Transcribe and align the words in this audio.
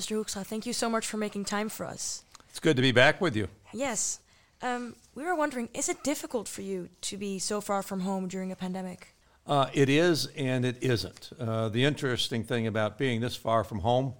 Mr. 0.00 0.16
Hoekstra, 0.16 0.46
thank 0.46 0.64
you 0.64 0.72
so 0.72 0.88
much 0.88 1.06
for 1.06 1.18
making 1.18 1.44
time 1.44 1.68
for 1.68 1.84
us. 1.84 2.24
It's 2.48 2.58
good 2.58 2.76
to 2.76 2.82
be 2.82 2.90
back 2.90 3.20
with 3.20 3.36
you. 3.36 3.48
Yes. 3.74 4.20
Um, 4.62 4.96
we 5.14 5.24
were 5.24 5.34
wondering, 5.34 5.68
is 5.74 5.90
it 5.90 6.02
difficult 6.02 6.48
for 6.48 6.62
you 6.62 6.88
to 7.02 7.18
be 7.18 7.38
so 7.38 7.60
far 7.60 7.82
from 7.82 8.00
home 8.00 8.26
during 8.26 8.50
a 8.50 8.56
pandemic? 8.56 9.14
Uh, 9.46 9.68
it 9.74 9.90
is 9.90 10.26
and 10.36 10.64
it 10.64 10.82
isn't. 10.82 11.30
Uh, 11.38 11.68
the 11.68 11.84
interesting 11.84 12.44
thing 12.44 12.66
about 12.66 12.96
being 12.96 13.20
this 13.20 13.36
far 13.36 13.62
from 13.62 13.80
home, 13.80 14.14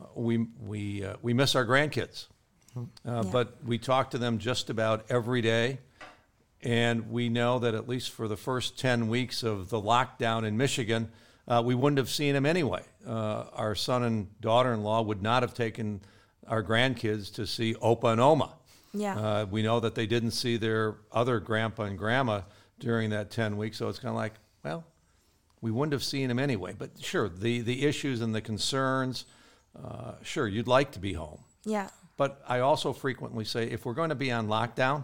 uh, 0.00 0.04
we, 0.14 0.46
we, 0.60 1.04
uh, 1.04 1.16
we 1.20 1.34
miss 1.34 1.56
our 1.56 1.66
grandkids. 1.66 2.28
Uh, 2.76 2.82
Yeah. 3.04 3.22
But 3.32 3.56
we 3.64 3.78
talk 3.78 4.10
to 4.10 4.18
them 4.18 4.38
just 4.38 4.70
about 4.70 5.04
every 5.08 5.42
day. 5.42 5.80
And 6.62 7.10
we 7.10 7.28
know 7.28 7.58
that 7.58 7.74
at 7.74 7.88
least 7.88 8.10
for 8.12 8.28
the 8.28 8.36
first 8.36 8.78
10 8.78 9.08
weeks 9.08 9.42
of 9.42 9.68
the 9.68 9.80
lockdown 9.80 10.44
in 10.44 10.56
Michigan, 10.56 11.10
uh, 11.48 11.62
we 11.64 11.74
wouldn't 11.74 11.98
have 11.98 12.10
seen 12.10 12.34
him 12.34 12.46
anyway. 12.46 12.82
Uh, 13.06 13.44
our 13.52 13.74
son 13.74 14.02
and 14.02 14.40
daughter 14.40 14.72
in 14.72 14.82
law 14.82 15.02
would 15.02 15.22
not 15.22 15.42
have 15.42 15.54
taken 15.54 16.00
our 16.46 16.62
grandkids 16.62 17.32
to 17.34 17.46
see 17.46 17.74
Opa 17.74 18.12
and 18.12 18.20
Oma. 18.20 18.54
Yeah. 18.92 19.18
Uh, 19.18 19.46
we 19.50 19.62
know 19.62 19.80
that 19.80 19.94
they 19.94 20.06
didn't 20.06 20.30
see 20.30 20.56
their 20.56 20.96
other 21.12 21.40
grandpa 21.40 21.84
and 21.84 21.98
grandma 21.98 22.42
during 22.78 23.10
that 23.10 23.30
10 23.30 23.56
weeks. 23.56 23.78
So 23.78 23.88
it's 23.88 23.98
kind 23.98 24.10
of 24.10 24.16
like, 24.16 24.34
well, 24.64 24.84
we 25.60 25.70
wouldn't 25.70 25.92
have 25.92 26.04
seen 26.04 26.30
him 26.30 26.38
anyway. 26.38 26.74
But 26.76 26.90
sure, 27.00 27.28
the, 27.28 27.60
the 27.60 27.84
issues 27.84 28.20
and 28.20 28.34
the 28.34 28.40
concerns, 28.40 29.24
uh, 29.82 30.12
sure, 30.22 30.46
you'd 30.46 30.68
like 30.68 30.92
to 30.92 30.98
be 30.98 31.12
home. 31.14 31.40
yeah. 31.64 31.88
But 32.16 32.40
I 32.46 32.60
also 32.60 32.92
frequently 32.92 33.44
say 33.44 33.64
if 33.64 33.84
we're 33.84 33.94
going 33.94 34.10
to 34.10 34.14
be 34.14 34.30
on 34.30 34.46
lockdown, 34.46 35.02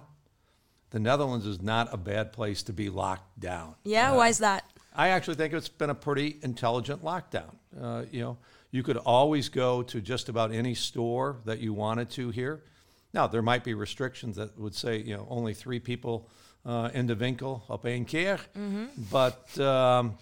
the 0.91 1.01
Netherlands 1.01 1.45
is 1.45 1.61
not 1.61 1.93
a 1.93 1.97
bad 1.97 2.33
place 2.33 2.63
to 2.65 2.73
be 2.73 2.89
locked 2.89 3.41
down. 3.41 3.75
Yeah, 3.83 4.13
why 4.13 4.29
is 4.29 4.39
that? 4.39 4.65
I 5.01 5.09
actually 5.09 5.37
think 5.37 5.55
it's 5.55 5.71
been 5.71 5.89
a 5.89 5.95
pretty 5.95 6.39
intelligent 6.43 7.03
lockdown. 7.03 7.55
Uh, 7.81 8.03
you 8.11 8.21
know, 8.21 8.37
you 8.71 8.83
could 8.83 8.99
always 8.99 9.49
go 9.49 9.83
to 9.83 10.01
just 10.03 10.29
about 10.29 10.53
any 10.53 10.75
store 10.75 11.37
that 11.47 11.59
you 11.59 11.73
wanted 11.73 12.11
to 12.11 12.29
here. 12.29 12.61
Now, 13.15 13.27
there 13.27 13.41
might 13.41 13.65
be 13.65 13.73
restrictions 13.73 14.37
that 14.37 14.59
would 14.59 14.75
say, 14.75 14.99
you 14.99 15.17
know, 15.17 15.27
only 15.31 15.55
three 15.55 15.81
people 15.81 16.29
uh, 16.67 16.91
in 16.93 17.07
the 17.07 17.17
winkel 17.17 17.63
op 17.71 17.85
één 17.85 18.07
keer. 18.07 18.39
But, 19.11 19.59
um, 19.59 20.19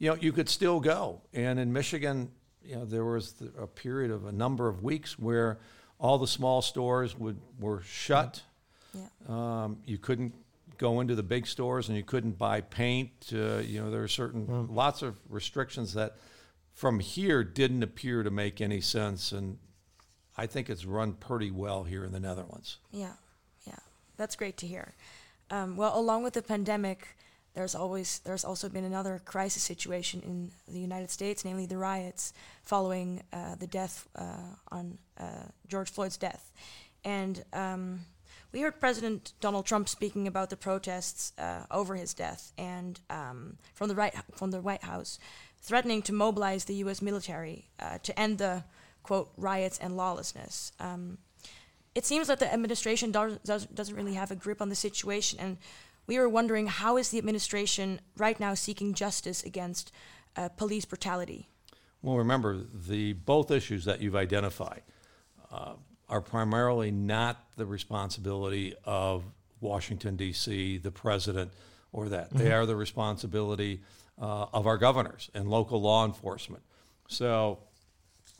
you 0.00 0.10
know, 0.10 0.16
you 0.20 0.32
could 0.32 0.48
still 0.48 0.80
go. 0.80 1.20
And 1.32 1.60
in 1.60 1.72
Michigan, 1.72 2.32
you 2.64 2.74
know, 2.74 2.84
there 2.84 3.04
was 3.04 3.34
the, 3.34 3.52
a 3.62 3.68
period 3.68 4.10
of 4.10 4.26
a 4.26 4.32
number 4.32 4.66
of 4.68 4.82
weeks 4.82 5.16
where 5.16 5.58
all 6.00 6.18
the 6.18 6.26
small 6.26 6.60
stores 6.60 7.16
would, 7.16 7.38
were 7.60 7.82
shut. 7.82 8.42
Yeah. 8.92 9.06
Um, 9.28 9.78
you 9.86 9.98
couldn't 9.98 10.34
go 10.78 11.00
into 11.00 11.14
the 11.14 11.22
big 11.22 11.46
stores 11.46 11.88
and 11.88 11.96
you 11.96 12.04
couldn't 12.04 12.38
buy 12.38 12.60
paint. 12.60 13.10
Uh, 13.32 13.58
you 13.58 13.82
know, 13.82 13.90
there 13.90 14.02
are 14.02 14.08
certain 14.08 14.68
lots 14.70 15.02
of 15.02 15.18
restrictions 15.28 15.94
that 15.94 16.16
from 16.72 17.00
here 17.00 17.42
didn't 17.42 17.82
appear 17.82 18.22
to 18.22 18.30
make 18.30 18.60
any 18.60 18.80
sense. 18.80 19.32
And 19.32 19.58
I 20.36 20.46
think 20.46 20.68
it's 20.68 20.84
run 20.84 21.14
pretty 21.14 21.50
well 21.50 21.84
here 21.84 22.04
in 22.04 22.12
the 22.12 22.20
Netherlands. 22.20 22.78
Yeah, 22.92 23.14
yeah, 23.66 23.78
that's 24.16 24.36
great 24.36 24.56
to 24.58 24.66
hear. 24.66 24.94
Um, 25.50 25.76
well, 25.76 25.98
along 25.98 26.24
with 26.24 26.34
the 26.34 26.42
pandemic, 26.42 27.16
there's 27.54 27.74
always 27.74 28.18
there's 28.20 28.44
also 28.44 28.68
been 28.68 28.84
another 28.84 29.20
crisis 29.24 29.62
situation 29.62 30.20
in 30.20 30.50
the 30.72 30.78
United 30.78 31.10
States, 31.10 31.44
namely 31.44 31.64
the 31.64 31.78
riots 31.78 32.34
following 32.62 33.22
uh, 33.32 33.54
the 33.54 33.66
death 33.66 34.06
uh, 34.14 34.54
on 34.70 34.98
uh, 35.18 35.44
George 35.66 35.90
Floyd's 35.90 36.18
death, 36.18 36.52
and 37.04 37.42
um, 37.54 38.00
we 38.52 38.60
heard 38.60 38.80
President 38.80 39.32
Donald 39.40 39.66
Trump 39.66 39.88
speaking 39.88 40.26
about 40.26 40.50
the 40.50 40.56
protests 40.56 41.32
uh, 41.38 41.64
over 41.70 41.94
his 41.94 42.14
death, 42.14 42.52
and 42.56 43.00
um, 43.10 43.58
from 43.74 43.88
the 43.88 43.94
right 43.94 44.14
from 44.34 44.50
the 44.50 44.60
White 44.60 44.84
House, 44.84 45.18
threatening 45.60 46.02
to 46.02 46.12
mobilize 46.12 46.64
the 46.64 46.74
U.S. 46.76 47.02
military 47.02 47.68
uh, 47.80 47.98
to 48.02 48.18
end 48.18 48.38
the 48.38 48.64
quote 49.02 49.30
riots 49.36 49.78
and 49.78 49.96
lawlessness. 49.96 50.72
Um, 50.80 51.18
it 51.94 52.04
seems 52.04 52.28
that 52.28 52.40
the 52.40 52.52
administration 52.52 53.10
does, 53.10 53.38
does, 53.38 53.64
doesn't 53.66 53.94
really 53.94 54.14
have 54.14 54.30
a 54.30 54.36
grip 54.36 54.60
on 54.60 54.68
the 54.68 54.74
situation, 54.74 55.38
and 55.40 55.56
we 56.06 56.18
were 56.18 56.28
wondering 56.28 56.66
how 56.66 56.96
is 56.96 57.10
the 57.10 57.18
administration 57.18 58.00
right 58.16 58.38
now 58.38 58.54
seeking 58.54 58.94
justice 58.94 59.42
against 59.42 59.92
uh, 60.36 60.48
police 60.50 60.84
brutality? 60.84 61.48
Well, 62.02 62.16
remember, 62.16 62.60
the 62.72 63.14
both 63.14 63.50
issues 63.50 63.84
that 63.86 64.00
you've 64.00 64.14
identified 64.14 64.82
uh, 65.50 65.74
are 66.08 66.20
primarily 66.20 66.90
not 66.90 67.44
the 67.56 67.66
responsibility 67.66 68.74
of 68.84 69.24
Washington, 69.60 70.16
D.C., 70.16 70.78
the 70.78 70.90
president, 70.90 71.50
or 71.92 72.08
that. 72.10 72.30
They 72.30 72.52
are 72.52 72.66
the 72.66 72.76
responsibility 72.76 73.80
uh, 74.20 74.46
of 74.52 74.66
our 74.66 74.78
governors 74.78 75.30
and 75.34 75.48
local 75.48 75.80
law 75.80 76.04
enforcement. 76.04 76.62
So 77.08 77.58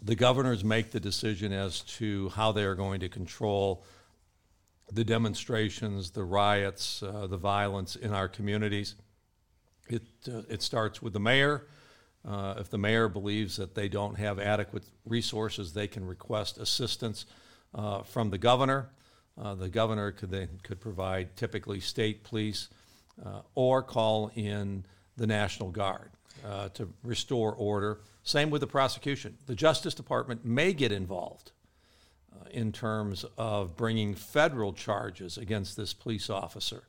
the 0.02 0.14
governors 0.14 0.62
make 0.64 0.90
the 0.90 1.00
decision 1.00 1.52
as 1.52 1.80
to 1.80 2.28
how 2.30 2.52
they 2.52 2.64
are 2.64 2.74
going 2.74 3.00
to 3.00 3.08
control 3.08 3.84
the 4.92 5.04
demonstrations, 5.04 6.10
the 6.10 6.22
riots, 6.22 7.02
uh, 7.02 7.26
the 7.26 7.36
violence 7.36 7.96
in 7.96 8.12
our 8.12 8.28
communities. 8.28 8.94
It, 9.88 10.02
uh, 10.28 10.42
it 10.48 10.62
starts 10.62 11.02
with 11.02 11.12
the 11.12 11.20
mayor. 11.20 11.66
Uh, 12.24 12.54
if 12.58 12.70
the 12.70 12.78
mayor 12.78 13.08
believes 13.08 13.56
that 13.56 13.74
they 13.74 13.88
don't 13.88 14.16
have 14.16 14.38
adequate 14.38 14.84
resources, 15.04 15.72
they 15.72 15.86
can 15.86 16.04
request 16.04 16.58
assistance 16.58 17.24
uh, 17.74 18.02
from 18.02 18.30
the 18.30 18.38
governor. 18.38 18.90
Uh, 19.40 19.54
the 19.54 19.68
governor 19.68 20.12
could 20.12 20.30
then 20.30 20.48
could 20.62 20.80
provide 20.80 21.36
typically 21.36 21.80
state 21.80 22.24
police 22.24 22.68
uh, 23.24 23.40
or 23.54 23.82
call 23.82 24.30
in 24.34 24.84
the 25.16 25.26
National 25.26 25.70
Guard 25.70 26.10
uh, 26.44 26.68
to 26.70 26.88
restore 27.02 27.52
order. 27.52 28.00
Same 28.22 28.50
with 28.50 28.60
the 28.60 28.66
prosecution. 28.66 29.36
The 29.46 29.54
Justice 29.54 29.94
Department 29.94 30.44
may 30.44 30.72
get 30.72 30.92
involved 30.92 31.52
uh, 32.34 32.48
in 32.50 32.72
terms 32.72 33.24
of 33.38 33.76
bringing 33.76 34.14
federal 34.14 34.72
charges 34.72 35.38
against 35.38 35.76
this 35.76 35.94
police 35.94 36.30
officer. 36.30 36.84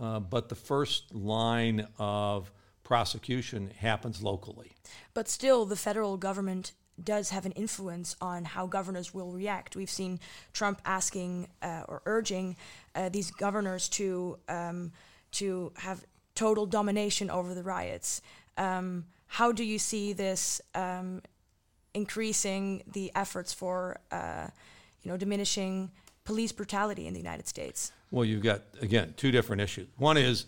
Uh, 0.00 0.20
but 0.20 0.48
the 0.48 0.54
first 0.54 1.14
line 1.14 1.86
of 1.98 2.50
prosecution 2.82 3.70
happens 3.78 4.22
locally. 4.22 4.72
But 5.14 5.28
still, 5.28 5.64
the 5.64 5.76
federal 5.76 6.16
government 6.16 6.72
does 7.04 7.30
have 7.30 7.46
an 7.46 7.52
influence 7.52 8.16
on 8.20 8.44
how 8.44 8.66
governors 8.66 9.14
will 9.14 9.30
react. 9.30 9.76
We've 9.76 9.90
seen 9.90 10.20
Trump 10.52 10.80
asking 10.84 11.48
uh, 11.62 11.82
or 11.88 12.02
urging 12.06 12.56
uh, 12.94 13.08
these 13.08 13.30
governors 13.30 13.88
to 13.90 14.38
um, 14.48 14.92
to 15.32 15.72
have 15.76 16.04
total 16.34 16.66
domination 16.66 17.30
over 17.30 17.54
the 17.54 17.62
riots. 17.62 18.22
Um, 18.56 19.04
how 19.26 19.52
do 19.52 19.64
you 19.64 19.78
see 19.78 20.12
this 20.12 20.60
um, 20.74 21.22
increasing 21.94 22.82
the 22.92 23.12
efforts 23.14 23.52
for 23.52 24.00
uh, 24.10 24.48
you 25.02 25.10
know 25.10 25.16
diminishing 25.16 25.90
police 26.24 26.52
brutality 26.52 27.06
in 27.06 27.12
the 27.12 27.20
United 27.20 27.46
States? 27.46 27.92
Well, 28.10 28.24
you've 28.24 28.42
got, 28.42 28.62
again, 28.80 29.14
two 29.16 29.30
different 29.30 29.62
issues. 29.62 29.88
One 29.96 30.16
is 30.16 30.46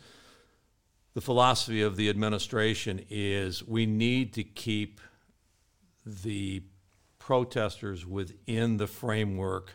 the 1.15 1.21
philosophy 1.21 1.83
of 1.83 1.97
the 1.97 2.09
administration 2.09 3.05
is 3.11 3.67
we 3.67 3.87
need 3.87 4.33
to 4.35 4.45
keep 4.45 5.01
the 6.05 6.63
protesters 7.19 8.05
within 8.07 8.77
the 8.77 8.87
framework 8.87 9.73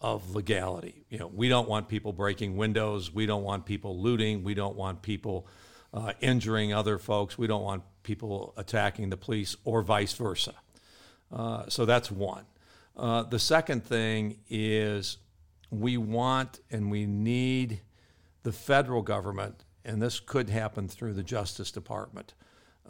of 0.00 0.34
legality. 0.34 1.04
You 1.10 1.18
know, 1.18 1.26
we 1.28 1.48
don't 1.48 1.68
want 1.68 1.88
people 1.88 2.12
breaking 2.12 2.56
windows. 2.56 3.12
We 3.12 3.26
don't 3.26 3.44
want 3.44 3.66
people 3.66 3.98
looting. 4.00 4.42
We 4.42 4.54
don't 4.54 4.76
want 4.76 5.02
people 5.02 5.46
uh, 5.92 6.14
injuring 6.20 6.72
other 6.72 6.98
folks. 6.98 7.36
We 7.36 7.46
don't 7.46 7.62
want 7.62 7.82
people 8.02 8.54
attacking 8.56 9.10
the 9.10 9.16
police 9.16 9.56
or 9.64 9.82
vice 9.82 10.14
versa. 10.14 10.54
Uh, 11.32 11.68
so 11.68 11.84
that's 11.84 12.10
one. 12.10 12.44
Uh, 12.96 13.22
the 13.22 13.38
second 13.38 13.84
thing 13.84 14.38
is 14.48 15.18
we 15.70 15.96
want 15.96 16.60
and 16.70 16.90
we 16.90 17.06
need 17.06 17.82
the 18.42 18.52
federal 18.52 19.02
government, 19.02 19.64
and 19.84 20.00
this 20.00 20.18
could 20.18 20.48
happen 20.50 20.88
through 20.88 21.12
the 21.12 21.22
Justice 21.22 21.70
Department, 21.70 22.34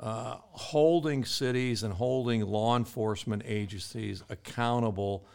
uh, 0.00 0.37
holding 0.52 1.25
cities 1.25 1.82
and 1.82 1.94
holding 1.94 2.43
law 2.43 2.76
enforcement 2.76 3.43
agencies 3.44 4.23
accountable 4.29 5.26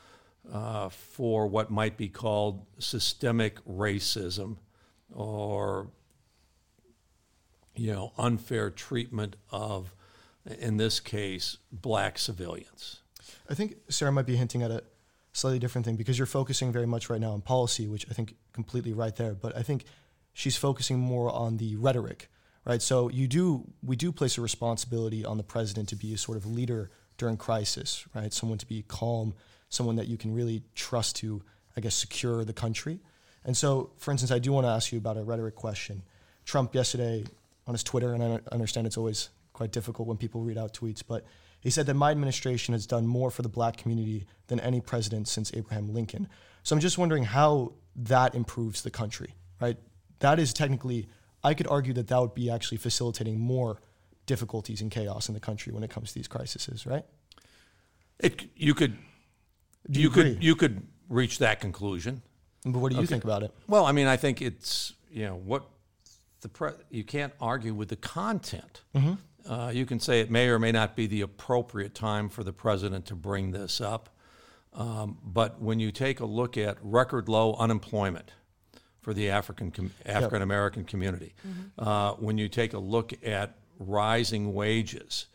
uh, 0.51 0.89
for 0.89 1.47
what 1.47 1.71
might 1.71 1.97
be 1.97 2.09
called 2.09 2.65
systemic 2.79 3.63
racism 3.65 4.57
or 5.13 5.87
you 7.75 7.91
know 7.91 8.11
unfair 8.17 8.69
treatment 8.69 9.35
of 9.51 9.93
in 10.59 10.77
this 10.77 10.99
case 10.99 11.57
black 11.71 12.17
civilians 12.17 13.01
I 13.49 13.53
think 13.53 13.75
Sarah 13.89 14.11
might 14.11 14.25
be 14.25 14.35
hinting 14.35 14.63
at 14.63 14.71
a 14.71 14.83
slightly 15.33 15.59
different 15.59 15.85
thing 15.85 15.95
because 15.95 16.17
you're 16.17 16.25
focusing 16.25 16.71
very 16.71 16.87
much 16.87 17.09
right 17.09 17.21
now 17.21 17.31
on 17.31 17.41
policy, 17.41 17.87
which 17.87 18.05
I 18.09 18.13
think 18.13 18.35
completely 18.53 18.93
right 18.93 19.15
there. 19.15 19.33
But 19.33 19.55
I 19.55 19.61
think 19.61 19.85
she's 20.33 20.57
focusing 20.57 20.99
more 20.99 21.29
on 21.29 21.57
the 21.57 21.75
rhetoric, 21.75 22.29
right? 22.65 22.81
So 22.81 23.09
you 23.09 23.27
do 23.27 23.63
we 23.83 23.95
do 23.95 24.11
place 24.11 24.37
a 24.37 24.41
responsibility 24.41 25.23
on 25.23 25.37
the 25.37 25.43
president 25.43 25.89
to 25.89 25.95
be 25.95 26.13
a 26.13 26.17
sort 26.17 26.37
of 26.37 26.45
leader 26.45 26.89
during 27.17 27.37
crisis, 27.37 28.05
right? 28.13 28.33
Someone 28.33 28.57
to 28.57 28.65
be 28.65 28.83
calm, 28.87 29.33
someone 29.69 29.95
that 29.95 30.07
you 30.07 30.17
can 30.17 30.33
really 30.33 30.63
trust 30.73 31.15
to, 31.17 31.41
I 31.77 31.81
guess, 31.81 31.95
secure 31.95 32.43
the 32.43 32.53
country. 32.53 32.99
And 33.45 33.55
so, 33.55 33.91
for 33.97 34.11
instance, 34.11 34.31
I 34.31 34.39
do 34.39 34.51
want 34.51 34.65
to 34.65 34.71
ask 34.71 34.91
you 34.91 34.97
about 34.97 35.17
a 35.17 35.23
rhetoric 35.23 35.55
question. 35.55 36.01
Trump 36.45 36.75
yesterday 36.75 37.23
on 37.67 37.73
his 37.73 37.83
Twitter, 37.83 38.13
and 38.13 38.23
I 38.23 38.39
understand 38.51 38.87
it's 38.87 38.97
always 38.97 39.29
quite 39.53 39.71
difficult 39.71 40.07
when 40.07 40.17
people 40.17 40.41
read 40.41 40.57
out 40.57 40.73
tweets, 40.73 41.01
but 41.07 41.23
He 41.65 41.71
said 41.71 41.87
that 41.87 41.95
my 41.95 42.11
administration 42.11 42.75
has 42.75 42.85
done 42.85 43.07
more 43.07 43.31
for 43.31 43.41
the 43.41 43.49
black 43.49 43.75
community 43.75 44.27
than 44.49 44.59
any 44.59 44.81
president 44.81 45.27
since 45.27 45.51
Abraham 45.55 45.91
Lincoln. 45.91 46.27
So 46.61 46.75
I'm 46.75 46.79
just 46.79 46.99
wondering 46.99 47.23
how 47.23 47.73
that 47.95 48.35
improves 48.35 48.83
the 48.83 48.91
country, 48.91 49.33
right? 49.59 49.75
That 50.19 50.37
is 50.37 50.53
technically, 50.53 51.07
I 51.45 51.53
could 51.53 51.67
argue 51.67 51.93
that 51.93 52.07
that 52.07 52.19
would 52.19 52.33
be 52.33 52.49
actually 52.49 52.79
facilitating 52.79 53.39
more 53.39 53.79
difficulties 54.25 54.81
and 54.81 54.89
chaos 54.89 55.27
in 55.27 55.35
the 55.35 55.39
country 55.39 55.71
when 55.71 55.83
it 55.83 55.91
comes 55.91 56.09
to 56.09 56.15
these 56.15 56.27
crises, 56.27 56.85
right? 56.87 57.05
It, 58.19 58.45
you 58.55 58.73
could, 58.73 58.97
Do 59.89 59.99
you, 59.99 60.07
you 60.07 60.09
could, 60.09 60.43
you 60.43 60.55
could 60.55 60.87
reach 61.07 61.37
that 61.39 61.59
conclusion. 61.59 62.23
But 62.63 62.79
what 62.79 62.91
do 62.91 62.97
you 62.97 63.05
think 63.05 63.23
about 63.23 63.43
it? 63.43 63.53
Well, 63.67 63.85
I 63.85 63.91
mean, 63.91 64.07
I 64.07 64.17
think 64.17 64.41
it's 64.41 64.93
you 65.11 65.25
know 65.25 65.35
what 65.35 65.69
the 66.41 66.49
pre- 66.49 66.71
you 66.89 67.03
can't 67.03 67.33
argue 67.39 67.75
with 67.75 67.89
the 67.89 67.95
content. 67.95 68.81
Uh, 69.47 69.71
you 69.71 69.85
can 69.85 69.99
say 69.99 70.21
it 70.21 70.31
may 70.31 70.47
or 70.47 70.57
may 70.57 70.71
not 70.71 70.95
be 70.95 71.05
the 71.05 71.21
appropriate 71.21 71.93
time 71.93 72.27
for 72.29 72.43
the 72.43 72.51
president 72.51 73.05
to 73.05 73.15
bring 73.15 73.51
this 73.51 73.79
up, 73.79 74.09
um, 74.73 75.19
but 75.23 75.61
when 75.61 75.79
you 75.79 75.91
take 75.91 76.19
a 76.19 76.25
look 76.25 76.57
at 76.57 76.77
record 76.81 77.29
low 77.29 77.53
unemployment 77.59 78.31
for 79.05 79.13
the 79.13 79.29
African 79.29 79.69
com- 79.69 79.91
African 80.03 80.41
American 80.41 80.83
community, 80.83 81.35
uh, 81.77 82.13
when 82.13 82.39
you 82.39 82.49
take 82.49 82.73
a 82.73 82.79
look 82.79 83.13
at 83.23 83.53
rising 83.77 84.51
wages 84.55 85.27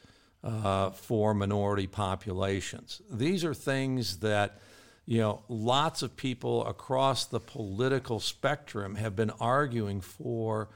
uh, 0.42 0.90
for 0.90 1.34
minority 1.34 1.86
populations, 1.86 3.00
these 3.08 3.44
are 3.44 3.54
things 3.54 4.18
that 4.18 4.58
you 5.06 5.18
know, 5.20 5.42
lots 5.48 6.02
of 6.02 6.16
people 6.16 6.66
across 6.66 7.26
the 7.26 7.38
political 7.40 8.18
spectrum 8.20 8.96
have 8.96 9.14
been 9.14 9.30
arguing 9.40 10.00
for 10.00 10.68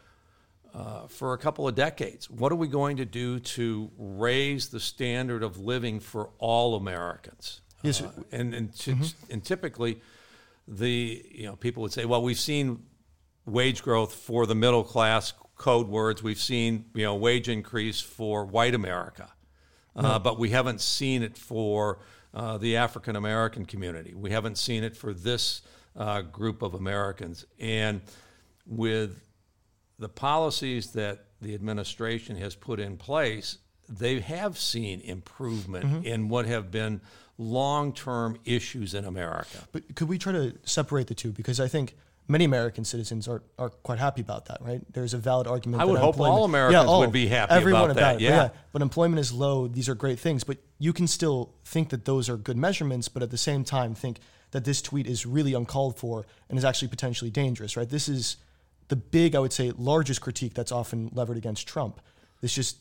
uh, 0.73 1.07
for 1.09 1.35
a 1.35 1.39
couple 1.39 1.67
of 1.69 1.75
decades. 1.75 2.31
What 2.31 2.51
are 2.53 2.57
we 2.57 2.69
going 2.69 2.97
to 2.99 3.05
do 3.05 3.39
to 3.41 3.91
raise 3.99 4.69
the 4.69 4.81
standard 4.81 5.43
of 5.43 5.59
living 5.59 6.01
for 6.01 6.31
all 6.39 6.75
Americans? 6.77 7.61
Yes, 7.83 8.03
Uh, 8.03 8.11
and 8.33 8.55
and, 8.55 8.73
t- 8.73 8.97
and 9.31 9.45
typically, 9.45 10.01
the 10.67 11.25
you 11.31 11.47
know 11.47 11.57
people 11.57 11.83
would 11.83 11.93
say, 11.93 12.05
well, 12.05 12.23
we've 12.23 12.39
seen 12.39 12.85
wage 13.47 13.83
growth 13.83 14.13
for 14.13 14.47
the 14.47 14.55
middle 14.55 14.85
class. 14.85 15.33
Code 15.57 15.89
words. 15.89 16.23
We've 16.23 16.41
seen 16.41 16.87
you 16.95 17.05
know 17.05 17.15
wage 17.15 17.49
increase 17.49 18.01
for 18.01 18.45
white 18.45 18.75
America, 18.75 19.31
uh, 19.95 20.19
but 20.19 20.39
we 20.39 20.51
haven't 20.51 20.81
seen 20.81 21.23
it 21.23 21.39
for 21.39 22.01
uh, 22.35 22.59
the 22.59 22.77
African 22.77 23.15
American 23.15 23.65
community. 23.65 24.15
We 24.15 24.31
haven't 24.31 24.59
seen 24.59 24.83
it 24.83 24.97
for 24.97 25.15
this 25.15 25.63
uh, 25.97 26.23
group 26.23 26.63
of 26.63 26.75
Americans. 26.75 27.45
And 27.59 28.01
with 28.67 29.23
the 29.99 30.09
policies 30.09 30.93
that 30.93 31.27
the 31.41 31.55
administration 31.55 32.37
has 32.37 32.57
put 32.57 32.81
in 32.81 32.97
place, 32.97 33.59
they 33.89 34.21
have 34.21 34.59
seen 34.59 35.01
improvement 35.01 36.05
in 36.07 36.29
what 36.29 36.47
have 36.47 36.71
been 36.71 37.01
long 37.39 37.93
term 37.93 38.39
issues 38.45 38.95
in 38.95 39.05
America. 39.05 39.69
But 39.73 39.95
could 39.95 40.09
we 40.09 40.19
try 40.19 40.33
to 40.33 40.55
separate 40.65 41.09
the 41.09 41.15
two? 41.15 41.33
Because 41.33 41.61
I 41.61 41.69
think 41.69 41.95
many 42.29 42.45
American 42.45 42.85
citizens 42.85 43.29
are, 43.29 43.43
are 43.59 43.71
quite 43.71 43.99
happy 43.99 44.23
about 44.23 44.47
that, 44.47 44.59
right? 44.61 44.81
There's 44.93 45.15
a 45.15 45.19
valid 45.19 45.47
argument. 45.47 45.83
I 45.83 45.87
that 45.87 45.93
would 45.93 46.01
hope 46.01 46.19
all 46.19 46.45
Americans 46.45 46.87
oh, 46.89 47.01
would 47.01 47.13
be 47.13 47.27
happy 47.27 47.53
everyone 47.53 47.91
about 47.91 47.97
that, 47.97 48.15
it, 48.15 48.15
but 48.15 48.23
yeah. 48.23 48.49
But 48.73 48.83
employment 48.83 49.21
is 49.21 49.33
low. 49.33 49.67
These 49.67 49.89
are 49.89 49.95
great 49.95 50.19
things. 50.19 50.45
But 50.45 50.59
you 50.79 50.93
can 50.93 51.07
still 51.07 51.53
think 51.65 51.91
that 51.91 52.05
those 52.05 52.29
are 52.29 52.37
good 52.37 52.57
measurements, 52.57 53.09
but 53.09 53.23
at 53.23 53.31
the 53.31 53.39
same 53.39 53.65
time 53.65 53.95
think 53.95 54.21
that 54.53 54.65
this 54.65 54.81
tweet 54.81 55.07
is 55.07 55.27
really 55.27 55.53
uncalled 55.53 55.99
for 55.99 56.27
and 56.49 56.57
is 56.59 56.65
actually 56.65 56.89
potentially 56.89 57.31
dangerous, 57.31 57.77
right? 57.77 57.89
This 57.89 58.09
is 58.09 58.37
the 58.89 58.97
big, 58.97 59.35
I 59.35 59.41
would 59.41 59.53
say, 59.53 59.73
largest 59.77 60.21
critique 60.21 60.55
that's 60.55 60.73
often 60.73 61.11
levered 61.13 61.37
against 61.37 61.67
Trump. 61.67 62.01
This 62.41 62.55
just 62.55 62.79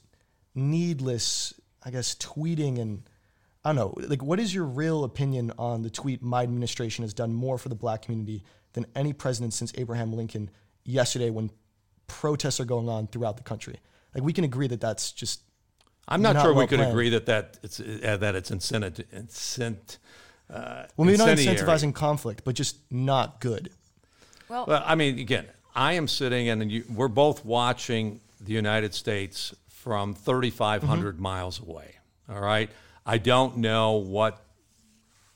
needless, 0.54 1.54
I 1.84 1.90
guess, 1.90 2.16
tweeting 2.16 2.80
and 2.80 3.04
I 3.66 3.70
don't 3.70 3.76
know. 3.76 4.08
Like, 4.08 4.22
what 4.22 4.40
is 4.40 4.54
your 4.54 4.66
real 4.66 5.04
opinion 5.04 5.52
on 5.58 5.84
the 5.84 5.90
tweet? 5.90 6.22
My 6.22 6.44
administration 6.44 7.04
has 7.04 7.14
done 7.14 7.34
more 7.34 7.58
for 7.58 7.70
the 7.70 7.76
black 7.76 8.02
community 8.04 8.44
than 8.74 8.86
any 8.96 9.14
president 9.14 9.54
since 9.54 9.72
Abraham 9.78 10.12
Lincoln. 10.14 10.50
Yesterday, 10.84 11.30
when 11.30 11.50
protests 12.08 12.60
are 12.60 12.66
going 12.66 12.90
on 12.90 13.08
throughout 13.08 13.38
the 13.38 13.44
country, 13.44 13.80
like 14.14 14.24
we 14.24 14.34
can 14.34 14.44
agree 14.44 14.68
that 14.68 14.82
that's 14.82 15.12
just 15.14 15.42
I'm 16.10 16.22
not, 16.22 16.34
Not 16.36 16.44
sure 16.44 16.54
we 16.54 16.68
could 16.68 16.80
planned. 16.80 16.92
agree 16.92 17.10
that 17.10 17.26
that 17.28 17.58
it's 17.64 17.80
uh, 17.80 18.18
that 18.20 18.36
it's 18.36 18.52
incentive, 18.52 19.06
incent, 19.14 19.98
uh, 20.50 20.84
well, 20.98 21.06
maybe 21.06 21.18
not 21.18 21.30
incendiary. 21.30 21.58
incentivizing 21.58 21.94
conflict, 21.96 22.42
but 22.44 22.56
just 22.56 22.78
not 22.92 23.40
good. 23.40 23.70
Well, 24.50 24.66
Well, 24.68 24.84
I 24.86 24.96
mean, 24.96 25.18
again, 25.20 25.46
I 25.74 25.94
am 25.94 26.10
sitting 26.10 26.50
and 26.50 26.70
you, 26.70 26.84
we're 26.94 27.08
both 27.08 27.46
watching 27.46 28.20
the 28.42 28.52
United 28.52 28.94
States 28.94 29.56
from 29.70 30.14
3,500 30.14 31.20
miles 31.22 31.62
away. 31.62 31.96
All 32.30 32.42
right. 32.42 32.70
I 33.06 33.18
don't 33.18 33.58
know 33.58 33.94
what 33.94 34.40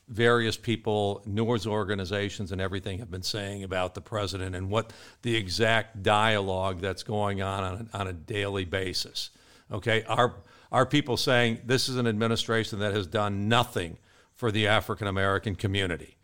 various 0.08 0.56
people, 0.56 1.22
news 1.25 1.68
organizations, 1.68 2.52
and 2.52 2.62
everything 2.62 3.00
have 3.00 3.12
been 3.12 3.24
saying 3.24 3.64
about 3.64 3.94
the 3.94 4.02
president 4.02 4.56
and 4.56 4.69
what 4.69 4.94
the 5.22 5.36
exact 5.36 6.02
dialogue 6.02 6.80
that's 6.80 7.04
going 7.04 7.42
on 7.42 7.64
on 7.64 7.90
a, 7.94 7.98
on 7.98 8.08
a 8.08 8.14
daily 8.14 8.64
basis. 8.64 9.31
Okay. 9.72 10.04
Are, 10.04 10.36
are 10.72 10.86
people 10.86 11.18
saying 11.18 11.60
this 11.66 11.90
is 11.90 11.98
an 11.98 12.08
administration 12.08 12.80
that 12.80 12.94
has 12.94 13.06
done 13.06 13.50
nothing 13.50 13.98
for 14.34 14.52
the 14.52 14.68
African 14.68 15.08
American 15.08 15.56
community? 15.56 16.16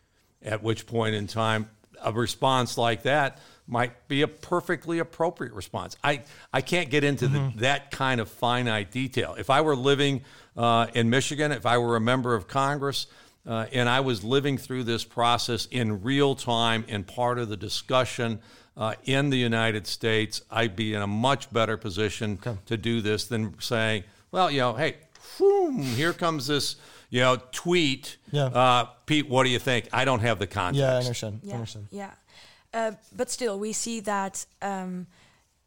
At 0.42 0.64
which 0.64 0.86
point 0.86 1.16
in 1.16 1.28
time, 1.28 1.70
a 2.02 2.12
response 2.12 2.78
like 2.78 3.04
that 3.04 3.40
might 3.66 4.08
be 4.08 4.22
a 4.22 4.28
perfectly 4.28 5.00
appropriate 5.00 5.54
response. 5.54 5.96
I, 6.04 6.24
I 6.52 6.62
can't 6.62 6.90
get 6.90 7.04
into 7.04 7.28
the, 7.28 7.40
mm-hmm. 7.40 7.60
that 7.60 7.92
kind 7.92 8.20
of 8.20 8.30
finite 8.30 8.92
detail. 8.92 9.36
If 9.38 9.50
I 9.50 9.62
were 9.62 9.76
living 9.76 10.24
uh, 10.56 10.88
in 10.94 11.10
Michigan, 11.10 11.52
if 11.52 11.66
I 11.66 11.78
were 11.78 11.96
a 11.96 12.02
member 12.02 12.36
of 12.36 12.48
Congress, 12.48 13.08
uh, 13.46 13.66
and 13.72 13.90
I 13.90 14.00
was 14.00 14.24
living 14.24 14.58
through 14.58 14.84
this 14.84 15.04
process 15.04 15.68
in 15.70 16.02
real 16.02 16.36
time 16.36 16.86
and 16.88 17.06
part 17.06 17.40
of 17.40 17.50
the 17.50 17.58
discussion 17.58 18.40
uh, 18.76 18.96
in 19.04 19.30
the 19.30 19.38
United 19.38 19.86
States, 19.86 20.42
I'd 20.50 20.76
be 20.76 20.94
in 20.94 21.02
a 21.02 21.08
much 21.08 21.52
better 21.52 21.78
position 21.78 22.40
to 22.66 22.78
do 22.78 23.02
this 23.02 23.26
than 23.26 23.60
saying, 23.60 24.04
well, 24.32 24.50
you 24.50 24.60
know, 24.60 24.74
hey, 24.74 24.96
whoom, 25.38 25.80
here 25.80 26.14
comes 26.14 26.48
this, 26.48 26.78
you 27.10 27.22
know, 27.22 27.38
tweet. 27.52 28.18
Yeah. 28.32 28.46
Uh, 28.46 28.86
Pete, 29.06 29.30
what 29.30 29.44
do 29.44 29.50
you 29.50 29.60
think? 29.60 29.90
I 29.94 30.06
don't 30.06 30.22
have 30.22 30.40
the 30.40 30.48
context. 30.48 30.80
Yeah, 30.80 30.94
I 30.94 30.98
understand. 30.98 31.42
I 31.44 31.48
yeah, 31.48 31.54
understand. 31.54 31.88
yeah. 31.92 32.12
Uh, 32.74 32.92
but 33.16 33.30
still, 33.30 33.60
we 33.60 33.74
see 33.74 34.00
that 34.00 34.46
um, 34.62 35.06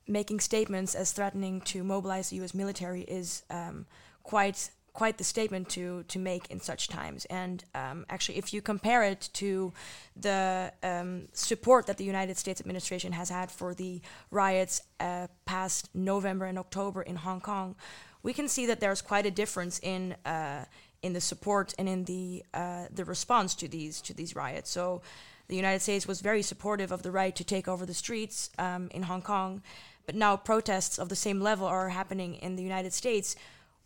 making 0.09 0.41
statements 0.41 0.95
as 0.95 1.13
threatening 1.13 1.61
to 1.61 1.85
mobilize 1.85 2.31
the 2.31 2.37
U.S. 2.37 2.55
military 2.55 3.03
is 3.03 3.45
um, 3.51 3.87
quite 4.25 4.71
quite 4.97 5.19
the 5.19 5.25
statement 5.25 5.69
to 5.69 6.05
to 6.09 6.19
make 6.19 6.45
in 6.51 6.61
such 6.61 6.89
times. 6.89 7.27
And 7.27 7.65
um, 7.75 8.07
actually, 8.09 8.39
if 8.39 8.53
you 8.55 8.63
compare 8.63 9.03
it 9.13 9.29
to 9.35 9.73
the 10.17 10.73
um, 10.83 11.29
support 11.33 11.87
that 11.87 11.99
the 11.99 12.05
United 12.05 12.37
States 12.39 12.61
administration 12.61 13.13
has 13.13 13.29
had 13.29 13.51
for 13.51 13.75
the 13.75 14.01
riots 14.31 14.83
uh, 14.99 15.27
past 15.45 15.91
November 15.95 16.47
and 16.47 16.59
October 16.59 17.03
in 17.03 17.17
Hong 17.17 17.41
Kong, 17.41 17.77
we 18.23 18.33
can 18.33 18.49
see 18.49 18.67
that 18.67 18.81
there's 18.81 19.03
quite 19.03 19.27
a 19.27 19.31
difference 19.31 19.79
in 19.83 20.17
uh, 20.25 20.65
in 21.03 21.13
the 21.13 21.21
support 21.21 21.75
and 21.79 21.89
in 21.89 22.05
the 22.05 22.43
uh, 22.55 22.87
the 22.99 23.05
response 23.05 23.55
to 23.57 23.69
these 23.69 24.01
to 24.01 24.15
these 24.15 24.35
riots. 24.35 24.71
So. 24.71 25.03
The 25.49 25.63
United 25.65 25.83
States 25.83 26.09
was 26.09 26.23
very 26.23 26.43
supportive 26.43 26.91
of 26.91 27.03
the 27.03 27.13
right 27.13 27.37
to 27.37 27.45
take 27.45 27.69
over 27.69 27.87
the 27.87 27.95
streets 27.95 28.51
um, 28.59 28.89
in 28.91 29.05
Hong 29.05 29.23
Kong, 29.23 29.63
but 30.05 30.17
now 30.17 30.37
protests 30.37 30.99
of 30.99 31.09
the 31.09 31.15
same 31.15 31.41
level 31.41 31.69
are 31.69 31.91
happening 31.91 32.35
in 32.35 32.57
the 32.57 32.65
United 32.65 32.93
States. 32.93 33.37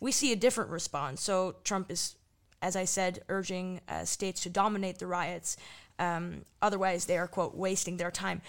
We 0.01 0.11
see 0.11 0.33
a 0.33 0.35
different 0.35 0.71
response. 0.71 1.21
So 1.21 1.55
Trump 1.63 1.89
is, 1.89 2.15
as 2.61 2.75
I 2.75 2.83
said, 2.83 3.23
urging 3.29 3.79
uh, 3.87 4.03
states 4.03 4.41
to 4.41 4.49
dominate 4.49 4.99
the 4.99 5.07
riots. 5.07 5.55
Um, 5.99 6.41
otherwise, 6.61 7.05
they 7.05 7.17
are 7.17 7.27
quote 7.27 7.55
wasting 7.55 7.95
their 7.95 8.11
time. 8.11 8.41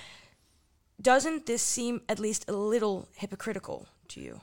Doesn't 1.00 1.46
this 1.46 1.62
seem 1.62 2.00
at 2.08 2.18
least 2.18 2.48
a 2.48 2.52
little 2.52 3.08
hypocritical 3.14 3.86
to 4.08 4.20
you? 4.20 4.40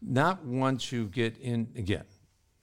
Not 0.00 0.44
once 0.44 0.92
you 0.92 1.06
get 1.06 1.36
in 1.38 1.68
again. 1.76 2.04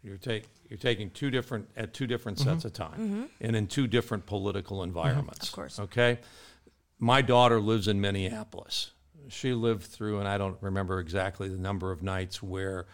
You're 0.02 0.18
take 0.18 0.46
you're 0.70 0.78
taking 0.78 1.10
two 1.10 1.30
different 1.30 1.70
at 1.76 1.94
two 1.94 2.08
different 2.08 2.40
sets 2.40 2.64
of 2.64 2.72
time 2.72 3.30
and 3.42 3.56
in 3.56 3.68
two 3.68 3.86
different 3.86 4.26
political 4.26 4.84
environments. 4.84 5.48
Of 5.48 5.52
course. 5.52 5.80
Okay. 5.80 6.20
My 7.00 7.22
daughter 7.22 7.60
lives 7.60 7.88
in 7.88 8.00
Minneapolis. 8.00 8.92
She 9.28 9.54
lived 9.54 9.84
through, 9.84 10.20
and 10.20 10.28
I 10.28 10.38
don't 10.38 10.58
remember 10.62 11.00
exactly 11.00 11.50
the 11.50 11.58
number 11.58 11.92
of 11.92 12.02
nights 12.02 12.42
where 12.42 12.88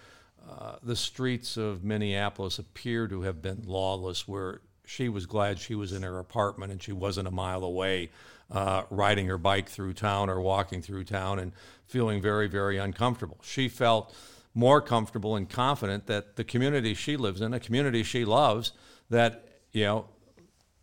uh, 0.50 0.76
the 0.84 0.96
streets 0.96 1.58
of 1.58 1.84
Minneapolis 1.84 2.60
appear 2.60 3.08
to 3.08 3.22
have 3.22 3.42
been 3.42 3.64
lawless, 3.66 4.28
where 4.28 4.62
she 4.86 5.10
was 5.10 5.26
glad 5.26 5.60
she 5.60 5.76
was 5.76 5.92
in 5.92 6.04
her 6.04 6.20
apartment 6.20 6.72
and 6.72 6.82
she 6.82 6.92
wasn't 6.92 7.28
a 7.28 7.32
mile 7.32 7.64
away 7.64 8.10
uh, 8.52 8.84
riding 8.90 9.28
her 9.28 9.38
bike 9.38 9.70
through 9.70 9.94
town 9.94 10.30
or 10.30 10.40
walking 10.40 10.82
through 10.82 11.04
town 11.04 11.40
and 11.40 11.52
feeling 11.88 12.22
very, 12.22 12.48
very 12.48 12.78
uncomfortable. 12.78 13.38
She 13.42 13.68
felt 13.68 14.16
more 14.54 14.82
comfortable 14.82 15.36
and 15.36 15.50
confident 15.50 16.06
that 16.08 16.36
the 16.36 16.44
community 16.44 16.94
she 16.94 17.18
lives 17.18 17.42
in, 17.42 17.54
a 17.54 17.60
community 17.60 18.04
she 18.04 18.24
loves, 18.24 18.72
that, 19.10 19.48
you 19.72 19.84
know, 19.84 20.06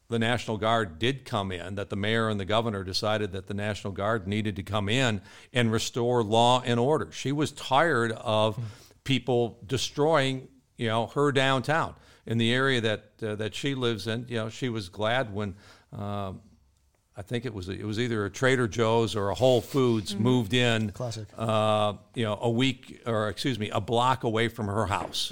the 0.08 0.18
National 0.18 0.58
Guard 0.58 0.98
did 0.98 1.24
come 1.24 1.50
in, 1.50 1.76
that 1.76 1.88
the 1.88 1.96
mayor 1.96 2.28
and 2.28 2.38
the 2.38 2.44
governor 2.44 2.84
decided 2.84 3.32
that 3.32 3.46
the 3.46 3.54
National 3.54 3.94
Guard 3.94 4.26
needed 4.26 4.56
to 4.56 4.62
come 4.62 4.88
in 4.90 5.22
and 5.54 5.72
restore 5.72 6.22
law 6.22 6.62
and 6.66 6.78
order. 6.78 7.10
She 7.12 7.32
was 7.32 7.50
tired 7.50 8.12
of 8.12 8.58
people 9.04 9.58
destroying 9.66 10.48
you 10.76 10.88
know, 10.88 11.06
her 11.08 11.30
downtown 11.32 11.94
in 12.26 12.38
the 12.38 12.52
area 12.52 12.80
that 12.80 13.04
uh, 13.22 13.34
that 13.36 13.54
she 13.54 13.74
lives 13.74 14.06
in. 14.06 14.26
You 14.28 14.36
know, 14.36 14.48
she 14.48 14.68
was 14.68 14.88
glad 14.88 15.32
when. 15.32 15.54
Um, 15.92 16.40
I 17.14 17.20
think 17.20 17.44
it 17.44 17.52
was 17.52 17.68
it 17.68 17.84
was 17.84 18.00
either 18.00 18.24
a 18.24 18.30
Trader 18.30 18.66
Joe's 18.66 19.14
or 19.14 19.28
a 19.28 19.34
Whole 19.34 19.60
Foods 19.60 20.16
moved 20.16 20.54
in, 20.54 20.92
Classic. 20.92 21.28
uh, 21.36 21.92
you 22.14 22.24
know, 22.24 22.38
a 22.40 22.48
week 22.48 23.02
or 23.04 23.28
excuse 23.28 23.58
me, 23.58 23.68
a 23.68 23.82
block 23.82 24.24
away 24.24 24.48
from 24.48 24.66
her 24.66 24.86
house. 24.86 25.30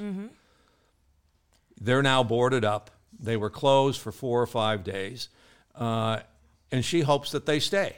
They're 1.81 2.03
now 2.03 2.23
boarded 2.23 2.67
up. 2.67 2.91
They 3.19 3.39
were 3.39 3.49
closed 3.49 3.99
for 3.99 4.13
four 4.13 4.43
or 4.43 4.47
five 4.47 4.85
days, 4.85 5.31
uh, 5.75 6.21
and 6.71 6.85
she 6.85 7.01
hopes 7.01 7.33
that 7.33 7.47
they 7.47 7.59
stay. 7.59 7.97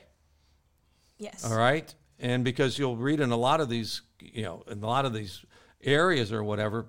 Yes. 1.18 1.44
All 1.44 1.58
right, 1.58 1.92
and 2.20 2.44
because 2.44 2.78
you'll 2.78 2.96
read 2.96 3.18
in 3.18 3.32
a 3.32 3.36
lot 3.36 3.60
of 3.60 3.68
these, 3.68 4.02
you 4.20 4.44
know, 4.44 4.62
in 4.70 4.80
a 4.80 4.86
lot 4.86 5.04
of 5.06 5.12
these 5.12 5.44
areas 5.82 6.32
or 6.32 6.42
whatever, 6.44 6.86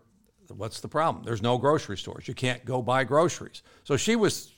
what's 0.55 0.79
the 0.79 0.87
problem? 0.87 1.23
There's 1.23 1.41
no 1.41 1.57
grocery 1.57 1.97
stores. 1.97 2.27
You 2.27 2.33
can't 2.33 2.63
go 2.65 2.81
buy 2.81 3.03
groceries. 3.03 3.63
So 3.83 3.97
she 3.97 4.15
was, 4.15 4.51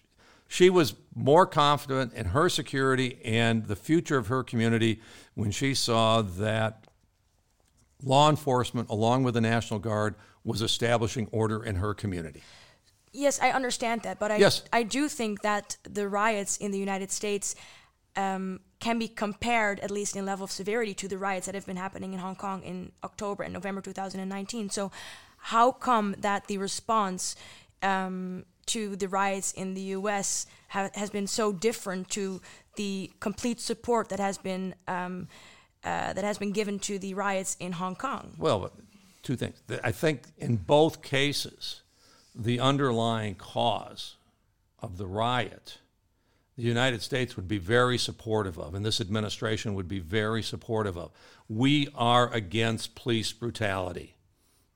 she 0.48 0.70
was 0.70 0.96
more 1.16 1.46
confident 1.46 2.14
in 2.14 2.28
her 2.28 2.50
security 2.50 3.20
and 3.24 3.66
the 3.66 3.76
future 3.76 4.18
of 4.18 4.28
her 4.28 4.44
community 4.44 5.02
when 5.36 5.52
she 5.52 5.74
saw 5.74 6.22
that 6.22 6.88
law 8.04 8.30
enforcement, 8.30 8.90
along 8.90 9.24
with 9.24 9.34
the 9.34 9.42
National 9.42 9.80
Guard, 9.80 10.16
was 10.44 10.62
establishing 10.62 11.28
order 11.32 11.64
in 11.64 11.76
her 11.76 11.94
community. 11.94 12.44
Yes, 13.12 13.40
I 13.42 13.52
understand 13.52 14.02
that, 14.02 14.20
but 14.20 14.32
I 14.32 14.38
Yes. 14.38 14.64
I 14.74 14.84
do 14.84 15.08
think 15.08 15.42
that 15.42 15.78
the 15.84 16.08
riots 16.08 16.58
in 16.58 16.72
the 16.72 16.78
United 16.78 17.12
States 17.12 17.56
um, 18.16 18.60
can 18.80 19.00
be 19.00 19.08
compared, 19.08 19.80
at 19.80 19.92
least 19.92 20.16
in 20.16 20.26
level 20.26 20.44
of 20.44 20.52
severity, 20.52 20.94
to 20.94 21.08
the 21.08 21.18
riots 21.18 21.46
that 21.46 21.56
have 21.56 21.66
been 21.66 21.78
happening 21.78 22.14
in 22.14 22.20
Hong 22.20 22.36
Kong 22.36 22.62
in 22.64 22.92
October 23.04 23.44
and 23.44 23.54
November 23.54 23.82
2019. 23.82 24.70
So, 24.70 24.92
how 25.38 25.72
come 25.72 26.16
that 26.20 26.48
the 26.48 26.58
response 26.58 27.36
um, 27.82 28.46
to 28.68 28.96
the 28.96 29.08
riots 29.08 29.52
in 29.52 29.74
the 29.76 29.82
U.S. 29.82 30.48
Ha- 30.70 30.90
has 30.96 31.10
been 31.10 31.28
so 31.28 31.52
different 31.52 32.10
to 32.12 32.42
the 32.76 33.12
complete 33.20 33.62
support 33.62 34.10
that 34.10 34.20
has 34.20 34.38
been 34.38 34.76
um, 34.88 35.28
uh, 35.84 36.14
that 36.14 36.24
has 36.24 36.40
been 36.40 36.52
given 36.52 36.80
to 36.80 36.98
the 36.98 37.14
riots 37.14 37.56
in 37.60 37.74
Hong 37.74 37.96
Kong? 37.96 38.34
Well, 38.40 38.72
two 39.22 39.36
things. 39.36 39.62
I 39.84 39.92
think 39.92 40.24
in 40.38 40.56
both 40.56 41.04
cases, 41.04 41.82
the 42.34 42.60
underlying 42.60 43.36
cause 43.36 44.16
of 44.80 44.98
the 44.98 45.06
riot, 45.06 45.78
the 46.58 46.64
United 46.64 47.02
States 47.02 47.36
would 47.36 47.48
be 47.48 47.58
very 47.58 47.98
supportive 47.98 48.58
of, 48.58 48.76
and 48.76 48.86
this 48.86 49.02
administration 49.02 49.76
would 49.76 49.88
be 49.88 50.00
very 50.00 50.42
supportive 50.42 50.98
of. 50.98 51.12
We 51.50 51.90
are 51.96 52.32
against 52.34 52.96
police 52.96 53.34
brutality. 53.34 54.16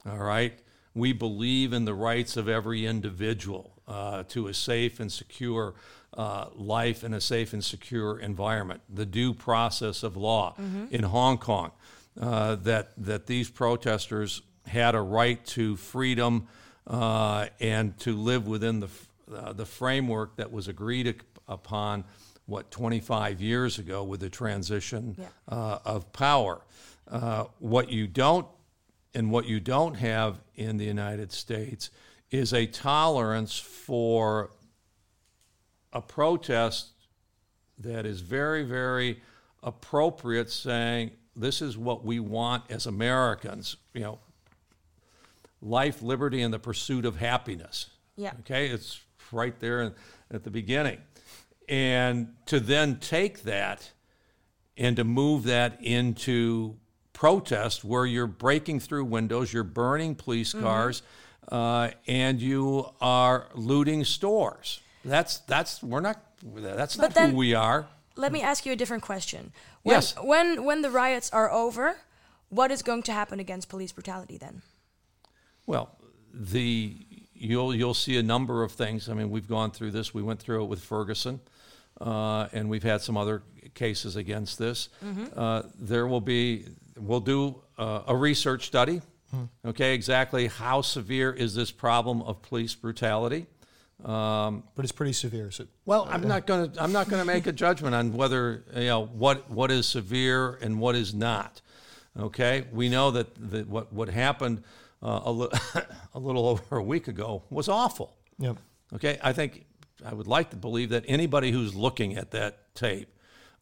All 0.05 0.17
right? 0.17 0.59
We 0.93 1.13
believe 1.13 1.71
in 1.71 1.85
the 1.85 1.93
rights 1.93 2.35
of 2.35 2.49
every 2.49 2.85
individual 2.85 3.81
uh, 3.87 4.23
to 4.29 4.47
a 4.47 4.53
safe 4.53 4.99
and 4.99 5.11
secure 5.11 5.75
uh, 6.17 6.47
life 6.55 7.03
in 7.03 7.13
a 7.13 7.21
safe 7.21 7.53
and 7.53 7.63
secure 7.63 8.19
environment. 8.19 8.81
The 8.89 9.05
due 9.05 9.33
process 9.33 10.03
of 10.03 10.17
law 10.17 10.55
in 10.91 11.03
Hong 11.03 11.37
Kong, 11.37 11.71
uh, 12.19 12.55
that, 12.55 12.91
that 12.97 13.27
these 13.27 13.49
protesters 13.49 14.41
had 14.65 14.95
a 14.95 15.01
right 15.01 15.43
to 15.45 15.77
freedom 15.77 16.47
uh, 16.87 17.47
and 17.59 17.97
to 17.99 18.15
live 18.15 18.47
within 18.47 18.81
the, 18.81 18.89
uh, 19.33 19.53
the 19.53 19.65
framework 19.65 20.35
that 20.35 20.51
was 20.51 20.67
agreed 20.67 21.21
upon, 21.49 22.05
what, 22.45 22.71
25 22.71 23.41
years 23.41 23.77
ago 23.79 24.03
with 24.03 24.21
the 24.21 24.29
transition 24.29 25.15
Yeah. 25.17 25.25
uh, 25.49 25.79
of 25.83 26.13
power. 26.13 26.61
Uh, 27.09 27.45
what 27.59 27.89
you 27.91 28.07
don't 28.07 28.47
and 29.15 29.31
what 29.31 29.45
you 29.47 29.59
don't 29.59 29.95
have 29.95 30.39
in 30.55 30.77
the 30.77 30.85
United 30.85 31.31
States 31.31 31.89
is 32.31 32.53
a 32.53 32.65
tolerance 32.67 33.57
for 33.59 34.51
a 35.91 36.01
protest 36.01 36.89
that 37.79 38.05
is 38.05 38.21
very, 38.21 38.63
very 38.63 39.21
appropriate, 39.63 40.51
saying 40.51 41.09
this 41.35 41.61
is 41.61 41.75
what 41.77 42.05
we 42.05 42.19
want 42.19 42.63
as 42.69 42.85
Americans. 42.85 43.77
You 43.95 44.01
know, 44.01 44.19
life, 45.61 46.01
liberty, 46.03 46.41
and 46.43 46.53
the 46.53 46.59
pursuit 46.59 47.05
of 47.05 47.15
happiness. 47.17 47.89
Yeah. 48.15 48.33
Okay, 48.41 48.67
it's 48.67 48.99
right 49.31 49.57
there 49.59 49.93
at 50.31 50.43
the 50.43 50.51
beginning, 50.51 50.99
and 51.69 52.33
to 52.47 52.59
then 52.59 52.97
take 52.99 53.43
that 53.43 53.91
and 54.75 54.95
to 54.97 55.03
move 55.03 55.43
that 55.43 55.81
into 55.83 56.75
protest 57.13 57.83
where 57.83 58.05
you're 58.05 58.27
breaking 58.27 58.79
through 58.79 59.05
windows, 59.05 59.53
you're 59.53 59.63
burning 59.63 60.15
police 60.15 60.53
Mm-hmm. 60.53 60.65
cars, 60.65 61.01
uh, 61.51 61.89
and 62.07 62.41
you 62.41 62.89
are 63.01 63.47
looting 63.55 64.03
stores. 64.03 64.79
That's 65.05 65.39
that's 65.39 65.81
we're 65.83 66.01
not 66.01 66.21
that's 66.43 66.97
not 66.97 67.13
then- 67.13 67.31
who 67.31 67.37
we 67.37 67.53
are. 67.53 67.87
Let 68.15 68.33
me 68.33 68.41
ask 68.41 68.65
you 68.65 68.73
a 68.73 68.75
different 68.75 69.03
question. 69.03 69.53
When, 69.83 69.95
Yes. 69.95 70.13
When 70.21 70.65
when 70.65 70.81
the 70.81 70.89
riots 70.91 71.29
are 71.31 71.49
over, 71.51 71.95
what 72.49 72.69
is 72.71 72.81
going 72.81 73.03
to 73.03 73.13
happen 73.13 73.39
against 73.39 73.69
police 73.69 73.93
brutality 73.93 74.37
then? 74.37 74.61
Well, 75.65 75.97
the 76.33 76.97
you'll 77.33 77.73
you'll 77.73 77.93
see 77.93 78.17
a 78.17 78.23
number 78.23 78.63
of 78.63 78.71
things. 78.73 79.07
I 79.07 79.13
mean, 79.13 79.29
we've 79.29 79.47
gone 79.47 79.71
through 79.71 79.91
this. 79.91 80.13
We 80.13 80.21
went 80.21 80.39
through 80.41 80.63
it 80.63 80.67
with 80.67 80.81
Ferguson, 80.83 81.39
uh, 82.01 82.47
and 82.53 82.69
we've 82.69 82.83
had 82.83 83.01
some 83.01 83.17
other 83.17 83.43
cases 83.73 84.15
against 84.15 84.57
this. 84.57 84.89
Uh, 85.35 85.63
there 85.79 86.07
will 86.07 86.21
be. 86.21 86.65
We'll 86.97 87.19
do 87.21 87.61
uh, 87.77 88.01
a 88.07 88.15
research 88.15 88.65
study. 88.67 89.01
Okay, 89.65 89.93
exactly 89.93 90.47
how 90.47 90.81
severe 90.81 91.31
is 91.31 91.53
this 91.55 91.71
problem 91.71 92.21
of 92.23 92.41
police 92.41 92.73
brutality? 92.75 93.45
but 94.03 94.61
it's 94.79 94.91
pretty 94.91 95.13
severe. 95.13 95.51
So 95.51 95.65
Well, 95.85 96.07
I'm 96.09 96.27
not 96.27 96.47
going 96.47 96.71
to 96.71 96.81
I'm 96.83 96.91
not 96.91 97.09
going 97.09 97.21
to 97.21 97.25
make 97.25 97.47
a 97.47 97.51
judgment 97.65 97.93
on 97.95 98.13
whether 98.13 98.63
you 98.75 98.85
know 98.85 99.05
what 99.05 99.49
what 99.49 99.71
is 99.71 99.87
severe 99.87 100.55
and 100.61 100.79
what 100.79 100.95
is 100.95 101.13
not. 101.13 101.61
Okay, 102.19 102.65
we 102.71 102.89
know 102.89 103.11
that, 103.11 103.27
that 103.51 103.67
what 103.67 103.93
what 103.93 104.09
happened 104.09 104.63
uh, 105.03 105.21
a, 105.25 105.31
li- 105.31 105.49
a 106.13 106.19
little 106.19 106.47
over 106.47 106.77
a 106.77 106.83
week 106.83 107.07
ago 107.07 107.43
was 107.49 107.69
awful. 107.69 108.17
Yep. 108.39 108.57
Okay, 108.95 109.19
I 109.23 109.31
think 109.33 109.65
I 110.05 110.13
would 110.13 110.27
like 110.27 110.51
to 110.51 110.55
believe 110.55 110.89
that 110.89 111.05
anybody 111.07 111.51
who's 111.51 111.75
looking 111.75 112.15
at 112.15 112.31
that 112.31 112.73
tape 112.75 113.13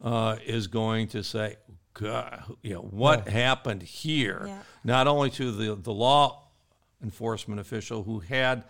uh, 0.02 0.38
is 0.46 0.68
going 0.68 1.08
to 1.10 1.24
say, 1.24 1.58
"God, 1.94 2.44
you 2.62 2.74
know 2.76 2.82
what 2.82 3.28
happened 3.28 3.82
here?" 3.84 4.44
Yeah. 4.46 4.60
Not 4.84 5.08
only 5.08 5.30
to 5.32 5.52
the 5.52 5.76
the 5.76 5.94
law 5.94 6.44
enforcement 7.02 7.60
official 7.60 8.04
who 8.04 8.20
had 8.20 8.64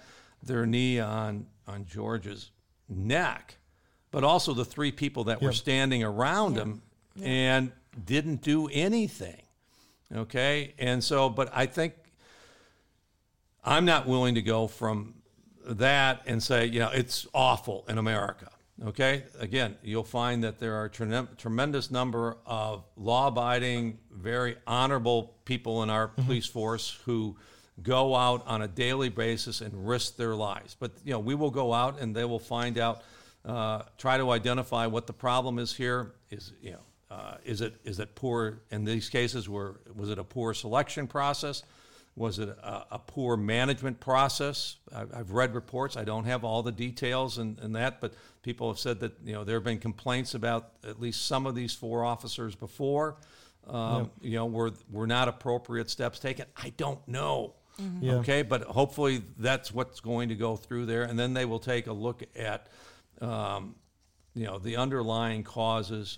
their 0.43 0.65
knee 0.65 0.99
on 0.99 1.47
on 1.67 1.85
George's 1.85 2.51
neck, 2.89 3.57
but 4.11 4.23
also 4.23 4.53
the 4.53 4.65
three 4.65 4.91
people 4.91 5.25
that 5.25 5.41
were 5.41 5.51
standing 5.51 6.03
around 6.03 6.55
him 6.55 6.81
and 7.21 7.71
didn't 8.05 8.41
do 8.41 8.69
anything. 8.71 9.41
Okay, 10.15 10.73
and 10.79 11.03
so, 11.03 11.27
but 11.29 11.49
I 11.53 11.65
think 11.65 11.93
I'm 13.65 13.83
not 13.83 14.07
willing 14.07 14.35
to 14.35 14.41
go 14.41 14.67
from 14.67 15.15
that 15.67 16.21
and 16.25 16.41
say, 16.41 16.65
you 16.65 16.79
know, 16.79 16.89
it's 16.93 17.27
awful 17.33 17.85
in 17.87 17.97
America. 17.97 18.49
Okay, 18.85 19.23
again, 19.39 19.75
you'll 19.81 20.03
find 20.03 20.43
that 20.43 20.59
there 20.59 20.75
are 20.75 20.85
a 20.85 20.89
trem- 20.89 21.29
tremendous 21.37 21.89
number 21.89 22.37
of 22.45 22.83
law-abiding, 22.95 23.97
very 24.11 24.55
honorable 24.67 25.33
people 25.45 25.81
in 25.81 25.89
our 25.89 26.07
police 26.09 26.45
force 26.45 26.99
who 27.05 27.35
go 27.81 28.15
out 28.15 28.45
on 28.45 28.61
a 28.61 28.67
daily 28.67 29.09
basis 29.09 29.61
and 29.61 29.87
risk 29.87 30.15
their 30.15 30.35
lives. 30.35 30.75
But 30.79 30.91
you 31.03 31.11
know, 31.11 31.19
we 31.19 31.33
will 31.33 31.49
go 31.49 31.73
out 31.73 31.99
and 31.99 32.15
they 32.15 32.25
will 32.25 32.39
find 32.39 32.77
out, 32.77 33.01
uh, 33.45 33.81
try 33.97 34.17
to 34.17 34.29
identify 34.29 34.85
what 34.85 35.07
the 35.07 35.13
problem 35.13 35.57
is 35.57 35.73
here. 35.73 36.13
Is 36.29 36.53
you 36.61 36.71
know, 36.73 36.81
uh, 37.09 37.37
is 37.45 37.61
it 37.61 37.75
is 37.83 37.99
it 37.99 38.13
poor 38.13 38.59
in 38.69 38.85
these 38.85 39.09
cases? 39.09 39.49
Were 39.49 39.79
was 39.95 40.09
it 40.09 40.19
a 40.19 40.23
poor 40.23 40.53
selection 40.53 41.07
process? 41.07 41.63
Was 42.17 42.39
it 42.39 42.49
a, 42.49 42.85
a 42.91 42.99
poor 42.99 43.37
management 43.37 43.99
process? 43.99 44.77
I've, 44.93 45.13
I've 45.15 45.31
read 45.31 45.53
reports. 45.53 45.95
I 45.95 46.03
don't 46.03 46.25
have 46.25 46.43
all 46.43 46.63
the 46.63 46.71
details 46.71 47.37
and, 47.37 47.59
and 47.59 47.75
that, 47.75 48.01
but 48.01 48.15
people 48.41 48.67
have 48.69 48.79
said 48.79 48.99
that 49.01 49.13
you 49.23 49.33
know 49.33 49.43
there 49.43 49.55
have 49.57 49.63
been 49.63 49.77
complaints 49.79 50.33
about 50.33 50.71
at 50.83 50.99
least 50.99 51.27
some 51.27 51.45
of 51.45 51.53
these 51.53 51.73
four 51.73 52.03
officers 52.03 52.55
before. 52.55 53.17
Um, 53.67 54.09
You 54.21 54.37
know, 54.37 54.45
were 54.47 54.71
were 54.91 55.05
not 55.05 55.27
appropriate 55.27 55.89
steps 55.91 56.17
taken. 56.19 56.45
I 56.55 56.71
don't 56.77 57.07
know. 57.07 57.53
Yeah. 58.01 58.15
Okay, 58.15 58.41
but 58.41 58.63
hopefully 58.63 59.21
that's 59.37 59.71
what's 59.71 59.99
going 59.99 60.29
to 60.29 60.35
go 60.35 60.55
through 60.55 60.87
there, 60.87 61.03
and 61.03 61.19
then 61.19 61.35
they 61.35 61.45
will 61.45 61.59
take 61.59 61.85
a 61.85 61.93
look 61.93 62.23
at, 62.35 62.69
um, 63.21 63.75
you 64.33 64.45
know, 64.47 64.57
the 64.57 64.77
underlying 64.77 65.43
causes, 65.43 66.17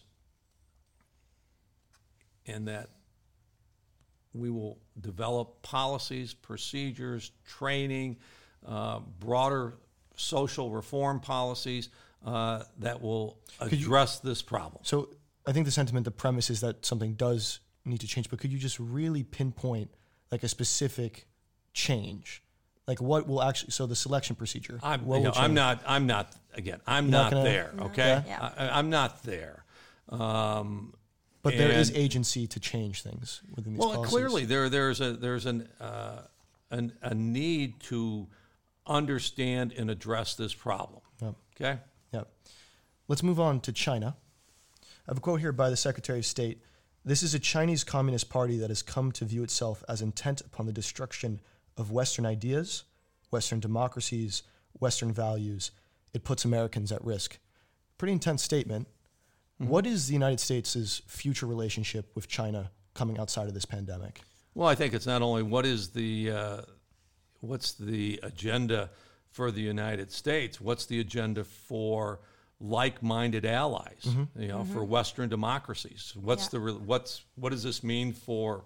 and 2.47 2.69
that 2.69 2.87
we 4.33 4.49
will 4.49 4.77
develop 4.99 5.61
policies, 5.61 6.33
procedures, 6.33 7.31
training, 7.45 8.17
uh, 8.65 8.99
broader 9.19 9.77
social 10.15 10.69
reform 10.71 11.19
policies 11.19 11.89
uh, 12.25 12.63
that 12.79 13.01
will 13.01 13.39
you- 13.61 13.67
address 13.77 14.19
this 14.19 14.41
problem. 14.41 14.81
So 14.83 15.09
I 15.47 15.51
think 15.51 15.65
the 15.65 15.71
sentiment, 15.71 16.03
the 16.05 16.11
premise 16.11 16.49
is 16.49 16.59
that 16.61 16.85
something 16.85 17.13
does 17.13 17.59
need 17.85 18.01
to 18.01 18.07
change. 18.07 18.29
But 18.29 18.39
could 18.39 18.51
you 18.51 18.59
just 18.59 18.79
really 18.79 19.23
pinpoint 19.23 19.89
like 20.31 20.43
a 20.43 20.47
specific 20.47 21.25
change 21.73 22.43
Like 22.87 23.01
what 23.01 23.27
will 23.27 23.41
actually? 23.41 23.71
So 23.71 23.85
the 23.87 23.95
selection 23.95 24.35
procedure. 24.35 24.79
I'm, 24.83 25.05
what 25.05 25.17
you 25.19 25.23
know, 25.25 25.31
I'm 25.35 25.53
not. 25.53 25.81
I'm 25.87 26.05
not. 26.07 26.35
Again, 26.55 26.81
I'm 26.87 27.05
You're 27.05 27.11
not 27.11 27.23
not, 27.23 27.31
gonna- 27.31 27.43
there. 27.49 27.71
Okay, 27.81 28.23
Yeah. 28.27 28.51
I, 28.57 28.69
I'm 28.79 28.89
not 28.89 29.23
there. 29.23 29.63
Um, 30.09 30.93
But 31.41 31.57
there 31.57 31.71
is 31.71 31.91
agency 31.95 32.47
to 32.47 32.59
change 32.59 33.01
things 33.01 33.41
within 33.55 33.73
these 33.73 33.79
well, 33.79 33.93
policies. 33.93 34.11
clearly 34.11 34.45
there 34.45 34.69
there's 34.69 34.99
a 34.99 35.13
there's 35.13 35.45
an, 35.45 35.69
uh, 35.79 36.23
an 36.69 36.91
a 37.01 37.15
need 37.15 37.79
to 37.81 38.27
understand 38.85 39.73
and 39.73 39.89
address 39.89 40.35
this 40.35 40.53
problem. 40.53 41.01
Yep. 41.21 41.35
Okay. 41.55 41.79
Yep. 42.11 42.27
Let's 43.07 43.23
move 43.23 43.39
on 43.39 43.61
to 43.61 43.71
China. 43.71 44.17
I 44.81 45.11
have 45.11 45.17
a 45.17 45.21
quote 45.21 45.39
here 45.39 45.51
by 45.51 45.69
the 45.69 45.77
Secretary 45.77 46.19
of 46.19 46.25
State. 46.25 46.61
This 47.05 47.23
is 47.23 47.33
a 47.33 47.39
Chinese 47.39 47.83
Communist 47.83 48.29
Party 48.29 48.57
that 48.57 48.69
has 48.69 48.83
come 48.83 49.11
to 49.13 49.25
view 49.25 49.41
itself 49.43 49.83
as 49.87 50.01
intent 50.01 50.41
upon 50.41 50.65
the 50.65 50.73
destruction 50.73 51.39
of 51.77 51.91
Western 51.91 52.25
ideas, 52.25 52.83
Western 53.31 53.59
democracies, 53.59 54.43
Western 54.79 55.13
values. 55.13 55.71
It 56.13 56.23
puts 56.23 56.43
Americans 56.43 56.91
at 56.91 57.03
risk. 57.03 57.39
Pretty 57.97 58.11
intense 58.11 58.43
statement. 58.43 58.87
Mm-hmm. 59.61 59.69
What 59.69 59.85
is 59.85 60.07
the 60.07 60.13
United 60.13 60.39
States' 60.39 61.01
future 61.07 61.45
relationship 61.45 62.15
with 62.15 62.27
China 62.27 62.71
coming 62.93 63.19
outside 63.19 63.47
of 63.47 63.53
this 63.53 63.65
pandemic? 63.65 64.21
Well, 64.55 64.67
I 64.67 64.75
think 64.75 64.93
it's 64.93 65.05
not 65.05 65.21
only 65.21 65.43
what 65.43 65.65
is 65.65 65.89
the 65.89 66.31
uh, 66.31 66.61
what's 67.41 67.73
the 67.73 68.19
agenda 68.23 68.89
for 69.31 69.51
the 69.51 69.61
United 69.61 70.11
States. 70.11 70.59
What's 70.59 70.85
the 70.85 70.99
agenda 70.99 71.43
for 71.43 72.19
like-minded 72.59 73.45
allies? 73.45 74.05
Mm-hmm. 74.05 74.41
You 74.41 74.47
know, 74.47 74.63
for 74.65 74.79
mm-hmm. 74.79 74.91
Western 74.91 75.29
democracies. 75.29 76.13
What's 76.15 76.45
Yeah. 76.45 76.49
the 76.51 76.59
re- 76.59 76.73
what's 76.73 77.23
what 77.35 77.51
does 77.51 77.63
this 77.63 77.83
mean 77.83 78.13
for 78.13 78.63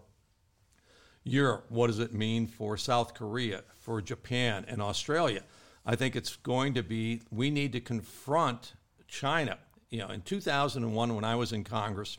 Europe? 1.24 1.66
What 1.70 1.88
does 1.88 2.00
it 2.00 2.14
mean 2.14 2.48
for 2.48 2.78
South 2.78 3.14
Korea, 3.14 3.64
for 3.80 4.02
Japan, 4.02 4.66
and 4.68 4.82
Australia? 4.82 5.44
I 5.86 5.96
think 5.96 6.16
it's 6.16 6.36
going 6.38 6.74
to 6.76 6.84
be 6.84 7.22
we 7.32 7.50
need 7.50 7.72
to 7.74 7.82
confront 7.82 8.74
China. 9.08 9.58
You 9.94 10.00
know, 10.00 10.10
in 10.10 10.22
2001, 10.22 11.14
when 11.14 11.24
I 11.24 11.36
was 11.36 11.54
in 11.54 11.64
Congress, 11.64 12.18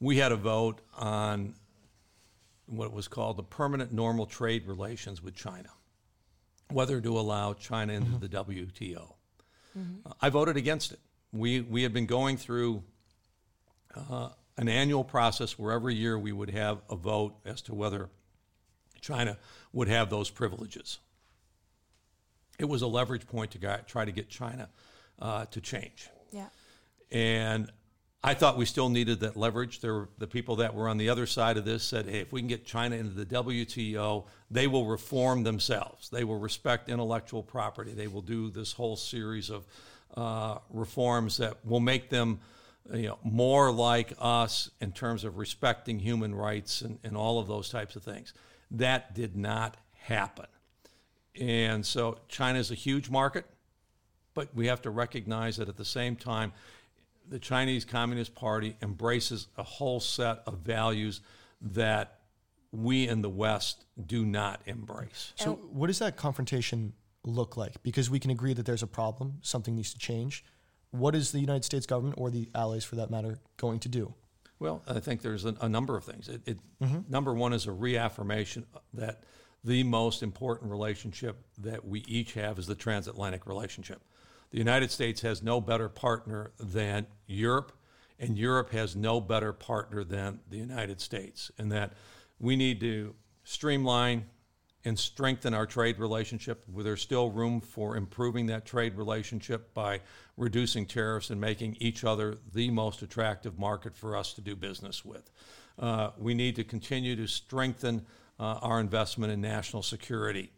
we 0.00 0.16
had 0.16 0.32
a 0.32 0.36
vote 0.36 0.80
on 0.96 1.54
what 2.66 2.92
was 2.92 3.06
called 3.06 3.36
the 3.36 3.44
permanent 3.44 3.92
normal 3.92 4.26
trade 4.26 4.66
relations 4.66 5.22
with 5.22 5.36
China, 5.36 5.68
whether 6.72 7.00
to 7.00 7.20
allow 7.20 7.52
China 7.52 7.92
into 7.92 8.18
the 8.18 8.28
WTO. 8.28 9.12
Uh, 10.04 10.12
I 10.20 10.28
voted 10.28 10.56
against 10.56 10.90
it. 10.90 10.98
We, 11.32 11.60
we 11.60 11.84
had 11.84 11.92
been 11.92 12.06
going 12.06 12.36
through 12.36 12.82
uh, 13.94 14.30
an 14.56 14.68
annual 14.68 15.04
process 15.04 15.56
where 15.56 15.70
every 15.70 15.94
year 15.94 16.18
we 16.18 16.32
would 16.32 16.50
have 16.50 16.78
a 16.90 16.96
vote 16.96 17.36
as 17.44 17.62
to 17.62 17.74
whether 17.76 18.08
China 19.00 19.38
would 19.72 19.86
have 19.86 20.10
those 20.10 20.30
privileges. 20.30 20.98
It 22.58 22.64
was 22.64 22.82
a 22.82 22.88
leverage 22.88 23.24
point 23.28 23.52
to 23.52 23.82
try 23.86 24.04
to 24.04 24.10
get 24.10 24.28
China 24.28 24.68
uh, 25.20 25.44
to 25.46 25.60
change. 25.60 26.08
Yeah. 26.34 26.48
And 27.12 27.70
I 28.22 28.34
thought 28.34 28.56
we 28.56 28.64
still 28.64 28.88
needed 28.88 29.20
that 29.20 29.36
leverage. 29.36 29.80
There 29.80 29.94
were 29.94 30.08
the 30.18 30.26
people 30.26 30.56
that 30.56 30.74
were 30.74 30.88
on 30.88 30.96
the 30.96 31.10
other 31.10 31.26
side 31.26 31.56
of 31.56 31.64
this 31.64 31.84
said, 31.84 32.06
hey, 32.06 32.20
if 32.20 32.32
we 32.32 32.40
can 32.40 32.48
get 32.48 32.64
China 32.64 32.96
into 32.96 33.14
the 33.14 33.26
WTO, 33.26 34.24
they 34.50 34.66
will 34.66 34.86
reform 34.86 35.44
themselves. 35.44 36.08
They 36.08 36.24
will 36.24 36.38
respect 36.38 36.88
intellectual 36.88 37.42
property. 37.42 37.92
They 37.92 38.08
will 38.08 38.22
do 38.22 38.50
this 38.50 38.72
whole 38.72 38.96
series 38.96 39.50
of 39.50 39.66
uh, 40.16 40.58
reforms 40.70 41.36
that 41.36 41.64
will 41.64 41.80
make 41.80 42.10
them 42.10 42.40
you 42.92 43.08
know, 43.08 43.18
more 43.22 43.70
like 43.70 44.12
us 44.18 44.70
in 44.80 44.92
terms 44.92 45.24
of 45.24 45.38
respecting 45.38 45.98
human 45.98 46.34
rights 46.34 46.80
and, 46.80 46.98
and 47.04 47.16
all 47.16 47.38
of 47.38 47.46
those 47.46 47.68
types 47.68 47.94
of 47.94 48.02
things. 48.02 48.34
That 48.72 49.14
did 49.14 49.36
not 49.36 49.76
happen. 49.92 50.46
And 51.38 51.84
so 51.84 52.18
China 52.28 52.58
is 52.58 52.70
a 52.70 52.74
huge 52.74 53.10
market 53.10 53.46
but 54.34 54.54
we 54.54 54.66
have 54.66 54.82
to 54.82 54.90
recognize 54.90 55.56
that 55.56 55.68
at 55.68 55.76
the 55.76 55.84
same 55.84 56.16
time, 56.16 56.52
the 57.28 57.38
Chinese 57.38 57.84
Communist 57.84 58.34
Party 58.34 58.76
embraces 58.82 59.48
a 59.56 59.62
whole 59.62 60.00
set 60.00 60.42
of 60.46 60.58
values 60.58 61.20
that 61.60 62.18
we 62.72 63.08
in 63.08 63.22
the 63.22 63.30
West 63.30 63.84
do 64.06 64.26
not 64.26 64.60
embrace. 64.66 65.32
So, 65.36 65.54
what 65.54 65.86
does 65.86 66.00
that 66.00 66.16
confrontation 66.16 66.92
look 67.24 67.56
like? 67.56 67.82
Because 67.82 68.10
we 68.10 68.18
can 68.18 68.30
agree 68.30 68.52
that 68.52 68.66
there's 68.66 68.82
a 68.82 68.88
problem, 68.88 69.38
something 69.42 69.74
needs 69.74 69.92
to 69.94 69.98
change. 69.98 70.44
What 70.90 71.14
is 71.14 71.32
the 71.32 71.40
United 71.40 71.64
States 71.64 71.86
government, 71.86 72.16
or 72.18 72.30
the 72.30 72.48
allies 72.54 72.84
for 72.84 72.96
that 72.96 73.10
matter, 73.10 73.38
going 73.56 73.78
to 73.80 73.88
do? 73.88 74.14
Well, 74.58 74.82
I 74.86 75.00
think 75.00 75.22
there's 75.22 75.44
a, 75.44 75.54
a 75.60 75.68
number 75.68 75.96
of 75.96 76.04
things. 76.04 76.28
It, 76.28 76.42
it, 76.46 76.58
mm-hmm. 76.82 77.00
Number 77.08 77.32
one 77.34 77.52
is 77.52 77.66
a 77.66 77.72
reaffirmation 77.72 78.66
that 78.94 79.22
the 79.64 79.82
most 79.82 80.22
important 80.22 80.70
relationship 80.70 81.36
that 81.58 81.86
we 81.86 82.00
each 82.00 82.34
have 82.34 82.58
is 82.58 82.66
the 82.66 82.74
transatlantic 82.74 83.46
relationship. 83.46 84.02
The 84.54 84.60
United 84.60 84.92
States 84.92 85.20
has 85.22 85.42
no 85.42 85.60
better 85.60 85.88
partner 85.88 86.52
than 86.60 87.08
Europe, 87.26 87.72
and 88.20 88.38
Europe 88.38 88.70
has 88.70 88.94
no 88.94 89.20
better 89.20 89.52
partner 89.52 90.04
than 90.04 90.38
the 90.48 90.58
United 90.58 91.00
States. 91.00 91.50
And 91.58 91.72
that 91.72 91.94
we 92.38 92.54
need 92.54 92.78
to 92.78 93.16
streamline 93.42 94.26
and 94.84 94.96
strengthen 94.96 95.54
our 95.54 95.66
trade 95.66 95.98
relationship. 95.98 96.62
There's 96.68 97.02
still 97.02 97.32
room 97.32 97.60
for 97.60 97.96
improving 97.96 98.46
that 98.46 98.64
trade 98.64 98.94
relationship 98.94 99.74
by 99.74 100.02
reducing 100.36 100.86
tariffs 100.86 101.30
and 101.30 101.40
making 101.40 101.76
each 101.80 102.04
other 102.04 102.36
the 102.52 102.70
most 102.70 103.02
attractive 103.02 103.58
market 103.58 103.96
for 103.96 104.16
us 104.16 104.34
to 104.34 104.40
do 104.40 104.54
business 104.54 105.04
with. 105.04 105.32
Uh, 105.80 106.10
we 106.16 106.32
need 106.32 106.54
to 106.54 106.62
continue 106.62 107.16
to 107.16 107.26
strengthen 107.26 108.06
uh, 108.38 108.60
our 108.62 108.78
investment 108.78 109.32
in 109.32 109.40
national 109.40 109.82
security 109.82 110.52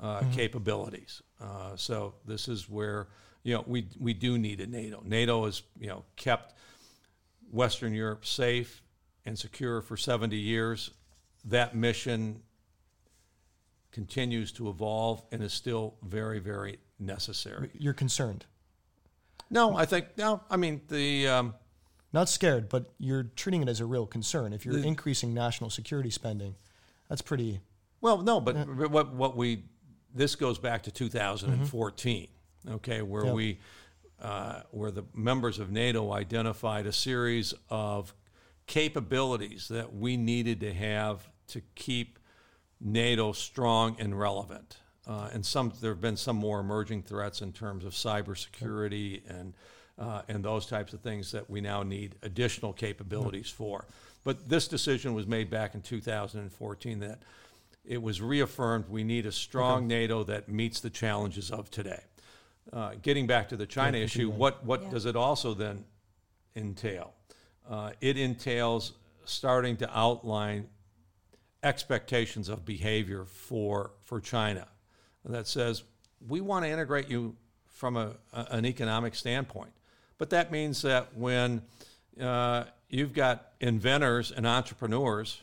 uh, 0.00 0.22
capabilities. 0.32 1.20
Uh, 1.38 1.76
so 1.76 2.14
this 2.24 2.48
is 2.48 2.70
where 2.70 3.06
you 3.44 3.54
know 3.54 3.62
we 3.66 3.86
we 4.00 4.12
do 4.14 4.36
need 4.38 4.60
a 4.60 4.66
NATO. 4.66 5.00
NATO 5.04 5.44
has 5.44 5.62
you 5.78 5.86
know 5.86 6.04
kept 6.16 6.54
Western 7.52 7.94
Europe 7.94 8.26
safe 8.26 8.82
and 9.24 9.38
secure 9.38 9.80
for 9.80 9.96
70 9.96 10.36
years. 10.36 10.90
That 11.44 11.76
mission 11.76 12.42
continues 13.92 14.50
to 14.52 14.68
evolve 14.68 15.22
and 15.30 15.42
is 15.42 15.52
still 15.52 15.94
very, 16.02 16.40
very 16.40 16.78
necessary. 16.98 17.70
You're 17.74 17.92
concerned, 17.94 18.44
No, 19.50 19.76
I 19.76 19.84
think 19.84 20.16
no. 20.16 20.40
I 20.50 20.56
mean 20.56 20.80
the 20.88 21.28
um, 21.28 21.54
not 22.12 22.28
scared, 22.28 22.68
but 22.68 22.92
you're 22.98 23.24
treating 23.36 23.62
it 23.62 23.68
as 23.68 23.80
a 23.80 23.86
real 23.86 24.06
concern. 24.06 24.52
If 24.52 24.64
you're 24.64 24.74
The- 24.74 24.86
increasing 24.88 25.34
national 25.34 25.70
security 25.70 26.10
spending, 26.10 26.56
that's 27.08 27.22
pretty. 27.22 27.60
well, 28.00 28.18
no, 28.22 28.40
but 28.40 28.54
but 28.76 28.90
what 28.90 29.14
what 29.14 29.36
we 29.36 29.64
this 30.14 30.34
goes 30.34 30.58
back 30.58 30.82
to 30.84 30.90
2014. 30.90 32.28
Okay, 32.70 33.02
where 33.02 33.26
Yeah. 33.26 33.32
we 33.32 33.58
uh, 34.20 34.62
where 34.70 34.90
the 34.90 35.04
members 35.12 35.58
of 35.58 35.70
NATO 35.70 36.12
identified 36.12 36.86
a 36.86 36.92
series 36.92 37.52
of 37.68 38.14
capabilities 38.66 39.68
that 39.68 39.94
we 39.94 40.16
needed 40.16 40.60
to 40.60 40.72
have 40.72 41.28
to 41.48 41.60
keep 41.74 42.18
NATO 42.80 43.32
strong 43.32 43.96
and 43.98 44.18
relevant. 44.18 44.78
Uh, 45.06 45.28
and 45.32 45.44
some 45.44 45.72
there 45.80 45.90
have 45.92 46.00
been 46.00 46.16
some 46.16 46.36
more 46.36 46.60
emerging 46.60 47.02
threats 47.02 47.42
in 47.42 47.52
terms 47.52 47.84
of 47.84 47.92
cybersecurity 47.92 49.22
and 49.28 49.52
uh, 49.98 50.22
and 50.28 50.44
those 50.44 50.66
types 50.66 50.92
of 50.92 51.00
things 51.00 51.30
that 51.32 51.48
we 51.50 51.60
now 51.60 51.82
need 51.82 52.16
additional 52.22 52.72
capabilities 52.72 53.50
for. 53.50 53.84
But 54.24 54.48
this 54.48 54.66
decision 54.66 55.14
was 55.14 55.26
made 55.26 55.50
back 55.50 55.74
in 55.74 55.82
2014 55.82 57.00
that 57.00 57.18
it 57.84 58.00
was 58.02 58.22
reaffirmed 58.22 58.88
we 58.88 59.04
need 59.04 59.26
a 59.26 59.32
strong 59.32 59.86
NATO 59.86 60.24
that 60.24 60.48
meets 60.48 60.80
the 60.80 60.90
challenges 60.90 61.50
of 61.50 61.70
today. 61.70 62.00
Uh, 62.72 62.92
getting 63.02 63.26
back 63.26 63.48
to 63.50 63.56
the 63.56 63.66
China 63.66 63.98
issue, 63.98 64.30
what 64.30 64.64
what 64.64 64.82
Yeah. 64.82 64.90
does 64.90 65.04
it 65.04 65.16
also 65.16 65.54
then 65.54 65.84
entail? 66.56 67.12
Uh, 67.68 67.92
it 68.00 68.16
entails 68.16 68.92
starting 69.24 69.76
to 69.76 69.98
outline 69.98 70.68
expectations 71.62 72.48
of 72.48 72.64
behavior 72.64 73.24
for 73.24 73.92
for 74.02 74.20
China 74.20 74.66
that 75.24 75.46
says 75.46 75.82
we 76.26 76.40
want 76.40 76.64
to 76.64 76.70
integrate 76.70 77.08
you 77.08 77.36
from 77.66 77.96
a, 77.96 78.12
a- 78.32 78.46
an 78.50 78.64
economic 78.66 79.14
standpoint, 79.14 79.72
but 80.18 80.30
that 80.30 80.50
means 80.50 80.82
that 80.82 81.14
when 81.16 81.62
uh, 82.20 82.64
you've 82.88 83.12
got 83.12 83.52
inventors 83.60 84.30
and 84.32 84.46
entrepreneurs 84.46 85.40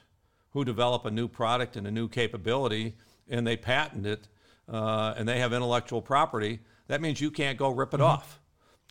who 0.51 0.65
develop 0.65 1.05
a 1.05 1.11
new 1.11 1.27
product 1.27 1.75
and 1.75 1.85
a 1.87 1.91
new 1.91 2.07
capability 2.07 2.95
and 3.29 3.45
they 3.45 3.55
patent 3.57 4.05
it 4.05 4.27
uh, 4.69 5.13
and 5.17 5.27
they 5.27 5.39
have 5.39 5.53
intellectual 5.53 6.01
property, 6.01 6.59
that 6.91 6.99
means 6.99 7.21
you 7.21 7.31
can't 7.31 7.57
go 7.57 7.69
rip 7.69 7.93
it 7.93 8.01
off. 8.01 8.41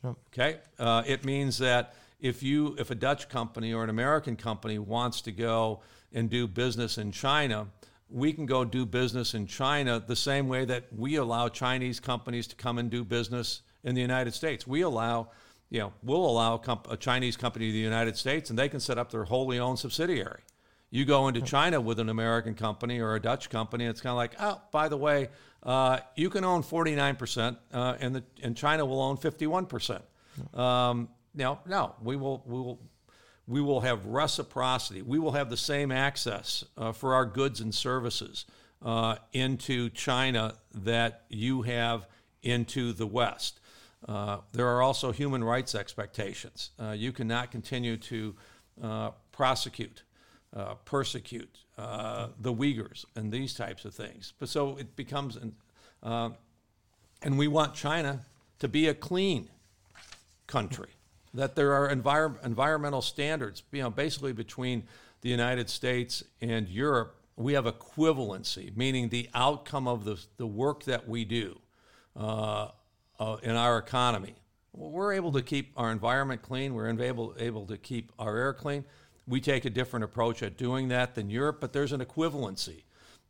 Okay, 0.03 0.57
uh, 0.79 1.03
it 1.07 1.23
means 1.27 1.59
that 1.59 1.95
if 2.19 2.43
you 2.43 2.75
if 2.79 2.91
a 2.91 2.95
Dutch 2.95 3.29
company 3.29 3.75
or 3.75 3.85
an 3.85 3.91
American 3.91 4.37
company 4.37 4.79
wants 4.79 5.21
to 5.21 5.33
go 5.33 5.81
and 6.11 6.31
do 6.31 6.47
business 6.47 6.97
in 6.97 7.13
China, 7.13 7.67
we 8.09 8.33
can 8.33 8.47
go 8.47 8.65
do 8.65 8.87
business 8.87 9.35
in 9.35 9.47
China 9.47 10.03
the 10.05 10.17
same 10.17 10.49
way 10.49 10.65
that 10.65 10.85
we 10.97 11.17
allow 11.17 11.51
Chinese 11.51 12.01
companies 12.01 12.47
to 12.47 12.57
come 12.57 12.79
and 12.79 12.91
do 12.91 13.05
business 13.05 13.61
in 13.85 13.95
the 13.95 14.01
United 14.01 14.33
States. 14.33 14.67
We 14.67 14.81
allow, 14.81 15.29
you 15.69 15.81
know, 15.81 15.93
we'll 16.03 16.25
allow 16.25 16.55
a, 16.55 16.59
comp- 16.59 16.91
a 16.91 16.97
Chinese 16.97 17.37
company 17.37 17.67
to 17.67 17.73
the 17.73 17.79
United 17.79 18.17
States 18.17 18.49
and 18.49 18.59
they 18.59 18.71
can 18.71 18.81
set 18.81 18.97
up 18.97 19.11
their 19.11 19.25
wholly 19.25 19.59
owned 19.59 19.79
subsidiary. 19.79 20.41
You 20.91 21.05
go 21.05 21.29
into 21.29 21.43
China 21.43 21.83
with 21.83 22.01
an 22.01 22.09
American 22.09 22.55
company 22.55 22.99
or 22.99 23.15
a 23.15 23.21
Dutch 23.21 23.51
company, 23.51 23.85
it's 23.85 24.01
kind 24.01 24.11
of 24.11 24.17
like, 24.17 24.33
oh, 24.41 24.61
by 24.73 24.89
the 24.89 24.97
way, 24.97 25.29
uh, 25.63 25.99
you 26.17 26.31
can 26.31 26.45
own 26.45 26.63
49%, 26.63 27.57
uh, 27.73 27.97
and, 28.01 28.17
the, 28.17 28.25
and 28.43 28.57
China 28.57 28.85
will 28.85 29.03
own 29.03 29.17
51%. 29.17 30.01
Um, 30.59 31.09
no, 31.35 31.59
no, 31.67 31.95
we 32.03 32.17
will, 32.17 32.43
we 32.47 32.59
will, 32.59 32.81
we 33.47 33.61
will 33.61 33.81
have 33.81 34.07
reciprocity. 34.07 35.03
We 35.03 35.19
will 35.19 35.33
have 35.33 35.51
the 35.51 35.57
same 35.57 35.93
access 35.93 36.65
uh, 36.79 36.93
for 36.93 37.15
our 37.15 37.27
goods 37.27 37.61
and 37.61 37.75
services 37.75 38.47
uh, 38.83 39.17
into 39.33 39.91
China 39.91 40.55
that 40.75 41.25
you 41.29 41.63
have 41.63 42.07
into 42.43 42.93
the 42.93 43.07
West. 43.07 43.61
Uh, 44.09 44.39
there 44.53 44.67
are 44.67 44.81
also 44.81 45.13
human 45.13 45.45
rights 45.45 45.75
expectations. 45.75 46.71
Uh, 46.79 46.93
you 46.93 47.13
cannot 47.13 47.51
continue 47.51 47.99
to 47.99 48.35
prosecute, 49.31 50.05
persecute 50.87 51.59
uh, 51.81 52.29
the 52.39 52.53
Uyghurs 52.53 53.05
and 53.17 53.33
these 53.33 53.55
types 53.55 53.85
of 53.85 53.95
things. 53.95 54.35
But 54.39 54.49
so 54.49 54.77
it 54.77 54.97
becomes, 54.97 55.37
an, 55.37 55.55
uh, 56.03 56.31
and 57.23 57.39
we 57.39 57.49
want 57.49 57.75
China 57.75 58.21
to 58.59 58.69
be 58.69 58.89
a 58.89 58.95
clean 58.95 59.49
country. 60.47 60.91
That 61.33 61.55
there 61.55 61.73
are 61.73 61.89
envir- 61.89 62.45
environmental 62.45 63.03
standards, 63.03 63.63
you 63.73 63.83
know, 63.83 63.91
basically 63.91 64.33
between 64.33 64.83
the 65.23 65.29
United 65.29 65.71
States 65.71 66.25
and 66.41 66.69
Europe, 66.69 67.15
we 67.37 67.55
have 67.55 67.65
equivalency, 67.65 68.77
meaning 68.77 69.09
the 69.09 69.29
outcome 69.33 69.89
of 69.89 70.05
the, 70.05 70.21
the 70.37 70.47
work 70.47 70.85
that 70.85 71.09
we 71.09 71.25
do 71.25 71.59
uh, 72.17 72.69
uh, 73.19 73.37
in 73.43 73.57
our 73.57 73.79
economy. 73.79 74.35
We're 74.73 75.13
able 75.13 75.33
to 75.33 75.43
keep 75.43 75.73
our 75.77 75.91
environment 75.91 76.43
clean. 76.43 76.75
We're 76.75 76.89
able, 76.89 77.35
able 77.39 77.67
to 77.67 77.77
keep 77.77 78.13
our 78.19 78.37
air 78.37 78.53
clean. 78.53 78.85
We 79.27 79.41
take 79.41 79.65
a 79.65 79.71
different 79.71 80.05
approach 80.05 80.43
at 80.43 80.57
doing 80.57 80.89
that 80.89 81.15
than 81.15 81.31
Europe, 81.31 81.59
but 81.61 81.73
there's 81.73 81.93
an 81.93 82.01
equivalency. 82.01 82.83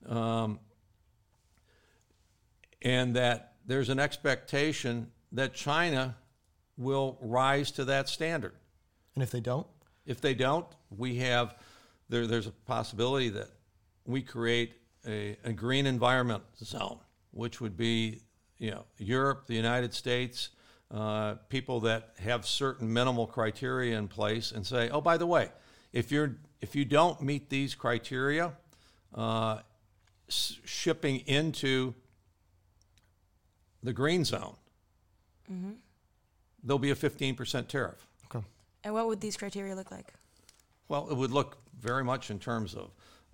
Um, 0.07 0.61
and 2.83 3.15
that 3.17 3.55
there's 3.67 3.91
an 3.91 3.99
expectation 3.99 5.11
that 5.33 5.55
China 5.55 6.17
will 6.79 7.19
rise 7.21 7.71
to 7.73 7.85
that 7.85 8.09
standard. 8.09 8.55
And 9.15 9.23
if 9.23 9.31
they 9.31 9.41
don't, 9.41 9.67
If 10.07 10.21
they 10.21 10.35
don't, 10.35 10.67
we 10.97 11.17
have 11.17 11.57
there, 12.09 12.27
there's 12.27 12.47
a 12.47 12.53
possibility 12.53 13.29
that 13.31 13.49
we 14.07 14.23
create 14.23 14.75
a, 15.07 15.37
a 15.45 15.53
green 15.53 15.87
environment 15.87 16.43
zone, 16.65 16.99
which 17.33 17.61
would 17.61 17.77
be 17.77 18.23
you 18.59 18.71
know 18.71 18.85
Europe, 18.99 19.47
the 19.47 19.55
United 19.55 19.95
States, 19.95 20.51
uh, 20.91 21.35
people 21.49 21.81
that 21.81 22.15
have 22.19 22.47
certain 22.47 22.93
minimal 22.93 23.27
criteria 23.27 23.97
in 23.97 24.09
place, 24.09 24.53
and 24.53 24.67
say, 24.67 24.89
oh, 24.91 25.01
by 25.01 25.17
the 25.17 25.27
way, 25.27 25.51
if 25.93 26.11
you're 26.13 26.37
if 26.61 26.75
you 26.75 26.85
don't 26.85 27.23
meet 27.23 27.49
these 27.49 27.75
criteria, 27.75 28.53
uh, 29.15 29.59
shipping 30.29 31.21
into 31.27 31.95
the 33.83 33.93
green 33.93 34.25
zone, 34.25 34.55
there'll 36.63 36.79
be 36.79 36.91
a 36.91 36.95
15% 36.95 37.67
tariff. 37.67 38.07
okay. 38.27 38.45
And 38.85 38.95
what 38.95 39.07
would 39.07 39.21
these 39.21 39.37
criteria 39.37 39.75
look 39.75 39.91
like? 39.91 40.13
Well, 40.89 41.09
it 41.11 41.17
would 41.17 41.31
look 41.33 41.57
very 41.81 42.05
much 42.05 42.31
in 42.31 42.39
terms 42.39 42.75
of 42.75 42.91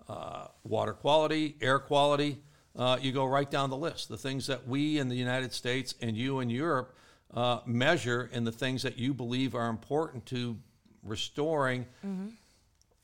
uh, 0.09 0.47
water 0.62 0.92
quality, 0.92 1.57
air 1.61 1.79
quality. 1.79 2.38
Uh, 2.77 2.99
you 3.01 3.11
go 3.11 3.25
right 3.25 3.51
down 3.51 3.71
the 3.71 3.77
list. 3.77 4.09
The 4.09 4.19
things 4.19 4.47
that 4.47 4.69
we 4.69 4.99
in 4.99 5.09
the 5.09 5.16
United 5.16 5.53
States 5.53 5.95
and 6.01 6.16
you 6.16 6.40
in 6.40 6.49
Europe 6.51 6.95
uh, 7.35 7.61
measure, 7.66 8.31
and 8.33 8.47
the 8.47 8.53
things 8.53 8.83
that 8.83 8.99
you 8.99 9.12
believe 9.12 9.55
are 9.55 9.69
important 9.69 10.27
to 10.27 10.57
restoring 11.03 11.87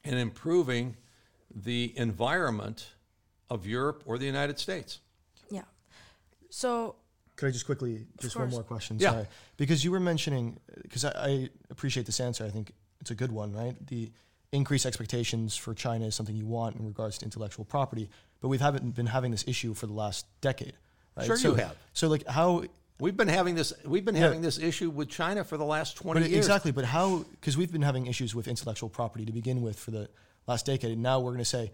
and 0.05 0.17
improving 0.19 0.97
the 1.55 1.93
environment 1.97 2.89
of 3.51 3.67
Europe 3.67 4.03
or 4.07 4.19
the 4.19 4.27
United 4.27 4.59
States. 4.59 5.01
Yeah. 5.51 5.63
So 6.51 6.97
Could 7.37 7.49
I 7.49 7.51
just 7.51 7.67
quickly, 7.67 8.07
just 8.21 8.37
one 8.37 8.51
more 8.51 8.63
question? 8.63 8.97
Yeah. 8.99 9.11
Sorry. 9.11 9.27
Because 9.57 9.85
you 9.85 9.91
were 9.91 10.01
mentioning, 10.01 10.59
because 10.83 11.05
I, 11.05 11.11
I 11.15 11.51
appreciate 11.71 12.07
this 12.07 12.21
answer. 12.21 12.45
I 12.45 12.51
think 12.51 12.73
it's 13.01 13.11
a 13.11 13.15
good 13.15 13.33
one, 13.33 13.53
right? 13.53 13.75
The 13.87 14.11
increased 14.53 14.87
expectations 14.87 15.57
for 15.57 15.75
China 15.75 16.07
is 16.07 16.15
something 16.15 16.37
you 16.37 16.47
want 16.47 16.77
in 16.77 16.87
regards 16.87 17.19
to 17.19 17.25
intellectual 17.25 17.65
property, 17.65 18.09
but 18.41 18.49
we 18.49 18.59
haven't 18.59 18.95
been 18.95 19.07
having 19.07 19.31
this 19.31 19.45
issue 19.47 19.75
for 19.75 19.87
the 19.87 19.93
last 19.93 20.27
decade, 20.41 20.75
right? 21.17 21.27
Sure 21.27 21.37
so, 21.37 21.51
you 21.51 21.55
have. 21.57 21.77
So, 21.95 22.09
like, 22.09 22.27
how 22.27 22.65
We've 22.99 23.17
been 23.17 23.29
having 23.29 23.55
this. 23.55 23.73
We've 23.85 24.05
been 24.05 24.15
Yeah. 24.15 24.23
having 24.23 24.43
this 24.43 24.59
issue 24.59 24.91
with 24.91 25.09
China 25.09 25.45
for 25.45 25.57
the 25.57 25.65
last 25.65 25.97
twenty 25.97 26.21
But 26.21 26.31
years. 26.31 26.45
exactly, 26.45 26.71
but 26.73 26.85
how? 26.85 27.25
Because 27.33 27.57
we've 27.57 27.73
been 27.73 27.83
having 27.83 28.07
issues 28.07 28.35
with 28.35 28.47
intellectual 28.47 28.89
property 28.89 29.25
to 29.25 29.33
begin 29.33 29.63
with 29.63 29.79
for 29.79 29.91
the 29.91 30.09
last 30.47 30.67
decade, 30.67 30.93
and 30.93 31.03
now 31.03 31.19
we're 31.19 31.33
going 31.33 31.39
to 31.39 31.45
say 31.45 31.73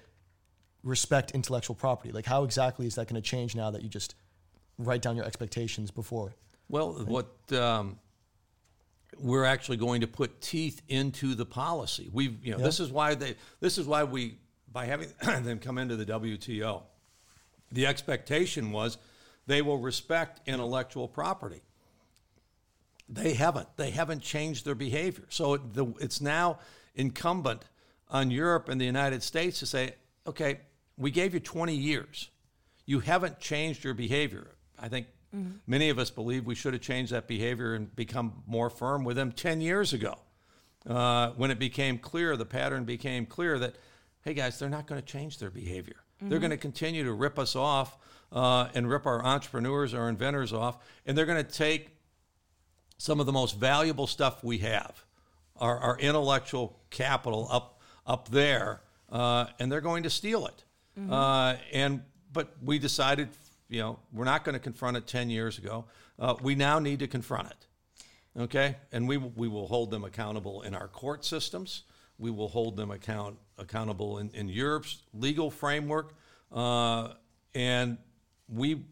respect 0.82 1.32
intellectual 1.32 1.74
property. 1.74 2.12
Like, 2.12 2.24
how 2.26 2.44
exactly 2.44 2.86
is 2.86 2.94
that 2.94 3.08
going 3.08 3.20
to 3.20 3.26
change 3.28 3.54
now 3.54 3.70
that 3.70 3.82
you 3.82 3.88
just 3.88 4.14
write 4.78 5.02
down 5.02 5.16
your 5.16 5.24
expectations 5.26 5.90
before? 5.90 6.34
Well, 6.68 6.92
what 7.04 7.28
um, 7.52 7.98
we're 9.18 9.44
actually 9.44 9.76
going 9.76 10.00
to 10.02 10.06
put 10.06 10.40
teeth 10.40 10.80
into 10.88 11.34
the 11.34 11.44
policy. 11.44 12.08
We've, 12.12 12.42
you 12.44 12.52
know, 12.52 12.58
Yeah. 12.58 12.64
this 12.64 12.78
is 12.80 12.90
why 12.90 13.14
they, 13.16 13.34
this 13.60 13.76
is 13.76 13.86
why 13.86 14.04
we, 14.04 14.38
by 14.72 14.86
having 14.86 15.08
them 15.44 15.58
come 15.58 15.78
into 15.78 15.96
the 15.96 16.06
WTO, 16.06 16.82
the 17.72 17.86
expectation 17.86 18.70
was 18.70 18.98
they 19.48 19.62
will 19.62 19.78
respect 19.78 20.40
intellectual 20.46 21.08
property. 21.08 21.62
They 23.08 23.34
haven't. 23.34 23.68
They 23.76 23.90
haven't 23.90 24.22
changed 24.22 24.64
their 24.64 24.74
behavior. 24.76 25.24
So 25.30 25.54
it, 25.54 25.74
the, 25.74 25.86
it's 26.00 26.20
now 26.20 26.60
incumbent 26.94 27.64
on 28.10 28.30
Europe 28.30 28.68
and 28.68 28.80
the 28.80 28.84
United 28.84 29.22
States 29.22 29.58
to 29.60 29.66
say, 29.66 29.94
okay, 30.26 30.60
we 30.96 31.10
gave 31.10 31.34
you 31.34 31.40
20 31.40 31.74
years. 31.74 32.28
You 32.84 33.00
haven't 33.00 33.40
changed 33.40 33.82
your 33.82 33.94
behavior. 33.94 34.52
I 34.78 34.88
think 34.88 35.06
many 35.66 35.88
of 35.88 35.98
us 35.98 36.10
believe 36.10 36.46
we 36.46 36.54
should 36.54 36.74
have 36.74 36.82
changed 36.82 37.12
that 37.12 37.26
behavior 37.26 37.74
and 37.74 37.94
become 37.96 38.42
more 38.46 38.70
firm 38.70 39.04
with 39.04 39.16
them 39.16 39.32
10 39.32 39.60
years 39.60 39.92
ago 39.92 40.18
uh, 40.86 41.30
when 41.36 41.50
it 41.50 41.58
became 41.58 41.98
clear, 41.98 42.36
the 42.36 42.46
pattern 42.46 42.84
became 42.84 43.26
clear 43.26 43.58
that, 43.58 43.76
hey 44.22 44.34
guys, 44.34 44.58
they're 44.58 44.68
not 44.68 44.86
going 44.86 45.00
to 45.00 45.06
change 45.06 45.38
their 45.38 45.50
behavior. 45.50 45.96
They're 46.20 46.40
going 46.40 46.50
to 46.50 46.56
continue 46.56 47.04
to 47.04 47.12
rip 47.12 47.38
us 47.38 47.54
off 47.54 47.96
uh, 48.32 48.68
and 48.74 48.88
rip 48.90 49.06
our 49.06 49.24
entrepreneurs, 49.24 49.94
our 49.94 50.08
inventors 50.08 50.52
off, 50.52 50.78
and 51.06 51.16
they're 51.16 51.26
going 51.26 51.44
to 51.44 51.50
take 51.50 51.90
some 52.98 53.20
of 53.20 53.26
the 53.26 53.32
most 53.32 53.56
valuable 53.56 54.06
stuff 54.06 54.42
we 54.42 54.58
have, 54.58 55.04
our, 55.56 55.78
our 55.78 55.98
intellectual 55.98 56.78
capital 56.90 57.48
up 57.50 57.80
up 58.06 58.28
there, 58.30 58.80
uh, 59.12 59.46
and 59.58 59.70
they're 59.70 59.80
going 59.82 60.02
to 60.02 60.10
steal 60.10 60.46
it. 60.46 60.64
Uh, 61.10 61.56
and 61.72 62.02
but 62.32 62.56
we 62.62 62.78
decided, 62.78 63.28
you 63.68 63.80
know, 63.80 63.98
we're 64.12 64.24
not 64.24 64.44
going 64.44 64.54
to 64.54 64.58
confront 64.58 64.96
it 64.96 65.06
ten 65.06 65.30
years 65.30 65.58
ago. 65.58 65.84
Uh, 66.18 66.34
we 66.42 66.54
now 66.54 66.78
need 66.78 66.98
to 66.98 67.06
confront 67.06 67.48
it. 67.48 67.66
Okay, 68.40 68.76
and 68.92 69.08
we 69.08 69.16
we 69.16 69.48
will 69.48 69.66
hold 69.66 69.90
them 69.90 70.04
accountable 70.04 70.62
in 70.62 70.74
our 70.74 70.88
court 70.88 71.24
systems. 71.24 71.84
We 72.18 72.30
will 72.30 72.48
hold 72.48 72.76
them 72.76 72.90
account 72.90 73.38
accountable 73.58 74.18
in, 74.18 74.30
in 74.34 74.48
Europe's 74.48 75.02
legal 75.12 75.50
framework, 75.50 76.14
uh, 76.52 77.14
and 77.54 77.98
we 78.48 78.84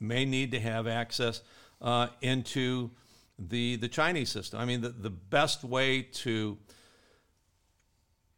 may 0.00 0.24
need 0.24 0.52
to 0.52 0.60
have 0.60 0.86
access 0.86 1.42
uh, 1.80 2.08
into 2.20 2.90
the 3.38 3.76
the 3.76 3.88
Chinese 3.88 4.30
system. 4.30 4.60
I 4.60 4.64
mean, 4.64 4.80
the, 4.80 4.90
the 4.90 5.10
best 5.10 5.64
way 5.64 6.02
to 6.02 6.58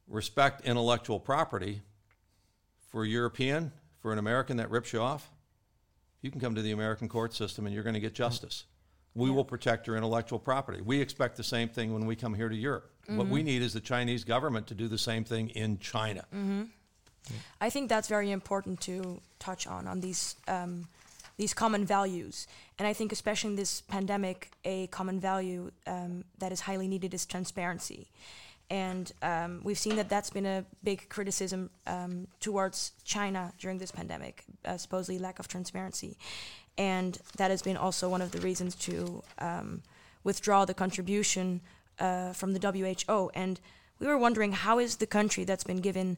respect 0.09 0.67
intellectual 0.67 1.21
property 1.21 1.83
for 2.91 3.05
a 3.05 3.09
European, 3.09 3.73
for 4.01 4.13
an 4.13 4.19
American 4.19 4.57
that 4.57 4.71
rips 4.71 4.93
you 4.93 5.01
off, 5.01 5.31
you 6.23 6.31
can 6.31 6.41
come 6.41 6.55
to 6.55 6.63
the 6.63 6.73
American 6.73 7.09
court 7.09 7.35
system 7.35 7.67
and 7.67 7.75
you're 7.75 7.85
going 7.85 7.95
to 7.95 8.01
get 8.01 8.15
justice. 8.15 8.65
We 9.15 9.31
will 9.31 9.45
protect 9.45 9.87
your 9.87 9.97
intellectual 9.97 10.39
property. 10.39 10.81
We 10.81 11.01
expect 11.01 11.37
the 11.37 11.45
same 11.45 11.69
thing 11.69 11.93
when 11.93 12.07
we 12.07 12.17
come 12.17 12.35
here 12.35 12.49
to 12.49 12.57
Europe. 12.57 12.91
What 13.09 13.29
we 13.29 13.43
need 13.43 13.63
is 13.63 13.73
the 13.73 13.81
Chinese 13.81 14.23
government 14.25 14.67
to 14.69 14.75
do 14.75 14.87
the 14.87 14.99
same 14.99 15.25
thing 15.25 15.49
in 15.51 15.79
China. 15.79 16.25
I 17.61 17.71
think 17.71 17.89
that's 17.89 18.09
very 18.09 18.31
important 18.31 18.81
to 18.83 19.21
touch 19.39 19.67
on 19.67 19.87
on 19.87 20.01
these 20.01 20.37
um, 20.47 20.89
these 21.37 21.55
common 21.55 21.85
values, 21.85 22.47
and 22.79 22.89
I 22.89 22.93
think 22.93 23.13
especially 23.13 23.51
in 23.51 23.57
this 23.57 23.81
pandemic, 23.83 24.51
a 24.65 24.89
common 24.89 25.21
value 25.21 25.71
um, 25.87 26.25
that 26.39 26.53
is 26.53 26.61
highly 26.61 26.89
needed 26.89 27.15
is 27.15 27.27
transparency, 27.27 28.09
and 28.71 29.13
um, 29.23 29.61
we've 29.63 29.79
seen 29.79 29.97
that 29.97 30.09
that's 30.09 30.31
been 30.31 30.47
a 30.47 30.65
big 30.83 31.09
criticism 31.09 31.71
um, 31.87 32.27
towards 32.41 32.93
China 33.05 33.53
during 33.59 33.79
this 33.79 33.91
pandemic, 33.91 34.45
uh, 34.65 34.77
supposedly 34.77 35.19
lack 35.19 35.39
of 35.39 35.47
transparency, 35.49 36.17
and 36.77 37.19
that 37.37 37.51
has 37.51 37.63
been 37.63 37.77
also 37.77 38.09
one 38.09 38.23
of 38.23 38.31
the 38.33 38.41
reasons 38.41 38.75
to 38.75 39.23
um, 39.39 39.83
withdraw 40.25 40.65
the 40.65 40.75
contribution 40.75 41.61
uh, 41.99 42.33
from 42.33 42.53
the 42.53 42.61
WHO. 42.61 43.31
And 43.35 43.61
we 43.99 44.07
were 44.07 44.19
wondering 44.19 44.53
how 44.53 44.79
is 44.79 44.97
the 44.97 45.07
country 45.07 45.45
that's 45.45 45.65
been 45.65 45.81
given 45.81 46.17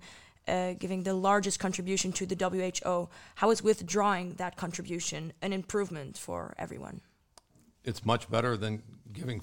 uh, 0.48 0.72
giving 0.74 1.02
the 1.02 1.14
largest 1.14 1.58
contribution 1.60 2.12
to 2.12 2.26
the 2.26 2.34
WHO, 2.36 3.08
how 3.36 3.50
is 3.50 3.62
withdrawing 3.62 4.34
that 4.34 4.56
contribution 4.56 5.32
an 5.42 5.52
improvement 5.52 6.16
for 6.18 6.54
everyone? 6.58 7.00
It's 7.84 8.04
much 8.04 8.30
better 8.30 8.56
than 8.56 8.82
giving 9.12 9.42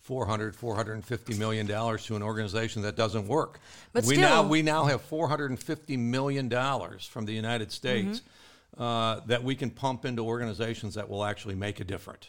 400 0.00 0.56
450 0.56 1.34
million 1.38 1.66
dollars 1.66 2.04
to 2.06 2.16
an 2.16 2.22
organization 2.22 2.82
that 2.82 2.96
doesn't 2.96 3.28
work 3.28 3.60
But 3.92 4.04
we 4.04 4.16
still- 4.16 4.28
now 4.28 4.42
we 4.48 4.60
now 4.62 4.84
have 4.86 5.00
450 5.02 5.96
million 5.96 6.48
dollars 6.48 7.06
from 7.06 7.24
the 7.24 7.32
united 7.32 7.70
states 7.70 8.20
uh, 8.78 9.20
that 9.26 9.44
we 9.44 9.54
can 9.54 9.70
pump 9.70 10.04
into 10.04 10.22
organizations 10.24 10.94
that 10.94 11.08
will 11.08 11.22
actually 11.24 11.54
make 11.54 11.78
a 11.78 11.84
difference 11.84 12.26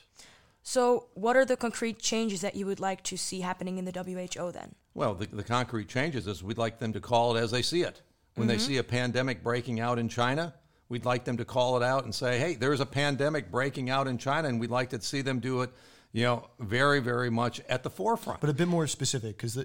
So, 0.62 1.08
what 1.16 1.36
are 1.36 1.46
the 1.46 1.58
concrete 1.58 1.98
changes 2.00 2.42
that 2.42 2.56
you 2.56 2.66
would 2.68 2.80
like 2.80 3.02
to 3.06 3.18
see 3.18 3.42
happening 3.42 3.78
in 3.80 3.86
the 3.86 3.92
WHO 3.92 4.52
then? 4.52 4.76
Well, 4.94 5.16
the, 5.16 5.26
the 5.26 5.44
concrete 5.44 5.88
changes 5.88 6.28
is 6.28 6.44
we'd 6.44 6.58
like 6.58 6.80
them 6.80 6.94
to 6.94 7.00
call 7.00 7.36
it 7.36 7.42
as 7.42 7.52
they 7.52 7.62
see 7.62 7.82
it. 7.82 8.02
When 8.36 8.48
they 8.48 8.56
mm-hmm. 8.56 8.66
see 8.66 8.78
a 8.78 8.84
pandemic 8.84 9.44
breaking 9.44 9.80
out 9.80 10.00
in 10.00 10.10
China, 10.10 10.54
we'd 10.90 11.06
like 11.06 11.24
them 11.24 11.38
to 11.38 11.46
call 11.46 11.78
it 11.78 11.84
out 11.84 12.04
and 12.04 12.14
say, 12.14 12.40
hey, 12.40 12.56
there's 12.56 12.80
a 12.80 12.86
pandemic 12.86 13.52
breaking 13.52 13.90
out 13.90 14.08
in 14.08 14.18
China, 14.18 14.48
and 14.48 14.60
we'd 14.60 14.72
like 14.72 14.90
to 14.90 15.02
see 15.02 15.22
them 15.22 15.40
do 15.40 15.62
it, 15.62 15.70
you 16.12 16.24
know, 16.24 16.48
very, 16.60 17.00
very 17.00 17.30
much 17.30 17.62
at 17.70 17.84
the 17.84 17.90
forefront. 17.90 18.42
But 18.42 18.50
a 18.50 18.54
bit 18.54 18.68
more 18.68 18.88
specific, 18.88 19.38
because 19.38 19.64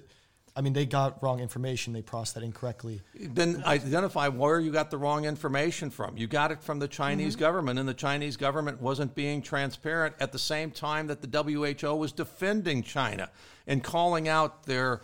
I 0.55 0.61
mean, 0.61 0.73
they 0.73 0.85
got 0.85 1.21
wrong 1.23 1.39
information. 1.39 1.93
They 1.93 2.01
processed 2.01 2.35
that 2.35 2.43
incorrectly. 2.43 3.01
then 3.15 3.63
identify 3.65 4.27
where 4.27 4.59
you 4.59 4.71
got 4.71 4.91
the 4.91 4.97
wrong 4.97 5.25
information 5.25 5.89
from. 5.89 6.17
You 6.17 6.27
got 6.27 6.51
it 6.51 6.61
from 6.61 6.79
the 6.79 6.87
Chinese 6.87 7.33
mm-hmm. 7.33 7.39
government, 7.39 7.79
and 7.79 7.87
the 7.87 7.93
Chinese 7.93 8.35
government 8.35 8.81
wasn't 8.81 9.15
being 9.15 9.41
transparent 9.41 10.15
at 10.19 10.31
the 10.31 10.39
same 10.39 10.71
time 10.71 11.07
that 11.07 11.21
the 11.21 11.43
WHO 11.43 11.95
was 11.95 12.11
defending 12.11 12.83
China 12.83 13.29
and 13.67 13.83
calling 13.83 14.27
out 14.27 14.63
their, 14.63 15.01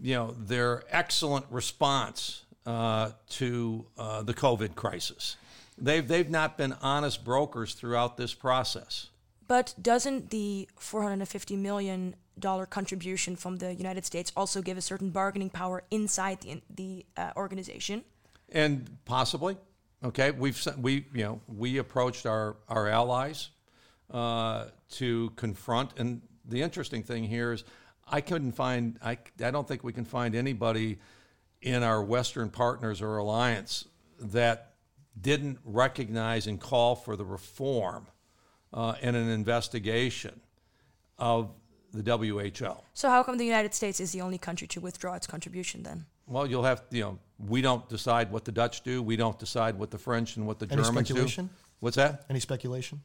you 0.00 0.14
know, 0.14 0.32
their 0.32 0.82
excellent 0.90 1.46
response 1.50 2.44
uh, 2.66 3.10
to 3.30 3.86
uh, 3.98 4.22
the 4.22 4.34
COVID 4.34 4.74
crisis. 4.74 5.36
They've 5.76 6.06
they've 6.06 6.30
not 6.30 6.56
been 6.56 6.74
honest 6.82 7.24
brokers 7.24 7.74
throughout 7.74 8.16
this 8.16 8.34
process. 8.34 9.08
But 9.46 9.74
doesn't 9.80 10.30
the 10.30 10.68
450 10.78 11.56
million 11.56 12.14
dollar 12.38 12.66
contribution 12.66 13.36
from 13.36 13.56
the 13.56 13.74
United 13.74 14.04
States 14.04 14.32
also 14.36 14.62
give 14.62 14.78
a 14.78 14.80
certain 14.80 15.10
bargaining 15.10 15.50
power 15.50 15.82
inside 15.90 16.40
the 16.40 16.62
the 16.74 17.06
uh, 17.16 17.32
organization? 17.36 18.04
and 18.54 18.88
possibly 19.04 19.56
okay 20.02 20.30
we've 20.30 20.66
we 20.78 21.06
you 21.12 21.24
know 21.24 21.40
we 21.48 21.78
approached 21.78 22.24
our 22.24 22.56
our 22.68 22.88
allies 22.88 23.50
uh, 24.10 24.66
to 24.88 25.30
confront 25.36 25.90
and 25.98 26.22
the 26.46 26.62
interesting 26.62 27.02
thing 27.02 27.24
here 27.24 27.52
is 27.52 27.64
i 28.08 28.20
couldn't 28.20 28.52
find 28.52 28.98
i 29.02 29.16
i 29.44 29.50
don't 29.50 29.66
think 29.66 29.82
we 29.84 29.92
can 29.92 30.04
find 30.04 30.34
anybody 30.34 30.98
in 31.62 31.82
our 31.82 32.02
western 32.02 32.50
partners 32.50 33.00
or 33.00 33.16
alliance 33.16 33.86
that 34.20 34.72
didn't 35.20 35.58
recognize 35.64 36.46
and 36.46 36.60
call 36.60 36.94
for 36.94 37.16
the 37.16 37.24
reform 37.24 38.06
uh, 38.72 38.94
and 39.00 39.16
an 39.16 39.28
investigation 39.28 40.40
of 41.18 41.50
the 41.92 42.16
WHO. 42.16 42.76
So 42.92 43.08
how 43.08 43.22
come 43.22 43.38
the 43.38 43.44
United 43.44 43.72
States 43.72 44.00
is 44.00 44.10
the 44.10 44.20
only 44.20 44.36
country 44.38 44.66
to 44.68 44.80
withdraw 44.80 45.14
its 45.14 45.28
contribution 45.28 45.84
then? 45.84 46.06
Well, 46.26 46.46
you'll 46.46 46.64
have, 46.64 46.82
you 46.90 47.02
know, 47.02 47.18
we 47.38 47.62
don't 47.62 47.88
decide 47.88 48.32
what 48.32 48.44
the 48.44 48.50
Dutch 48.52 48.82
do. 48.82 49.02
We 49.02 49.16
don't 49.16 49.38
decide 49.38 49.78
what 49.78 49.90
the 49.92 49.98
French 49.98 50.36
and 50.36 50.46
what 50.46 50.58
the 50.58 50.66
Any 50.66 50.82
Germans 50.82 51.08
speculation? 51.08 51.46
do. 51.46 51.52
What's 51.80 51.96
that? 51.96 52.24
Any 52.28 52.40
speculation? 52.40 53.00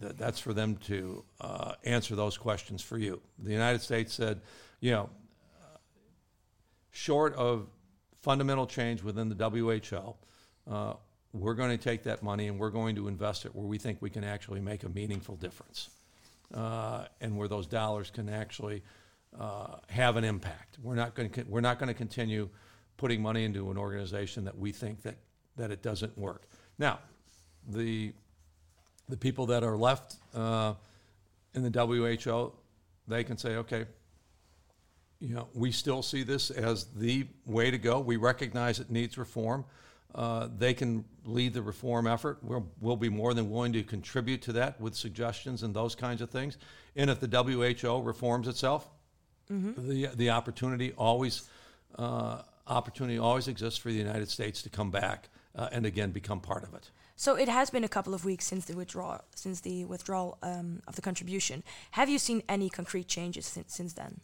Th- 0.00 0.14
That's 0.16 0.38
for 0.38 0.52
them 0.52 0.76
to 0.86 1.24
uh, 1.40 1.74
answer 1.84 2.14
those 2.14 2.36
questions 2.36 2.82
for 2.82 2.98
you. 2.98 3.20
The 3.38 3.52
United 3.52 3.82
States 3.82 4.12
said, 4.14 4.40
you 4.80 4.90
know, 4.92 5.10
short 6.90 7.34
of 7.34 7.66
fundamental 8.20 8.66
change 8.66 9.02
within 9.02 9.28
the 9.28 9.34
WHO, 9.34 10.14
uh, 10.72 10.94
we're 11.32 11.54
going 11.54 11.70
to 11.70 11.82
take 11.82 12.04
that 12.04 12.22
money 12.22 12.48
and 12.48 12.58
we're 12.58 12.70
going 12.70 12.94
to 12.96 13.08
invest 13.08 13.46
it 13.46 13.54
where 13.54 13.66
we 13.66 13.78
think 13.78 14.00
we 14.00 14.10
can 14.10 14.22
actually 14.22 14.60
make 14.60 14.84
a 14.84 14.88
meaningful 14.88 15.34
difference 15.36 15.88
uh, 16.54 17.06
and 17.20 17.36
where 17.36 17.48
those 17.48 17.66
dollars 17.66 18.10
can 18.10 18.28
actually 18.28 18.82
uh, 19.40 19.76
have 19.88 20.16
an 20.16 20.24
impact. 20.24 20.78
We're 20.82 20.94
not 20.94 21.14
going 21.14 21.30
to 21.30 21.44
we're 21.48 21.62
not 21.62 21.78
going 21.78 21.88
to 21.88 21.94
continue 21.94 22.50
putting 22.98 23.22
money 23.22 23.44
into 23.44 23.70
an 23.70 23.78
organization 23.78 24.44
that 24.44 24.56
we 24.56 24.72
think 24.72 25.02
that 25.02 25.16
that 25.56 25.70
it 25.70 25.82
doesn't 25.82 26.16
work. 26.18 26.46
Now, 26.78 26.98
the 27.66 28.12
the 29.12 29.16
people 29.18 29.44
that 29.44 29.62
are 29.62 29.76
left 29.76 30.16
uh, 30.34 30.72
in 31.52 31.62
the 31.62 31.70
WHO, 31.70 32.50
they 33.06 33.22
can 33.22 33.36
say, 33.36 33.56
okay, 33.56 33.84
you 35.20 35.34
know, 35.34 35.48
we 35.52 35.70
still 35.70 36.00
see 36.00 36.22
this 36.22 36.50
as 36.50 36.86
the 36.96 37.26
way 37.44 37.70
to 37.70 37.76
go. 37.76 38.00
We 38.00 38.16
recognize 38.16 38.80
it 38.80 38.90
needs 38.90 39.18
reform. 39.18 39.66
Uh, 40.14 40.48
they 40.56 40.72
can 40.72 41.04
lead 41.26 41.52
the 41.52 41.60
reform 41.60 42.06
effort. 42.06 42.38
We'll, 42.40 42.66
we'll 42.80 42.96
be 42.96 43.10
more 43.10 43.34
than 43.34 43.50
willing 43.50 43.74
to 43.74 43.82
contribute 43.82 44.40
to 44.42 44.52
that 44.54 44.80
with 44.80 44.94
suggestions 44.94 45.62
and 45.62 45.74
those 45.74 45.94
kinds 45.94 46.22
of 46.22 46.30
things. 46.30 46.56
And 46.96 47.10
if 47.10 47.20
the 47.20 47.28
WHO 47.28 48.00
reforms 48.00 48.48
itself, 48.48 48.88
the 49.76 50.08
the 50.14 50.30
opportunity 50.30 50.92
always 50.96 51.50
uh, 51.98 52.40
opportunity 52.66 53.18
always 53.18 53.46
exists 53.46 53.78
for 53.78 53.90
the 53.90 53.98
United 53.98 54.30
States 54.30 54.62
to 54.62 54.70
come 54.70 54.90
back 54.90 55.28
uh, 55.54 55.68
and 55.70 55.84
again 55.84 56.12
become 56.12 56.40
part 56.40 56.64
of 56.64 56.72
it. 56.72 56.90
So 57.22 57.36
it 57.36 57.48
has 57.48 57.70
been 57.70 57.84
a 57.84 57.88
couple 57.88 58.14
of 58.14 58.24
weeks 58.24 58.44
since 58.46 58.64
the 58.64 58.74
withdrawal 58.74 59.20
since 59.36 59.60
the 59.60 59.84
withdrawal 59.84 60.38
um, 60.42 60.82
of 60.88 60.96
the 60.96 61.02
contribution. 61.02 61.62
Have 61.92 62.08
you 62.08 62.18
seen 62.18 62.42
any 62.48 62.68
concrete 62.68 63.06
changes 63.06 63.46
since, 63.46 63.76
since 63.76 63.92
then? 63.92 64.18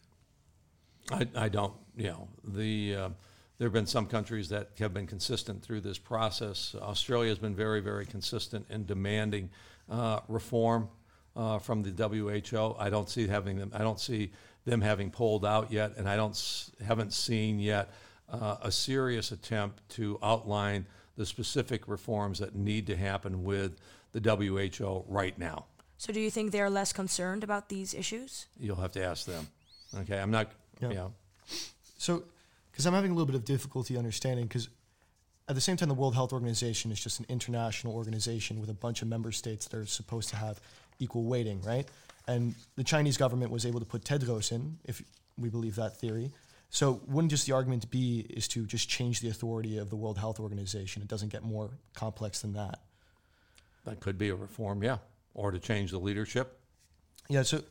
I, 1.09 1.25
I 1.33 1.47
don't, 1.47 1.75
you 1.95 2.07
know, 2.07 2.27
the, 2.43 2.95
uh, 2.95 3.09
there 3.57 3.67
have 3.67 3.71
been 3.71 3.85
some 3.85 4.05
countries 4.05 4.49
that 4.49 4.71
have 4.79 4.93
been 4.93 5.07
consistent 5.07 5.63
through 5.63 5.79
this 5.79 5.97
process. 5.97 6.75
Australia 6.75 7.29
has 7.29 7.39
been 7.39 7.55
very, 7.55 7.79
very 7.79 8.05
consistent 8.05 8.65
in 8.69 8.85
demanding 8.85 9.49
uh, 9.89 10.19
reform 10.27 10.89
uh, 11.37 11.57
from 11.57 11.83
the 11.83 11.91
WHO. 11.91 12.75
I 12.77 12.89
don't 12.89 13.09
see 13.09 13.27
having 13.27 13.59
them, 13.59 13.71
I 13.73 13.77
don't 13.77 14.01
see 14.01 14.33
them 14.65 14.81
having 14.81 15.09
pulled 15.09 15.45
out 15.45 15.71
yet, 15.71 15.95
and 15.95 16.09
I 16.09 16.17
don't, 16.17 16.31
s- 16.31 16.69
haven't 16.85 17.13
seen 17.13 17.59
yet 17.59 17.93
uh, 18.27 18.57
a 18.61 18.73
serious 18.73 19.31
attempt 19.31 19.87
to 19.91 20.19
outline 20.21 20.85
the 21.19 21.25
specific 21.25 21.85
reforms 21.89 22.39
that 22.39 22.55
need 22.55 22.87
to 22.87 22.95
happen 22.95 23.43
with 23.43 23.77
the 24.13 24.21
WHO 24.21 25.03
right 25.09 25.37
now. 25.37 25.65
So 25.97 26.13
do 26.13 26.19
you 26.21 26.31
think 26.31 26.53
they're 26.53 26.69
less 26.69 26.93
concerned 26.93 27.43
about 27.43 27.67
these 27.67 27.93
issues? 27.93 28.45
You'll 28.57 28.77
have 28.77 28.93
to 28.93 29.03
ask 29.03 29.25
them. 29.25 29.45
Okay, 29.99 30.17
I'm 30.17 30.31
not, 30.31 30.49
Yeah. 30.81 30.87
you 30.87 30.95
know, 30.95 31.13
So, 31.97 32.23
because 32.71 32.85
I'm 32.85 32.93
having 32.93 33.11
a 33.11 33.13
little 33.13 33.25
bit 33.25 33.35
of 33.35 33.43
difficulty 33.43 33.97
understanding, 33.97 34.47
because 34.47 34.69
at 35.49 35.55
the 35.55 35.61
same 35.61 35.75
time, 35.75 35.89
the 35.89 35.93
World 35.95 36.15
Health 36.15 36.31
Organization 36.31 36.89
is 36.89 37.01
just 37.01 37.19
an 37.19 37.25
international 37.27 37.93
organization 37.93 38.61
with 38.61 38.69
a 38.69 38.73
bunch 38.73 39.01
of 39.01 39.09
member 39.09 39.33
states 39.33 39.67
that 39.67 39.77
are 39.77 39.85
supposed 39.85 40.29
to 40.29 40.37
have 40.37 40.61
equal 40.99 41.23
weighting, 41.25 41.61
right? 41.63 41.85
And 42.27 42.55
the 42.77 42.83
Chinese 42.85 43.17
government 43.17 43.51
was 43.51 43.65
able 43.65 43.81
to 43.81 43.85
put 43.85 44.05
Tedros 44.05 44.53
in, 44.53 44.77
if 44.85 45.03
we 45.37 45.49
believe 45.49 45.75
that 45.75 45.97
theory. 45.97 46.31
So, 46.71 47.01
wouldn't 47.07 47.31
just 47.31 47.47
the 47.47 47.53
argument 47.53 47.89
be 47.89 48.27
is 48.29 48.47
to 48.49 48.65
just 48.65 48.87
change 48.87 49.21
the 49.21 49.29
authority 49.29 49.77
of 49.77 49.89
the 49.89 49.95
World 49.95 50.19
Health 50.19 50.39
Organization? 50.39 51.01
It 51.01 51.07
doesn't 51.07 51.29
get 51.29 51.43
more 51.43 51.71
complex 51.95 52.41
than 52.41 52.53
that. 52.53 52.79
that 53.85 53.99
could 53.99 54.17
be 54.17 54.29
a 54.29 54.35
reform, 54.35 54.83
yeah, 54.83 54.97
or 55.33 55.49
to 55.51 55.59
change 55.59 55.89
the 55.89 55.97
leadership. 55.97 56.59
Yeah, 57.27 57.41
so 57.41 57.63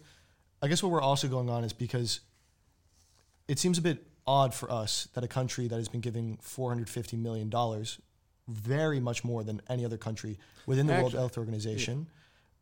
I 0.60 0.68
guess 0.68 0.82
what 0.82 0.90
we're 0.90 1.00
also 1.00 1.28
going 1.28 1.48
on 1.48 1.62
is 1.62 1.72
because 1.72 2.20
it 3.46 3.58
seems 3.58 3.78
a 3.78 3.82
bit 3.82 4.04
odd 4.26 4.52
for 4.52 4.70
us 4.70 5.08
that 5.14 5.22
a 5.24 5.28
country 5.28 5.68
that 5.68 5.76
has 5.76 5.88
been 5.88 6.00
giving 6.00 6.36
$450 6.38 7.18
million, 7.18 7.52
very 8.48 9.00
much 9.00 9.24
more 9.24 9.44
than 9.44 9.60
any 9.68 9.84
other 9.84 9.96
country 9.96 10.38
within 10.66 10.86
the 10.86 10.94
World 10.94 11.12
Health 11.12 11.38
Organization, 11.38 12.08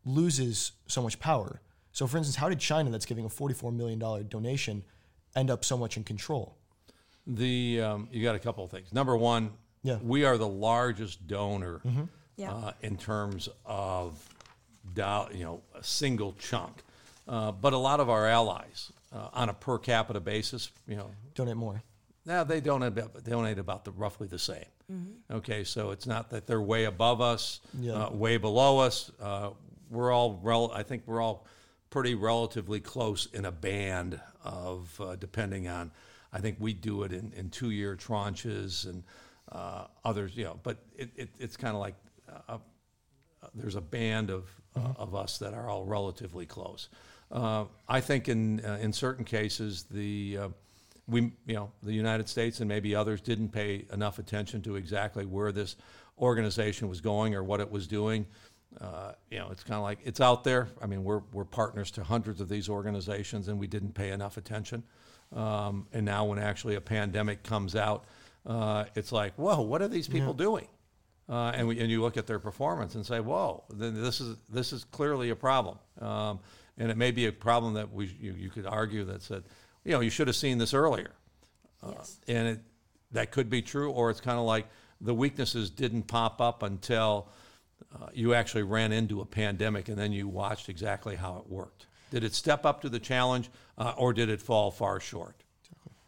loses 0.05 0.71
so 0.87 1.01
much 1.01 1.19
power. 1.19 1.61
So, 1.91 2.05
for 2.07 2.17
instance, 2.17 2.35
how 2.35 2.47
did 2.47 2.59
China, 2.59 2.89
that's 2.91 3.05
giving 3.05 3.25
a 3.25 3.29
$44 3.29 3.75
million 3.75 3.99
donation, 4.27 4.83
end 5.37 5.49
up 5.49 5.63
so 5.63 5.77
much 5.77 5.97
in 5.97 6.03
control? 6.03 6.55
The 7.25 7.81
um, 7.81 8.07
you 8.11 8.23
got 8.23 8.35
a 8.35 8.39
couple 8.39 8.63
of 8.63 8.71
things. 8.71 8.91
Number 8.93 9.15
one, 9.15 9.51
Yeah. 9.83 9.95
Mm-hmm. 9.95 10.07
we 10.07 10.25
are 10.25 10.37
the 10.37 10.47
largest 10.47 11.27
donor 11.27 11.81
Yeah. 12.37 12.53
uh, 12.53 12.71
in 12.81 12.97
terms 12.97 13.49
of 13.65 14.17
do, 14.93 15.25
you 15.33 15.43
know 15.43 15.61
a 15.75 15.83
single 15.83 16.33
chunk, 16.39 16.83
uh, 17.27 17.51
but 17.51 17.73
a 17.73 17.77
lot 17.77 17.99
of 17.99 18.09
our 18.09 18.25
allies 18.27 18.91
uh, 19.13 19.29
on 19.33 19.49
a 19.49 19.53
per 19.53 19.77
capita 19.77 20.19
basis, 20.19 20.71
you 20.87 20.95
know, 20.95 21.11
Donate 21.35 21.57
more. 21.57 21.81
now 22.25 22.43
they 22.43 22.61
donate 22.61 22.97
about, 22.97 23.23
donate 23.23 23.59
about 23.59 23.83
the 23.85 23.91
roughly 23.91 24.27
the 24.27 24.39
same. 24.39 24.65
Okay, 25.29 25.65
so 25.65 25.91
it's 25.91 26.07
not 26.07 26.29
that 26.29 26.47
they're 26.47 26.61
way 26.61 26.85
above 26.85 27.19
us, 27.19 27.59
Yeah. 27.77 28.05
uh, 28.05 28.09
way 28.11 28.37
below 28.37 28.79
us. 28.79 29.11
Uh, 29.19 29.49
we're 29.89 30.13
all 30.13 30.39
rel- 30.41 30.71
I 30.73 30.83
think 30.83 31.03
we're 31.05 31.21
all 31.21 31.45
pretty 31.89 32.15
relatively 32.15 32.79
close 32.79 33.25
in 33.33 33.43
a 33.43 33.51
band 33.51 34.17
of 34.47 34.99
uh, 35.01 35.15
depending 35.15 35.67
on. 35.67 35.91
I 36.33 36.39
think 36.39 36.57
we 36.59 36.73
do 36.73 37.03
it 37.03 37.13
in, 37.13 37.31
in 37.35 37.49
two 37.49 37.69
year 37.69 37.95
tranches 37.95 38.85
and 38.85 39.03
uh, 39.51 39.85
others, 40.03 40.35
you 40.35 40.43
know. 40.43 40.59
But 40.61 40.77
it, 40.97 41.09
it, 41.15 41.29
it's 41.39 41.55
kind 41.55 41.73
of 41.75 41.81
like 41.81 41.95
uh, 42.47 42.57
there's 43.53 43.75
a 43.75 43.81
band 43.81 44.29
of, 44.29 44.49
uh, 44.75 44.93
of 44.97 45.15
us 45.15 45.37
that 45.39 45.53
are 45.53 45.69
all 45.69 45.85
relatively 45.85 46.45
close. 46.45 46.89
Uh, 47.31 47.65
I 47.87 47.99
think 47.99 48.29
in 48.29 48.63
uh, 48.63 48.77
in 48.81 48.93
certain 48.93 49.25
cases 49.25 49.83
the 49.91 50.37
uh, 50.41 50.49
we 51.07 51.33
you 51.45 51.55
know 51.55 51.71
the 51.83 51.91
United 51.91 52.29
States 52.29 52.61
and 52.61 52.69
maybe 52.69 52.95
others 52.95 53.19
didn't 53.19 53.49
pay 53.49 53.85
enough 53.91 54.17
attention 54.17 54.61
to 54.61 54.75
exactly 54.77 55.25
where 55.25 55.51
this 55.51 55.75
organization 56.19 56.87
was 56.87 57.01
going 57.01 57.35
or 57.35 57.43
what 57.43 57.59
it 57.59 57.69
was 57.69 57.85
doing. 57.85 58.25
Uh, 58.79 59.13
you 59.31 59.39
know, 59.39 59.49
it's 59.51 59.63
kind 59.63 59.77
of 59.77 59.83
like 59.83 59.99
it's 60.03 60.21
out 60.21 60.43
there. 60.43 60.67
I 60.81 60.85
mean, 60.85 61.03
we're 61.03 61.21
we're 61.31 61.45
partners 61.45 61.91
to 61.91 62.03
hundreds 62.03 62.41
of 62.41 62.49
these 62.49 62.69
organizations, 62.69 63.47
and 63.47 63.59
we 63.59 63.67
didn't 63.67 63.93
pay 63.93 64.11
enough 64.11 64.37
attention. 64.37 64.83
Um, 65.35 65.87
and 65.93 66.05
now, 66.05 66.25
when 66.25 66.39
actually 66.39 66.75
a 66.75 66.81
pandemic 66.81 67.43
comes 67.43 67.75
out, 67.75 68.05
uh, 68.45 68.85
it's 68.95 69.11
like, 69.11 69.33
whoa, 69.35 69.61
what 69.61 69.81
are 69.81 69.87
these 69.87 70.07
people 70.07 70.33
doing? 70.33 70.67
Uh, 71.29 71.51
and, 71.53 71.67
we, 71.67 71.77
and 71.81 71.91
you 71.91 72.01
look 72.01 72.15
at 72.15 72.25
their 72.25 72.39
performance 72.39 72.95
and 72.95 73.05
say, 73.05 73.19
whoa, 73.19 73.63
then 73.73 74.01
this 74.01 74.21
is 74.21 74.37
this 74.49 74.71
is 74.71 74.85
clearly 74.85 75.29
a 75.29 75.35
problem. 75.35 75.77
Um, 75.99 76.39
and 76.77 76.89
it 76.89 76.95
may 76.95 77.11
be 77.11 77.25
a 77.25 77.31
problem 77.31 77.73
that 77.73 77.91
we 77.91 78.15
you, 78.19 78.33
you 78.37 78.49
could 78.49 78.65
argue 78.65 79.03
that 79.05 79.21
said, 79.21 79.43
you 79.83 79.91
know, 79.91 79.99
you 79.99 80.09
should 80.09 80.27
have 80.27 80.37
seen 80.37 80.57
this 80.57 80.73
earlier. 80.73 81.11
Yes. 81.85 82.19
And 82.27 82.47
it, 82.47 82.59
that 83.11 83.31
could 83.31 83.49
be 83.49 83.61
true, 83.61 83.91
or 83.91 84.09
it's 84.09 84.21
kind 84.21 84.39
of 84.39 84.45
like 84.45 84.67
the 85.01 85.13
weaknesses 85.13 85.69
didn't 85.69 86.03
pop 86.03 86.39
up 86.39 86.63
until 86.63 87.27
uh, 87.95 88.07
you 88.13 88.33
actually 88.33 88.63
ran 88.63 88.91
into 88.91 89.21
a 89.21 89.25
pandemic 89.25 89.87
and 89.87 89.97
then 89.97 90.11
you 90.11 90.27
watched 90.27 90.69
exactly 90.69 91.15
how 91.15 91.37
it 91.37 91.51
worked. 91.51 91.87
Did 92.11 92.23
it 92.23 92.33
step 92.33 92.65
up 92.65 92.81
to 92.81 92.89
the 92.89 92.99
challenge, 92.99 93.49
uh, 93.77 93.93
or 93.97 94.13
did 94.13 94.29
it 94.29 94.41
fall 94.41 94.71
far 94.71 94.99
short? 94.99 95.43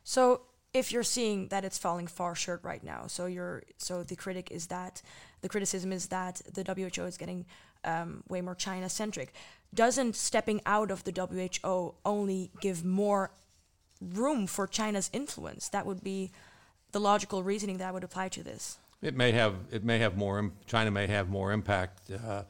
So 0.03 0.41
if 0.73 0.91
you're 0.91 1.03
seeing 1.03 1.47
that 1.49 1.65
it's 1.65 1.77
falling 1.77 2.07
far 2.07 2.35
short 2.35 2.63
right 2.63 2.83
now, 2.83 3.07
so 3.07 3.25
you're 3.25 3.63
so 3.77 4.03
the 4.03 4.15
critic 4.15 4.49
is 4.51 4.67
that 4.67 5.01
the 5.41 5.49
criticism 5.49 5.91
is 5.91 6.07
that 6.07 6.41
the 6.53 6.63
WHO 6.63 7.03
is 7.03 7.17
getting 7.17 7.45
um, 7.83 8.23
way 8.27 8.41
more 8.41 8.55
China 8.55 8.89
centric. 8.89 9.33
Doesn't 9.73 10.15
stepping 10.15 10.61
out 10.65 10.91
of 10.91 11.03
the 11.03 11.11
WHO 11.11 11.95
only 12.05 12.51
give 12.61 12.83
more 12.83 13.31
room 14.01 14.47
for 14.47 14.67
China's 14.67 15.09
influence? 15.13 15.69
That 15.69 15.85
would 15.85 16.03
be 16.03 16.31
the 16.91 16.99
logical 16.99 17.43
reasoning 17.43 17.77
that 17.77 17.87
I 17.87 17.91
would 17.91 18.03
apply 18.03 18.29
to 18.29 18.43
this. 18.43 18.77
It 19.01 19.15
may 19.15 19.31
have 19.31 19.55
it 19.71 19.83
may 19.83 19.99
have 19.99 20.17
more. 20.17 20.51
China 20.65 20.91
may 20.91 21.07
have 21.07 21.29
more 21.29 21.51
impact 21.51 22.11
uh, 22.11 22.43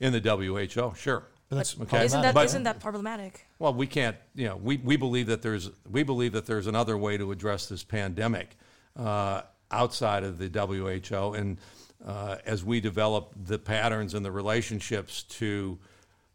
in 0.00 0.12
the 0.12 0.20
WHO. 0.20 0.94
Sure. 0.96 1.24
But 1.48 1.56
that's 1.56 1.78
Okay. 1.80 2.04
Isn't 2.04 2.22
that 2.22 2.34
But- 2.34 2.52
not 2.52 2.64
that 2.64 2.80
problematic? 2.80 3.46
Well, 3.58 3.72
we 3.74 3.86
can't. 3.86 4.16
You 4.34 4.48
know, 4.48 4.56
we, 4.56 4.76
we 4.78 4.96
believe 4.96 5.26
that 5.28 5.42
there's 5.42 5.70
we 5.90 6.02
believe 6.02 6.32
that 6.32 6.46
there's 6.46 6.66
another 6.66 6.96
way 6.96 7.16
to 7.18 7.32
address 7.32 7.66
this 7.66 7.82
pandemic 7.84 8.56
uh, 8.96 9.42
outside 9.70 10.24
of 10.24 10.38
the 10.38 10.48
WHO, 10.48 11.34
and 11.34 11.58
uh, 12.04 12.36
as 12.46 12.64
we 12.64 12.80
develop 12.80 13.34
the 13.36 13.58
patterns 13.58 14.14
and 14.14 14.24
the 14.24 14.30
relationships 14.30 15.22
to, 15.24 15.78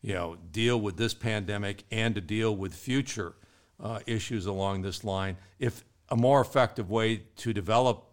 you 0.01 0.13
know, 0.13 0.35
deal 0.51 0.79
with 0.79 0.97
this 0.97 1.13
pandemic 1.13 1.83
and 1.91 2.15
to 2.15 2.21
deal 2.21 2.55
with 2.55 2.73
future 2.75 3.33
uh, 3.81 3.99
issues 4.05 4.45
along 4.45 4.81
this 4.81 5.03
line, 5.03 5.37
if 5.59 5.83
a 6.09 6.15
more 6.15 6.41
effective 6.41 6.89
way 6.89 7.23
to 7.37 7.53
develop, 7.53 8.03
if 8.07 8.11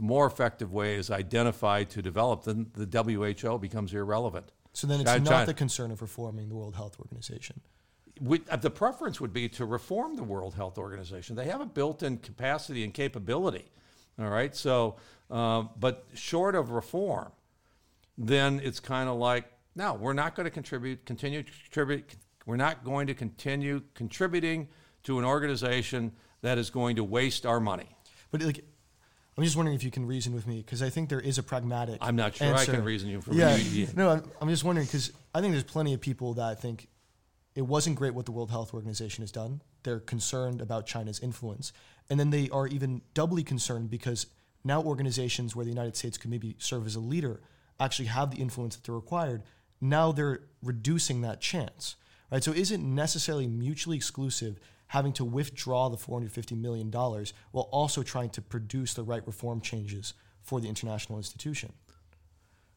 more 0.00 0.26
effective 0.26 0.72
way 0.72 0.94
is 0.94 1.10
identified 1.10 1.90
to 1.90 2.02
develop, 2.02 2.44
then 2.44 2.70
the 2.74 2.86
WHO 2.86 3.58
becomes 3.58 3.92
irrelevant. 3.92 4.52
So 4.72 4.86
then 4.86 5.00
it's 5.00 5.10
China- 5.10 5.24
not 5.24 5.30
China- 5.30 5.46
the 5.46 5.54
concern 5.54 5.90
of 5.90 6.00
reforming 6.00 6.48
the 6.48 6.54
World 6.54 6.74
Health 6.74 6.98
Organization. 6.98 7.60
we, 8.20 8.42
uh, 8.50 8.56
the 8.56 8.70
preference 8.70 9.20
would 9.20 9.32
be 9.32 9.48
to 9.48 9.64
reform 9.64 10.16
the 10.16 10.22
World 10.22 10.54
Health 10.54 10.78
Organization. 10.78 11.34
They 11.34 11.46
have 11.46 11.60
a 11.60 11.66
built-in 11.66 12.18
capacity 12.18 12.84
and 12.84 12.94
capability. 12.94 13.64
All 14.18 14.28
right, 14.28 14.54
so 14.54 14.96
uh, 15.30 15.62
but 15.80 16.06
short 16.14 16.54
of 16.54 16.70
reform, 16.70 17.32
then 18.18 18.60
it's 18.62 18.78
kind 18.80 19.08
of 19.08 19.16
like 19.16 19.50
no, 19.74 19.94
we're 19.94 20.12
not 20.12 20.34
going 20.34 20.44
to 20.44 20.50
contribute, 20.50 21.04
continue 21.06 21.42
to 21.42 21.50
contribute. 21.50 22.04
We're 22.44 22.56
not 22.56 22.84
going 22.84 23.06
to 23.06 23.14
continue 23.14 23.82
contributing 23.94 24.68
to 25.04 25.18
an 25.18 25.24
organization 25.24 26.12
that 26.42 26.58
is 26.58 26.70
going 26.70 26.96
to 26.96 27.04
waste 27.04 27.46
our 27.46 27.60
money. 27.60 27.96
But 28.30 28.42
like, 28.42 28.64
I'm 29.36 29.44
just 29.44 29.56
wondering 29.56 29.74
if 29.74 29.82
you 29.82 29.90
can 29.90 30.06
reason 30.06 30.34
with 30.34 30.46
me 30.46 30.58
because 30.58 30.82
I 30.82 30.90
think 30.90 31.08
there 31.08 31.20
is 31.20 31.38
a 31.38 31.42
pragmatic. 31.42 31.98
I'm 32.00 32.16
not 32.16 32.34
sure 32.34 32.54
I 32.54 32.64
can 32.66 32.84
reason 32.84 33.08
you 33.08 33.20
for 33.20 33.32
Yeah, 33.32 33.56
you- 33.56 33.88
no, 33.96 34.10
I'm, 34.10 34.22
I'm 34.40 34.48
just 34.48 34.62
wondering 34.64 34.86
because 34.86 35.12
I 35.34 35.40
think 35.40 35.52
there's 35.52 35.64
plenty 35.64 35.94
of 35.94 36.00
people 36.00 36.34
that 36.34 36.60
think 36.60 36.88
it 37.54 37.62
wasn't 37.62 37.96
great 37.96 38.14
what 38.14 38.26
the 38.26 38.32
World 38.32 38.50
Health 38.50 38.74
Organization 38.74 39.22
has 39.22 39.32
done. 39.32 39.62
They're 39.84 40.00
concerned 40.00 40.60
about 40.60 40.86
China's 40.86 41.18
influence, 41.20 41.72
and 42.10 42.20
then 42.20 42.30
they 42.30 42.50
are 42.50 42.66
even 42.66 43.00
doubly 43.14 43.42
concerned 43.42 43.90
because 43.90 44.26
now 44.64 44.82
organizations 44.82 45.56
where 45.56 45.64
the 45.64 45.70
United 45.70 45.96
States 45.96 46.18
could 46.18 46.30
maybe 46.30 46.54
serve 46.58 46.86
as 46.86 46.94
a 46.94 47.00
leader 47.00 47.40
actually 47.80 48.06
have 48.06 48.30
the 48.30 48.36
influence 48.36 48.76
that 48.76 48.84
they're 48.84 48.94
required. 48.94 49.42
Now 49.80 50.12
they're 50.12 50.40
reducing 50.62 51.22
that 51.22 51.40
chance, 51.40 51.96
right? 52.30 52.44
So 52.44 52.52
is 52.52 52.70
it 52.70 52.80
necessarily 52.80 53.46
mutually 53.48 53.96
exclusive 53.96 54.58
having 54.92 55.12
to 55.14 55.24
withdraw 55.24 55.88
the 55.88 55.96
450 55.96 56.54
million 56.54 56.90
dollars 56.90 57.32
while 57.50 57.66
also 57.72 58.02
trying 58.02 58.28
to 58.28 58.42
produce 58.42 58.92
the 58.92 59.02
right 59.02 59.26
reform 59.26 59.58
changes 59.58 60.12
for 60.42 60.60
the 60.60 60.68
international 60.68 61.18
institution? 61.18 61.72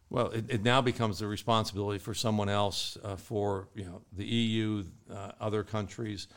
Well, 0.10 0.28
it, 0.28 0.46
it 0.48 0.64
now 0.64 0.80
becomes 0.80 1.20
the 1.20 1.28
responsibility 1.28 2.00
for 2.00 2.14
someone 2.14 2.48
else, 2.48 2.98
uh, 3.04 3.18
for 3.18 3.68
you 3.76 3.84
know 3.84 4.02
the 4.14 4.24
EU, 4.24 4.86
uh, 5.12 5.32
other 5.42 5.66
countries, 5.66 6.30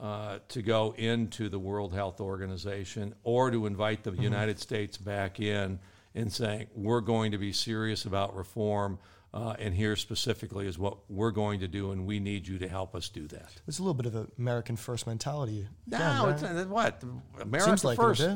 uh, 0.00 0.40
to 0.48 0.62
go 0.62 0.96
into 0.98 1.48
the 1.48 1.60
World 1.60 1.94
Health 1.94 2.20
Organization 2.20 3.14
or 3.22 3.52
to 3.52 3.66
invite 3.66 4.02
the 4.02 4.10
United 4.10 4.58
States 4.58 4.96
back 4.96 5.38
in 5.38 5.78
and 6.16 6.32
saying 6.32 6.66
we're 6.74 7.00
going 7.00 7.30
to 7.30 7.38
be 7.38 7.52
serious 7.52 8.04
about 8.04 8.34
reform, 8.34 8.98
uh, 9.32 9.54
and 9.58 9.74
here 9.74 9.94
specifically 9.94 10.66
is 10.66 10.78
what 10.78 10.98
we're 11.08 11.30
going 11.30 11.60
to 11.60 11.68
do, 11.68 11.92
and 11.92 12.04
we 12.04 12.18
need 12.18 12.48
you 12.48 12.58
to 12.58 12.68
help 12.68 12.94
us 12.94 13.08
do 13.08 13.28
that. 13.28 13.52
It's 13.68 13.78
a 13.78 13.82
little 13.82 13.94
bit 13.94 14.06
of 14.06 14.16
an 14.16 14.30
American 14.38 14.76
first 14.76 15.06
mentality. 15.06 15.68
No, 15.86 15.98
again, 15.98 16.30
it's 16.30 16.42
right? 16.42 16.56
uh, 16.56 16.64
what 16.64 17.04
America 17.40 17.70
Seems 17.70 17.84
like 17.84 17.96
first. 17.96 18.26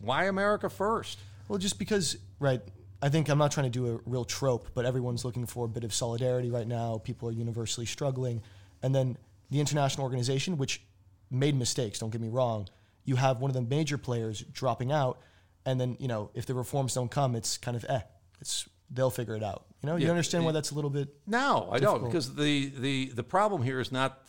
Why 0.00 0.24
America 0.24 0.68
first? 0.68 1.18
Well, 1.48 1.58
just 1.58 1.78
because, 1.78 2.18
right? 2.40 2.60
I 3.00 3.08
think 3.08 3.28
I'm 3.28 3.38
not 3.38 3.52
trying 3.52 3.70
to 3.70 3.78
do 3.78 3.94
a 3.94 4.00
real 4.04 4.24
trope, 4.24 4.68
but 4.74 4.84
everyone's 4.84 5.24
looking 5.24 5.46
for 5.46 5.66
a 5.66 5.68
bit 5.68 5.84
of 5.84 5.94
solidarity 5.94 6.50
right 6.50 6.66
now. 6.66 6.98
People 6.98 7.28
are 7.28 7.32
universally 7.32 7.86
struggling, 7.86 8.42
and 8.82 8.94
then 8.94 9.16
the 9.50 9.60
international 9.60 10.04
organization, 10.04 10.56
which 10.58 10.82
made 11.30 11.54
mistakes. 11.54 12.00
Don't 12.00 12.10
get 12.10 12.20
me 12.20 12.28
wrong. 12.28 12.68
You 13.04 13.16
have 13.16 13.40
one 13.40 13.50
of 13.50 13.54
the 13.54 13.62
major 13.62 13.96
players 13.96 14.40
dropping 14.40 14.90
out, 14.90 15.20
and 15.64 15.80
then 15.80 15.96
you 16.00 16.08
know 16.08 16.30
if 16.34 16.46
the 16.46 16.54
reforms 16.54 16.94
don't 16.94 17.10
come, 17.10 17.36
it's 17.36 17.58
kind 17.58 17.76
of 17.76 17.84
eh. 17.88 18.00
It's 18.40 18.68
they'll 18.90 19.10
figure 19.10 19.34
it 19.36 19.42
out. 19.42 19.64
You 19.82 19.88
know, 19.88 19.96
you 19.96 20.04
Yeah, 20.06 20.10
understand 20.10 20.44
why 20.44 20.52
that's 20.52 20.70
a 20.70 20.74
little 20.74 20.90
bit. 20.90 21.08
No, 21.26 21.68
I 21.70 21.78
don't, 21.78 22.04
because 22.04 22.34
the, 22.34 22.70
the, 22.78 23.06
the 23.14 23.22
problem 23.22 23.62
here 23.62 23.80
is 23.80 23.92
not 23.92 24.22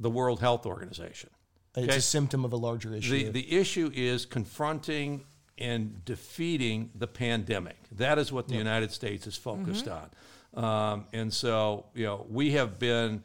the 0.00 0.10
World 0.10 0.40
Health 0.40 0.66
Organization. 0.66 1.30
It's 1.76 1.88
Okay. 1.88 1.96
a 1.96 2.00
symptom 2.00 2.44
of 2.44 2.52
a 2.52 2.56
larger 2.56 2.94
issue. 2.94 3.24
The, 3.24 3.30
the 3.30 3.52
issue 3.56 3.90
is 3.94 4.26
confronting 4.26 5.24
and 5.58 6.04
defeating 6.04 6.90
the 6.94 7.06
pandemic. 7.06 7.76
That 7.92 8.18
is 8.18 8.32
what 8.32 8.48
the 8.48 8.56
United 8.56 8.90
States 8.92 9.26
is 9.26 9.36
focused 9.36 9.88
on. 9.88 10.10
Um, 10.54 11.06
and 11.12 11.32
so, 11.32 11.86
you 11.94 12.04
know, 12.04 12.26
we 12.28 12.52
have 12.52 12.78
been 12.78 13.22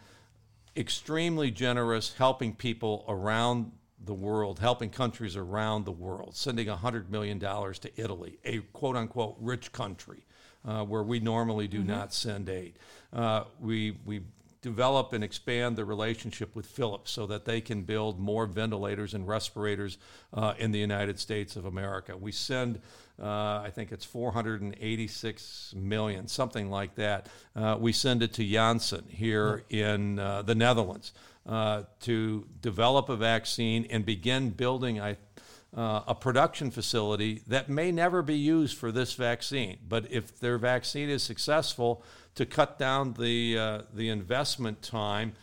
extremely 0.76 1.52
generous 1.52 2.13
helping 2.13 2.56
people 2.56 3.06
around 3.08 3.72
the 4.04 4.13
world, 4.13 4.60
helping 4.60 4.89
countries 4.89 5.36
around 5.36 5.86
the 5.86 5.91
world, 5.91 6.36
sending 6.36 6.67
$100 6.67 7.10
million 7.10 7.39
to 7.39 7.91
Italy, 7.98 8.39
a 8.45 8.60
quote 8.74 8.95
unquote 8.95 9.36
rich 9.39 9.72
country 9.72 10.26
uh, 10.67 10.84
where 10.84 11.04
we 11.04 11.19
normally 11.19 11.67
do 11.67 11.84
not 11.84 12.13
send 12.13 12.50
aid. 12.50 12.74
Uh, 13.13 13.43
we, 13.60 13.98
we 14.06 14.22
develop 14.62 15.13
and 15.13 15.24
expand 15.24 15.78
the 15.78 15.86
relationship 15.86 16.56
with 16.56 16.65
Philips 16.65 17.12
so 17.12 17.26
that 17.28 17.45
they 17.45 17.62
can 17.62 17.84
build 17.84 18.19
more 18.19 18.45
ventilators 18.45 19.13
and 19.13 19.28
respirators 19.28 19.98
uh, 20.34 20.54
in 20.58 20.72
the 20.72 20.80
United 20.80 21.19
States 21.19 21.56
of 21.56 21.65
America. 21.65 22.17
We 22.17 22.34
send, 22.34 22.82
uh, 23.22 23.62
I 23.62 23.72
think 23.74 23.91
it's 23.91 24.04
486 24.06 25.74
million, 25.78 26.28
something 26.28 26.69
like 26.69 26.95
that. 26.95 27.28
Uh, 27.56 27.78
we 27.80 27.93
send 27.93 28.22
it 28.22 28.34
to 28.34 28.45
Janssen 28.45 29.06
here 29.08 29.63
in 29.69 30.19
uh, 30.19 30.41
the 30.41 30.56
Netherlands 30.56 31.13
uh, 31.48 31.84
to 32.02 32.45
develop 32.62 33.08
a 33.10 33.15
vaccine 33.15 33.88
and 33.89 34.06
begin 34.06 34.50
building, 34.50 35.00
I 35.00 35.15
uh, 35.75 36.01
a 36.08 36.15
production 36.15 36.71
facility 36.71 37.41
that 37.47 37.69
may 37.69 37.91
never 37.91 38.21
be 38.21 38.36
used 38.36 38.77
for 38.77 38.91
this 38.91 39.13
vaccine. 39.13 39.77
But 39.88 40.12
if 40.12 40.39
their 40.39 40.58
vaccine 40.58 41.09
is 41.09 41.22
successful, 41.24 42.03
to 42.36 42.45
cut 42.45 42.80
down 42.80 43.13
the 43.13 43.57
uh, 43.57 43.82
the 43.93 44.09
investment 44.09 44.82
time, 44.82 45.34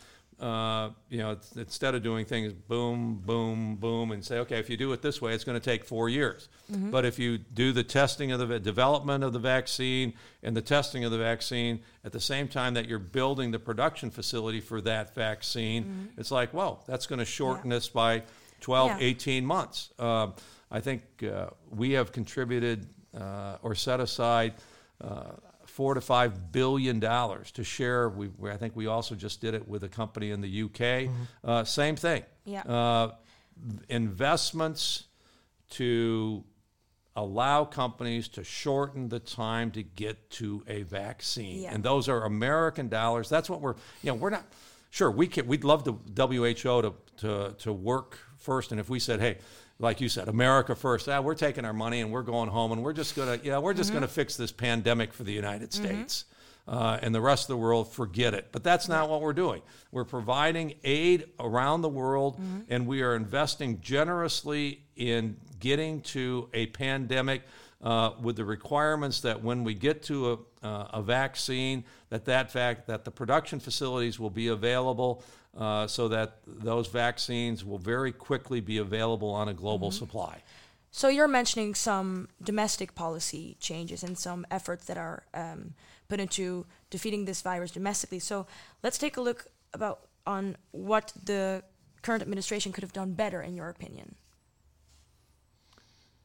uh, 0.40 0.90
you 1.08 1.18
know, 1.18 1.32
it's- 1.32 1.52
instead 1.56 1.94
of 1.94 2.02
doing 2.02 2.24
things 2.26 2.52
boom, 2.52 3.22
boom, 3.24 3.76
boom, 3.76 4.10
and 4.12 4.24
say, 4.24 4.38
okay, 4.38 4.58
if 4.58 4.68
you 4.68 4.76
do 4.76 4.92
it 4.92 5.00
this 5.00 5.22
way, 5.22 5.32
it's 5.32 5.44
going 5.44 5.58
to 5.58 5.64
take 5.64 5.84
four 5.84 6.08
years. 6.08 6.48
But 6.90 7.04
if 7.04 7.18
you 7.18 7.38
do 7.38 7.72
the 7.72 7.84
testing 7.84 8.32
of 8.32 8.38
the 8.48 8.58
development 8.60 9.24
of 9.24 9.32
the 9.32 9.38
vaccine 9.38 10.12
and 10.42 10.56
the 10.56 10.60
testing 10.62 11.04
of 11.04 11.10
the 11.12 11.18
vaccine 11.18 11.80
at 12.04 12.12
the 12.12 12.20
same 12.20 12.48
time 12.48 12.74
that 12.74 12.86
you're 12.88 12.98
building 12.98 13.50
the 13.52 13.58
production 13.58 14.10
facility 14.10 14.60
for 14.60 14.80
that 14.82 15.14
vaccine, 15.14 16.10
it's 16.18 16.30
like, 16.30 16.52
well, 16.52 16.82
that's 16.86 17.06
going 17.06 17.20
to 17.20 17.24
shorten 17.24 17.70
this 17.70 17.88
by 17.88 18.22
12, 18.66 18.90
Yeah. 18.90 18.96
18 19.06 19.46
months. 19.46 19.90
Um, 19.96 20.34
I 20.72 20.80
think 20.80 21.02
uh, 21.22 21.50
we 21.70 21.92
have 21.92 22.10
contributed 22.10 22.88
uh, 23.16 23.58
or 23.62 23.76
set 23.76 24.00
aside 24.00 24.54
uh, 25.00 25.34
four 25.66 25.94
to 25.94 26.00
five 26.00 26.50
billion 26.50 26.98
dollars 26.98 27.52
to 27.52 27.62
share. 27.62 28.08
We, 28.08 28.28
I 28.50 28.56
think 28.56 28.74
we 28.74 28.88
also 28.88 29.14
just 29.14 29.40
did 29.40 29.54
it 29.54 29.68
with 29.68 29.84
a 29.84 29.88
company 29.88 30.32
in 30.32 30.40
the 30.40 30.62
UK. 30.64 31.08
Uh, 31.44 31.62
same 31.62 31.94
thing. 31.94 32.24
Yeah. 32.44 32.62
Uh, 32.62 33.12
investments 33.88 35.04
to 35.70 36.42
allow 37.14 37.64
companies 37.64 38.26
to 38.30 38.42
shorten 38.42 39.08
the 39.08 39.20
time 39.20 39.70
to 39.70 39.82
get 39.84 40.28
to 40.30 40.64
a 40.66 40.82
vaccine. 40.82 41.62
Yeah. 41.62 41.72
And 41.72 41.84
those 41.84 42.08
are 42.08 42.24
American 42.24 42.88
dollars. 42.88 43.28
That's 43.28 43.48
what 43.48 43.60
we're, 43.60 43.76
you 44.02 44.10
know, 44.10 44.14
we're 44.14 44.30
not, 44.30 44.44
sure, 44.90 45.10
we 45.12 45.28
can, 45.28 45.46
we'd 45.46 45.62
love 45.62 45.84
the 45.84 45.92
WHO 45.92 46.82
to, 46.82 46.92
to, 47.18 47.54
to 47.58 47.72
work 47.72 48.18
first. 48.46 48.70
And 48.70 48.80
if 48.80 48.88
we 48.88 48.98
said, 48.98 49.20
hey, 49.20 49.36
like 49.78 50.00
you 50.00 50.08
said, 50.08 50.28
America 50.28 50.74
first, 50.74 51.06
ah, 51.08 51.20
we're 51.20 51.34
taking 51.34 51.66
our 51.66 51.74
money 51.74 52.00
and 52.00 52.10
we're 52.10 52.22
going 52.22 52.48
home 52.48 52.72
and 52.72 52.82
we're 52.82 52.94
just 52.94 53.14
going 53.14 53.38
to, 53.38 53.46
yeah, 53.46 53.58
we're 53.58 53.74
just 53.74 53.90
going 53.90 54.02
to 54.02 54.08
fix 54.08 54.36
this 54.38 54.52
pandemic 54.52 55.12
for 55.12 55.24
the 55.24 55.32
United 55.32 55.74
States. 55.74 56.24
Uh, 56.68 56.98
and 57.00 57.14
the 57.14 57.20
rest 57.20 57.44
of 57.44 57.48
the 57.48 57.56
world 57.56 57.92
forget 57.92 58.34
it. 58.34 58.48
But 58.50 58.64
that's 58.64 58.88
not 58.88 59.08
what 59.08 59.20
we're 59.20 59.32
doing. 59.32 59.62
We're 59.92 60.04
providing 60.04 60.74
aid 60.82 61.26
around 61.38 61.82
the 61.82 61.88
world, 61.88 62.40
and 62.68 62.86
we 62.88 63.02
are 63.02 63.14
investing 63.14 63.80
generously 63.80 64.82
in 64.96 65.36
getting 65.60 66.00
to 66.02 66.48
a 66.54 66.66
pandemic 66.66 67.42
uh, 67.82 68.12
with 68.20 68.34
the 68.36 68.44
requirements 68.44 69.20
that 69.20 69.44
when 69.44 69.62
we 69.62 69.74
get 69.74 70.02
to 70.04 70.32
a, 70.32 70.38
uh, 70.66 71.00
a 71.00 71.02
vaccine, 71.02 71.84
that 72.10 72.24
that 72.24 72.50
fact 72.50 72.86
that 72.86 73.04
the 73.04 73.10
production 73.10 73.60
facilities 73.60 74.18
will 74.18 74.34
be 74.42 74.48
available. 74.48 75.22
Uh, 75.56 75.86
so 75.86 76.06
that 76.08 76.30
those 76.46 76.86
vaccines 76.86 77.64
will 77.64 77.78
very 77.78 78.12
quickly 78.12 78.60
be 78.60 78.76
available 78.76 79.30
on 79.30 79.48
a 79.48 79.54
global 79.54 79.90
supply. 79.90 80.42
So 80.90 81.08
you're 81.08 81.28
mentioning 81.28 81.74
some 81.74 82.28
domestic 82.42 82.94
policy 82.94 83.56
changes 83.58 84.02
and 84.02 84.18
some 84.18 84.46
efforts 84.50 84.84
that 84.84 84.98
are 84.98 85.24
um, 85.32 85.72
put 86.08 86.20
into 86.20 86.66
defeating 86.90 87.24
this 87.24 87.42
virus 87.42 87.70
domestically. 87.70 88.18
So 88.18 88.46
let's 88.82 88.98
take 88.98 89.16
a 89.16 89.22
look 89.22 89.46
about 89.72 90.08
on 90.26 90.56
what 90.72 91.12
the 91.24 91.62
current 92.02 92.22
administration 92.22 92.72
could 92.72 92.82
have 92.82 92.92
done 92.92 93.12
better, 93.12 93.40
in 93.40 93.54
your 93.54 93.68
opinion. 93.68 94.14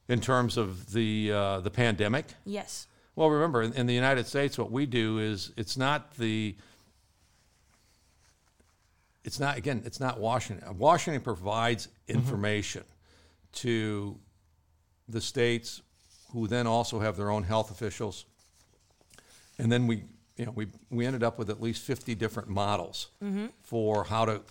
In 0.07 0.19
terms 0.19 0.57
of 0.57 0.91
the 0.91 1.31
uh, 1.31 1.59
the 1.61 1.71
pandemic, 1.71 2.25
Yes. 2.45 2.87
Well, 3.21 3.29
remember, 3.29 3.61
in, 3.61 3.73
in 3.73 3.85
the 3.85 3.93
United 3.93 4.25
States, 4.25 4.57
what 4.57 4.71
we 4.71 4.87
do 4.87 5.19
is 5.19 5.51
it's 5.55 5.77
not 5.77 6.17
the 6.17 6.55
it's 9.23 9.39
not 9.39 9.59
again 9.59 9.83
it's 9.85 9.99
not 9.99 10.19
Washington. 10.19 10.75
Washington 10.79 11.21
provides 11.21 11.85
mm-hmm. 11.85 12.17
information 12.17 12.83
to 13.51 14.17
the 15.07 15.21
states, 15.21 15.83
who 16.33 16.47
then 16.47 16.65
also 16.65 16.99
have 16.99 17.15
their 17.15 17.29
own 17.29 17.43
health 17.43 17.69
officials, 17.69 18.25
and 19.59 19.71
then 19.71 19.85
we 19.85 20.01
you 20.35 20.47
know 20.47 20.53
we 20.55 20.65
we 20.89 21.05
ended 21.05 21.21
up 21.21 21.37
with 21.37 21.51
at 21.51 21.61
least 21.61 21.83
fifty 21.83 22.15
different 22.15 22.49
models 22.49 23.09
mm-hmm. 23.23 23.45
for 23.61 24.03
how 24.03 24.25
to 24.25 24.41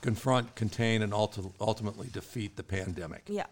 confront, 0.00 0.54
contain, 0.54 1.02
and 1.02 1.12
ulti- 1.12 1.52
ultimately 1.60 2.06
defeat 2.12 2.54
the 2.54 2.62
pandemic. 2.62 3.24
Yeah. 3.26 3.46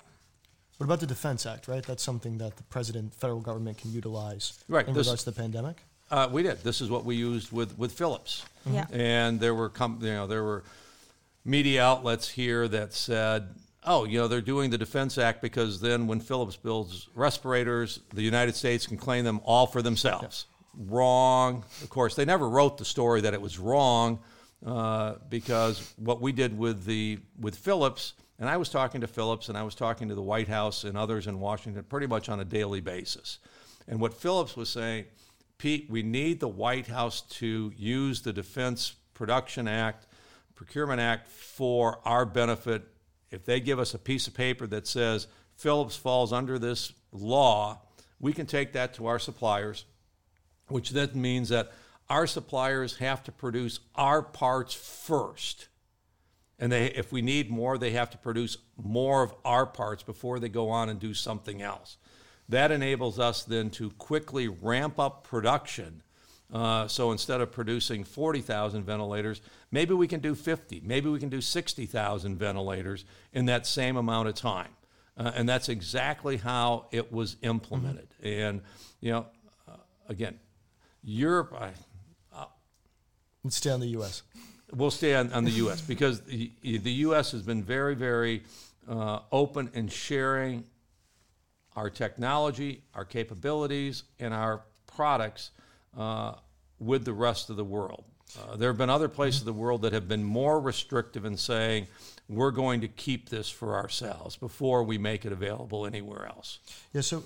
What 0.78 0.84
about 0.86 1.00
the 1.00 1.06
Defense 1.06 1.46
Act, 1.46 1.68
right? 1.68 1.84
That's 1.84 2.02
something 2.02 2.38
that 2.38 2.56
the 2.56 2.62
president, 2.64 3.14
federal 3.14 3.40
government 3.40 3.78
can 3.78 3.92
utilize 3.92 4.58
Right, 4.68 4.86
in 4.86 4.94
this- 4.94 5.06
regards 5.06 5.24
to 5.24 5.30
the 5.30 5.36
pandemic. 5.40 5.82
Uh, 6.10 6.28
we 6.30 6.42
did. 6.42 6.62
This 6.62 6.80
is 6.82 6.90
what 6.90 7.04
we 7.06 7.14
used 7.16 7.52
with, 7.52 7.78
with 7.78 7.92
Philips. 7.92 8.44
Yeah. 8.70 8.84
And 8.92 9.40
there 9.40 9.54
were 9.54 9.70
com- 9.70 9.98
you 10.02 10.12
know 10.12 10.26
there 10.26 10.42
were 10.42 10.62
media 11.44 11.82
outlets 11.82 12.28
here 12.28 12.68
that 12.68 12.92
said, 12.92 13.48
oh, 13.84 14.04
you 14.04 14.18
know 14.18 14.28
they're 14.28 14.42
doing 14.42 14.68
the 14.70 14.76
Defense 14.76 15.16
Act 15.16 15.40
because 15.40 15.80
then 15.80 16.06
when 16.06 16.20
Philips 16.20 16.56
builds 16.56 17.08
respirators, 17.14 18.00
the 18.12 18.20
United 18.22 18.54
States 18.56 18.86
can 18.86 18.98
claim 18.98 19.24
them 19.24 19.40
all 19.44 19.66
for 19.66 19.80
themselves. 19.80 20.44
Wrong. 20.76 21.64
Of 21.82 21.88
course, 21.88 22.14
they 22.14 22.24
never 22.26 22.46
wrote 22.48 22.76
the 22.76 22.84
story 22.84 23.22
that 23.22 23.32
it 23.32 23.40
was 23.40 23.58
wrong 23.58 24.18
uh, 24.66 25.14
because 25.30 25.94
what 25.96 26.20
we 26.20 26.32
did 26.32 26.56
with 26.58 26.84
the 26.84 27.20
with 27.40 27.56
Philips. 27.56 28.12
And 28.42 28.50
I 28.50 28.56
was 28.56 28.68
talking 28.68 29.02
to 29.02 29.06
Philips 29.06 29.48
and 29.48 29.56
I 29.56 29.62
was 29.62 29.76
talking 29.76 30.08
to 30.08 30.16
the 30.16 30.20
White 30.20 30.48
House 30.48 30.82
and 30.82 30.98
others 30.98 31.28
in 31.28 31.38
Washington 31.38 31.84
pretty 31.84 32.08
much 32.08 32.28
on 32.28 32.40
a 32.40 32.44
daily 32.44 32.80
basis. 32.80 33.38
And 33.86 34.00
what 34.00 34.12
Philips 34.12 34.56
was 34.56 34.68
saying, 34.68 35.04
Pete, 35.58 35.86
we 35.88 36.02
need 36.02 36.40
the 36.40 36.48
White 36.48 36.88
House 36.88 37.20
to 37.20 37.72
use 37.76 38.22
the 38.22 38.32
Defense 38.32 38.94
Production 39.14 39.68
Act, 39.68 40.08
Procurement 40.56 41.00
Act 41.00 41.28
for 41.28 42.00
our 42.04 42.26
benefit. 42.26 42.82
If 43.30 43.44
they 43.44 43.60
give 43.60 43.78
us 43.78 43.94
a 43.94 43.98
piece 43.98 44.26
of 44.26 44.34
paper 44.34 44.66
that 44.66 44.88
says 44.88 45.28
Philips 45.54 45.94
falls 45.94 46.32
under 46.32 46.58
this 46.58 46.92
law, 47.12 47.82
we 48.18 48.32
can 48.32 48.46
take 48.46 48.72
that 48.72 48.92
to 48.94 49.06
our 49.06 49.20
suppliers, 49.20 49.84
which 50.66 50.90
then 50.90 51.10
means 51.14 51.50
that 51.50 51.70
our 52.10 52.26
suppliers 52.26 52.96
have 52.96 53.22
to 53.22 53.30
produce 53.30 53.78
our 53.94 54.20
parts 54.20 54.74
first. 54.74 55.68
And 56.62 56.70
they, 56.70 56.86
if 56.92 57.10
we 57.10 57.22
need 57.22 57.50
more, 57.50 57.76
they 57.76 57.90
have 57.90 58.10
to 58.10 58.18
produce 58.18 58.56
more 58.80 59.24
of 59.24 59.34
our 59.44 59.66
parts 59.66 60.04
before 60.04 60.38
they 60.38 60.48
go 60.48 60.70
on 60.70 60.88
and 60.88 61.00
do 61.00 61.12
something 61.12 61.60
else. 61.60 61.96
That 62.48 62.70
enables 62.70 63.18
us 63.18 63.42
then 63.42 63.68
to 63.70 63.90
quickly 63.90 64.46
ramp 64.46 65.00
up 65.00 65.24
production. 65.24 66.04
Uh, 66.54 66.86
so 66.86 67.10
instead 67.10 67.40
of 67.40 67.50
producing 67.50 68.04
40,000 68.04 68.84
ventilators, 68.84 69.40
maybe 69.72 69.92
we 69.92 70.06
can 70.06 70.20
do 70.20 70.36
50, 70.36 70.82
maybe 70.84 71.08
we 71.08 71.18
can 71.18 71.30
do 71.30 71.40
60,000 71.40 72.36
ventilators 72.38 73.04
in 73.32 73.46
that 73.46 73.66
same 73.66 73.96
amount 73.96 74.28
of 74.28 74.36
time. 74.36 74.70
Uh, 75.18 75.32
and 75.34 75.48
that's 75.48 75.68
exactly 75.68 76.36
how 76.36 76.86
it 76.92 77.10
was 77.10 77.38
implemented. 77.42 78.06
And, 78.22 78.60
you 79.00 79.10
know, 79.10 79.26
uh, 79.68 79.78
again, 80.08 80.38
Europe, 81.02 81.52
I, 81.60 81.72
Let's 83.44 83.56
stay 83.56 83.70
on 83.70 83.80
the 83.80 83.88
U.S. 83.88 84.22
We'll 84.74 84.90
stay 84.90 85.14
on, 85.14 85.32
on 85.32 85.44
the 85.44 85.50
U.S. 85.52 85.80
because 85.80 86.20
the, 86.22 86.50
the 86.62 86.92
U.S. 87.06 87.32
has 87.32 87.42
been 87.42 87.62
very, 87.62 87.94
very 87.94 88.42
uh, 88.88 89.20
open 89.30 89.70
in 89.74 89.88
sharing 89.88 90.64
our 91.76 91.90
technology, 91.90 92.82
our 92.94 93.04
capabilities, 93.04 94.04
and 94.18 94.32
our 94.32 94.62
products 94.86 95.50
uh, 95.96 96.34
with 96.78 97.04
the 97.04 97.12
rest 97.12 97.50
of 97.50 97.56
the 97.56 97.64
world. 97.64 98.04
Uh, 98.38 98.56
there 98.56 98.70
have 98.70 98.78
been 98.78 98.90
other 98.90 99.08
places 99.08 99.40
of 99.40 99.46
the 99.46 99.52
world 99.52 99.82
that 99.82 99.92
have 99.92 100.08
been 100.08 100.24
more 100.24 100.58
restrictive 100.58 101.24
in 101.24 101.36
saying 101.36 101.86
we're 102.28 102.50
going 102.50 102.80
to 102.80 102.88
keep 102.88 103.28
this 103.28 103.50
for 103.50 103.74
ourselves 103.76 104.36
before 104.36 104.82
we 104.82 104.96
make 104.96 105.26
it 105.26 105.32
available 105.32 105.86
anywhere 105.86 106.26
else. 106.26 106.58
Yeah, 106.92 107.02
so 107.02 107.24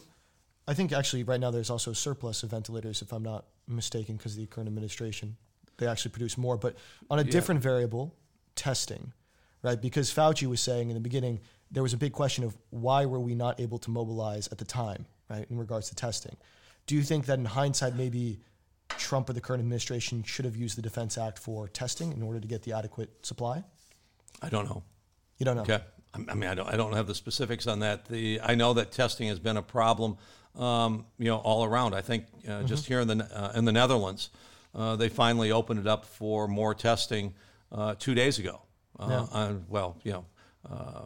I 0.67 0.75
think 0.75 0.93
actually 0.93 1.23
right 1.23 1.39
now 1.39 1.51
there's 1.51 1.71
also 1.71 1.93
a 1.93 1.95
surplus 1.95 2.43
of 2.43 2.51
ventilators, 2.51 3.03
if 3.03 3.13
I'm 3.13 3.23
not 3.23 3.45
mistaken, 3.69 4.17
because 4.17 4.33
of 4.33 4.39
the 4.39 4.47
current 4.47 4.67
administration. 4.67 5.37
They 5.79 5.87
actually 5.87 6.13
produce 6.13 6.39
more, 6.39 6.57
but 6.57 6.77
on 7.11 7.19
a 7.19 7.25
different 7.25 7.61
variable, 7.61 8.15
testing, 8.55 9.13
right? 9.63 9.81
Because 9.81 10.13
Fauci 10.13 10.47
was 10.47 10.61
saying 10.61 10.89
in 10.89 10.95
the 10.95 11.01
beginning, 11.01 11.41
there 11.71 11.83
was 11.83 11.93
a 11.93 11.97
big 11.97 12.13
question 12.13 12.45
of 12.45 12.57
why 12.71 13.05
were 13.07 13.21
we 13.21 13.35
not 13.35 13.61
able 13.61 13.79
to 13.79 13.91
mobilize 13.91 14.49
at 14.49 14.59
the 14.59 14.65
time, 14.65 15.07
right, 15.29 15.47
in 15.51 15.59
regards 15.59 15.89
to 15.91 15.95
testing. 15.95 16.37
Do 16.87 16.95
you 16.95 17.03
think 17.03 17.27
that 17.27 17.39
in 17.39 17.45
hindsight, 17.45 17.97
maybe 17.97 18.41
Trump 18.91 19.29
or 19.29 19.33
the 19.33 19.41
current 19.41 19.61
administration 19.61 20.23
should 20.23 20.45
have 20.45 20.57
used 20.57 20.79
the 20.79 20.83
Defense 20.83 21.19
Act 21.19 21.39
for 21.39 21.69
testing 21.69 22.13
in 22.13 22.23
order 22.23 22.41
to 22.41 22.49
get 22.49 22.63
the 22.63 22.73
adequate 22.73 23.11
supply? 23.27 23.65
I 24.41 24.49
don't 24.49 24.65
know. 24.67 24.83
You 25.39 25.45
don't 25.45 25.57
know. 25.57 25.63
Okay. 25.63 25.81
I 26.15 26.35
mean, 26.35 26.49
I 26.49 26.55
don't, 26.55 26.69
I 26.69 26.77
don't 26.77 26.95
have 26.95 27.07
the 27.07 27.15
specifics 27.15 27.67
on 27.67 27.81
that. 27.81 28.07
The, 28.07 28.41
I 28.43 28.55
know 28.55 28.73
that 28.75 28.91
testing 28.93 29.29
has 29.29 29.39
been 29.39 29.59
a 29.59 29.63
problem, 29.63 30.17
um, 30.55 31.05
you 31.19 31.27
know, 31.27 31.39
all 31.39 31.65
around. 31.65 31.95
I 31.95 32.01
think 32.01 32.25
uh, 32.49 32.63
just 32.63 32.87
here 32.87 33.01
in 33.01 33.09
the, 33.09 33.29
uh, 33.35 33.53
in 33.55 33.67
the 33.67 33.73
Netherlands, 33.73 34.31
uh, 34.77 34.95
they 34.97 35.09
finally 35.09 35.51
opened 35.51 35.81
it 35.81 35.87
up 35.87 36.05
for 36.05 36.47
more 36.47 36.75
testing 36.75 37.35
uh, 37.73 37.95
two 37.99 38.15
days 38.15 38.39
ago. 38.39 38.61
Uh, 38.99 39.07
Yeah. 39.11 39.27
on, 39.33 39.65
well, 39.69 39.97
you 40.05 40.13
know, 40.13 40.25
uh, 40.71 41.05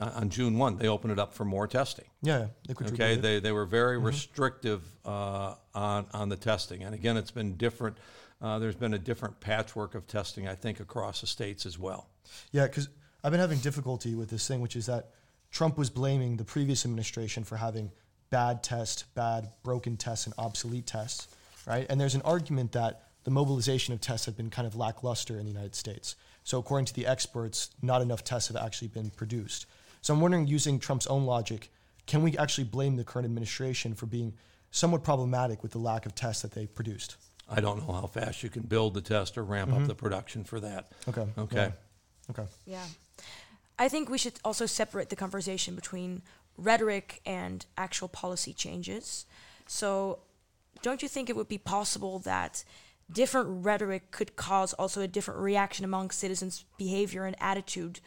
on 0.00 0.28
June 0.30 0.56
1, 0.58 0.78
they 0.78 0.86
opened 0.88 1.12
it 1.12 1.18
up 1.18 1.34
for 1.34 1.44
more 1.44 1.66
testing. 1.66 2.04
Yeah, 2.22 2.46
they 2.66 2.74
Okay, 2.86 3.16
they, 3.16 3.40
they 3.40 3.52
were 3.52 3.66
very 3.66 3.98
restrictive 3.98 4.82
uh, 5.04 5.54
on, 5.74 6.06
on 6.12 6.28
the 6.28 6.36
testing. 6.36 6.84
And 6.84 6.94
again, 6.94 7.16
it's 7.16 7.30
been 7.32 7.56
different. 7.56 7.96
Uh, 8.40 8.60
there's 8.60 8.76
been 8.76 8.94
a 8.94 8.98
different 8.98 9.40
patchwork 9.40 9.96
of 9.96 10.06
testing, 10.06 10.46
I 10.46 10.54
think, 10.54 10.78
across 10.78 11.20
the 11.20 11.26
states 11.26 11.66
as 11.66 11.78
well. 11.78 12.08
Yeah, 12.52 12.66
because 12.66 12.88
I've 13.24 13.32
been 13.32 13.40
having 13.40 13.58
difficulty 13.58 14.14
with 14.14 14.30
this 14.30 14.46
thing, 14.46 14.60
which 14.60 14.76
is 14.76 14.86
that 14.86 15.10
Trump 15.50 15.76
was 15.76 15.90
blaming 15.90 16.36
the 16.36 16.44
previous 16.44 16.84
administration 16.84 17.42
for 17.42 17.56
having 17.56 17.90
bad 18.30 18.62
tests, 18.62 19.02
bad 19.14 19.48
broken 19.64 19.96
tests, 19.96 20.26
and 20.26 20.34
obsolete 20.38 20.86
tests, 20.86 21.26
right? 21.66 21.86
And 21.90 22.00
there's 22.00 22.14
an 22.14 22.22
argument 22.22 22.72
that 22.72 23.07
the 23.24 23.30
mobilization 23.30 23.94
of 23.94 24.00
tests 24.00 24.26
have 24.26 24.36
been 24.36 24.50
kind 24.50 24.66
of 24.66 24.74
lackluster 24.74 25.38
in 25.38 25.44
the 25.44 25.52
United 25.52 25.74
States. 25.74 26.16
So, 26.44 26.58
according 26.58 26.86
to 26.86 26.94
the 26.94 27.06
experts, 27.06 27.70
not 27.82 28.00
enough 28.00 28.24
tests 28.24 28.48
have 28.48 28.56
actually 28.56 28.88
been 28.88 29.10
produced. 29.10 29.66
So, 30.00 30.14
I'm 30.14 30.20
wondering, 30.20 30.46
using 30.46 30.78
Trump's 30.78 31.06
own 31.06 31.24
logic, 31.24 31.70
can 32.06 32.22
we 32.22 32.38
actually 32.38 32.64
blame 32.64 32.96
the 32.96 33.04
current 33.04 33.26
administration 33.26 33.94
for 33.94 34.06
being 34.06 34.34
somewhat 34.70 35.04
problematic 35.04 35.62
with 35.62 35.72
the 35.72 35.78
lack 35.78 36.06
of 36.06 36.14
tests 36.14 36.42
that 36.42 36.52
they 36.52 36.66
produced? 36.66 37.16
I 37.50 37.60
don't 37.60 37.86
know 37.86 37.94
how 37.94 38.06
fast 38.06 38.42
you 38.42 38.50
can 38.50 38.62
build 38.62 38.94
the 38.94 39.00
test 39.00 39.38
or 39.38 39.44
ramp 39.44 39.70
up 39.70 39.78
mm-hmm. 39.78 39.86
the 39.86 39.94
production 39.94 40.44
for 40.44 40.60
that. 40.60 40.92
Okay. 41.08 41.26
Okay. 41.38 41.56
yeah, 41.56 41.70
Okay. 42.30 42.44
Yeah. 42.66 42.84
I 43.78 43.88
think 43.88 44.10
we 44.10 44.18
should 44.18 44.34
also 44.44 44.66
separate 44.66 45.08
the 45.08 45.16
conversation 45.16 45.74
between 45.74 46.22
rhetoric 46.56 47.20
and 47.24 47.64
actual 47.76 48.08
policy 48.08 48.52
changes. 48.52 49.24
So, 49.66 50.18
don't 50.82 51.02
you 51.02 51.08
think 51.08 51.28
it 51.28 51.36
would 51.36 51.48
be 51.48 51.58
possible 51.58 52.18
that 52.20 52.64
different 53.10 53.64
rhetoric 53.64 54.10
could 54.10 54.36
cause 54.36 54.72
also 54.74 55.00
a 55.00 55.08
different 55.08 55.40
reaction 55.40 55.84
among 55.84 56.10
citizens' 56.10 56.64
behavior 56.76 57.24
and 57.24 57.36
attitude 57.40 58.00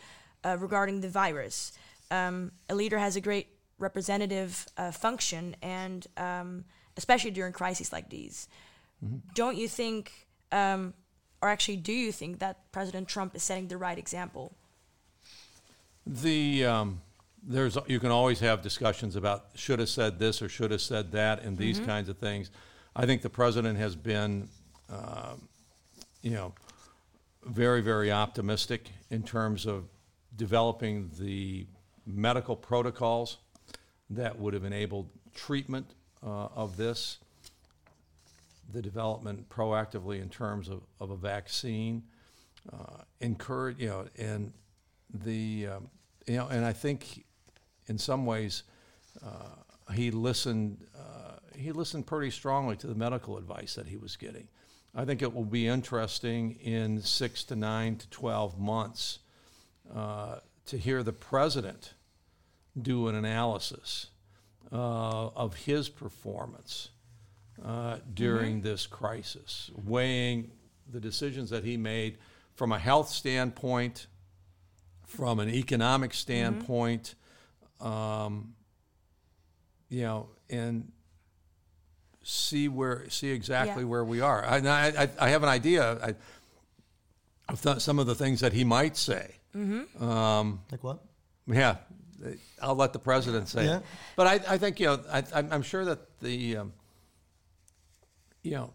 uh, 0.44 0.58
regarding 0.60 1.02
the 1.02 1.10
virus? 1.10 1.72
Um, 2.10 2.52
a 2.70 2.76
leader 2.76 3.00
has 3.00 3.16
a 3.16 3.22
great 3.22 3.48
representative 3.80 4.68
uh, 4.78 4.92
function, 4.92 5.56
and 5.62 6.06
um, 6.18 6.66
especially 6.98 7.32
during 7.32 7.54
crises 7.54 7.92
like 7.92 8.10
these. 8.10 8.48
Don't 9.34 9.58
you 9.58 9.68
think, 9.68 10.28
um, 10.52 10.94
or 11.42 11.50
actually, 11.50 11.78
do 11.78 11.94
you 11.94 12.12
think 12.12 12.40
that 12.40 12.72
President 12.72 13.08
Trump 13.08 13.36
is 13.36 13.42
setting 13.42 13.68
the 13.68 13.78
right 13.78 13.98
example? 13.98 14.54
The 16.06 16.66
um, 16.66 17.02
there's 17.42 17.78
you 17.88 18.00
can 18.00 18.12
always 18.12 18.40
have 18.42 18.62
discussions 18.62 19.16
about 19.16 19.48
should 19.56 19.80
have 19.80 19.90
said 19.90 20.20
this 20.20 20.42
or 20.42 20.50
should 20.50 20.72
have 20.72 20.82
said 20.82 21.12
that 21.14 21.42
and 21.42 21.58
these 21.58 21.80
kinds 21.80 22.10
of 22.10 22.18
things. 22.18 22.52
I 22.96 23.06
think 23.06 23.22
the 23.22 23.30
president 23.30 23.78
has 23.80 23.96
been, 23.96 24.50
um, 24.92 25.48
you 26.22 26.32
know, 26.32 26.54
very 27.44 27.82
very 27.82 28.12
optimistic 28.12 28.90
in 29.10 29.24
terms 29.24 29.66
of 29.66 29.86
developing 30.36 31.10
the 31.20 31.66
medical 32.06 32.56
protocols 32.56 33.38
that 34.10 34.38
would 34.38 34.54
have 34.54 34.64
enabled 34.64 35.10
treatment 35.34 35.88
uh, 36.24 36.48
of 36.56 36.78
this, 36.78 37.18
the 38.74 38.82
development 38.82 39.50
proactively 39.50 40.22
in 40.22 40.30
terms 40.30 40.70
of, 40.70 40.82
of 41.00 41.12
a 41.12 41.16
vaccine, 41.16 42.04
uh, 42.72 43.04
encourage, 43.20 43.80
you 43.80 43.88
know, 43.88 44.06
and 44.18 44.52
the, 45.14 45.68
um, 45.68 45.90
you 46.28 46.38
know, 46.38 46.48
and 46.48 46.66
I 46.66 46.74
think 46.74 47.26
in 47.88 47.98
some 47.98 48.26
ways 48.26 48.64
uh, 49.26 49.94
he 49.94 50.12
listened, 50.12 50.86
uh, 50.98 51.38
he 51.56 51.72
listened 51.72 52.06
pretty 52.06 52.32
strongly 52.32 52.76
to 52.78 52.88
the 52.88 52.96
medical 52.96 53.38
advice 53.38 53.76
that 53.76 53.88
he 53.88 53.98
was 53.98 54.16
getting. 54.16 54.48
I 54.94 55.06
think 55.06 55.22
it 55.22 55.34
will 55.34 55.46
be 55.46 55.68
interesting 55.68 56.58
in 56.62 57.02
six 57.02 57.44
to 57.46 57.56
nine 57.56 57.96
to 57.98 58.10
12 58.10 58.60
months 58.60 59.20
uh, 59.94 60.38
to 60.66 60.78
hear 60.78 61.02
the 61.02 61.14
president 61.14 61.94
do 62.80 63.08
an 63.08 63.16
analysis 63.16 64.08
uh, 64.72 65.28
of 65.28 65.56
his 65.56 65.90
performance 65.90 66.90
uh, 67.64 67.98
during 68.14 68.62
this 68.62 68.88
crisis, 68.88 69.72
weighing 69.86 70.52
the 70.90 71.00
decisions 71.00 71.50
that 71.50 71.64
he 71.64 71.78
made 71.78 72.18
from 72.56 72.72
a 72.72 72.80
health 72.80 73.10
standpoint, 73.10 74.08
from 75.06 75.40
an 75.40 75.50
economic 75.50 76.14
standpoint, 76.14 77.16
um, 77.80 78.54
you 79.90 80.04
know, 80.04 80.30
and 80.50 80.92
see 82.24 82.68
where 82.68 83.10
see 83.10 83.30
exactly 83.30 83.84
Yeah. 83.84 83.90
where 83.90 84.04
we 84.06 84.22
are. 84.22 84.44
I, 84.46 84.58
I, 84.58 84.88
I- 85.04 85.10
I 85.20 85.30
have 85.30 85.44
an 85.44 85.50
idea 85.50 85.98
I, 86.04 86.16
of 87.52 87.62
th- 87.62 87.80
some 87.80 88.00
of 88.00 88.08
the 88.08 88.16
things 88.16 88.40
that 88.42 88.54
he 88.54 88.64
might 88.64 88.96
say. 88.98 89.36
Mm-hmm. 89.56 90.04
Um, 90.04 90.62
like 90.72 90.84
what? 90.84 91.00
Yeah, 91.48 91.78
uh, 92.26 92.30
I'll 92.62 92.76
let 92.76 92.94
the 92.94 93.00
president 93.00 93.50
say 93.50 93.66
Yeah. 93.66 93.78
it. 93.78 93.84
But 94.16 94.28
I, 94.28 94.54
I 94.54 94.58
think, 94.58 94.80
you 94.80 94.86
know, 94.88 95.00
I, 95.12 95.24
I'm 95.34 95.52
I'm 95.52 95.62
sure 95.64 95.84
that 95.86 96.00
the, 96.22 96.58
um, 96.58 96.74
you 98.44 98.52
know, 98.52 98.74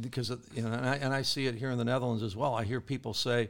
because, 0.00 0.30
of- 0.30 0.44
you 0.54 0.62
know, 0.62 0.72
and 0.72 0.86
I, 0.88 0.96
and 0.96 1.12
I 1.14 1.22
see 1.22 1.46
it 1.46 1.54
here 1.56 1.70
in 1.70 1.78
the 1.78 1.84
Netherlands 1.84 2.22
as 2.22 2.34
well. 2.36 2.54
I 2.54 2.64
hear 2.64 2.80
people 2.80 3.12
say, 3.14 3.48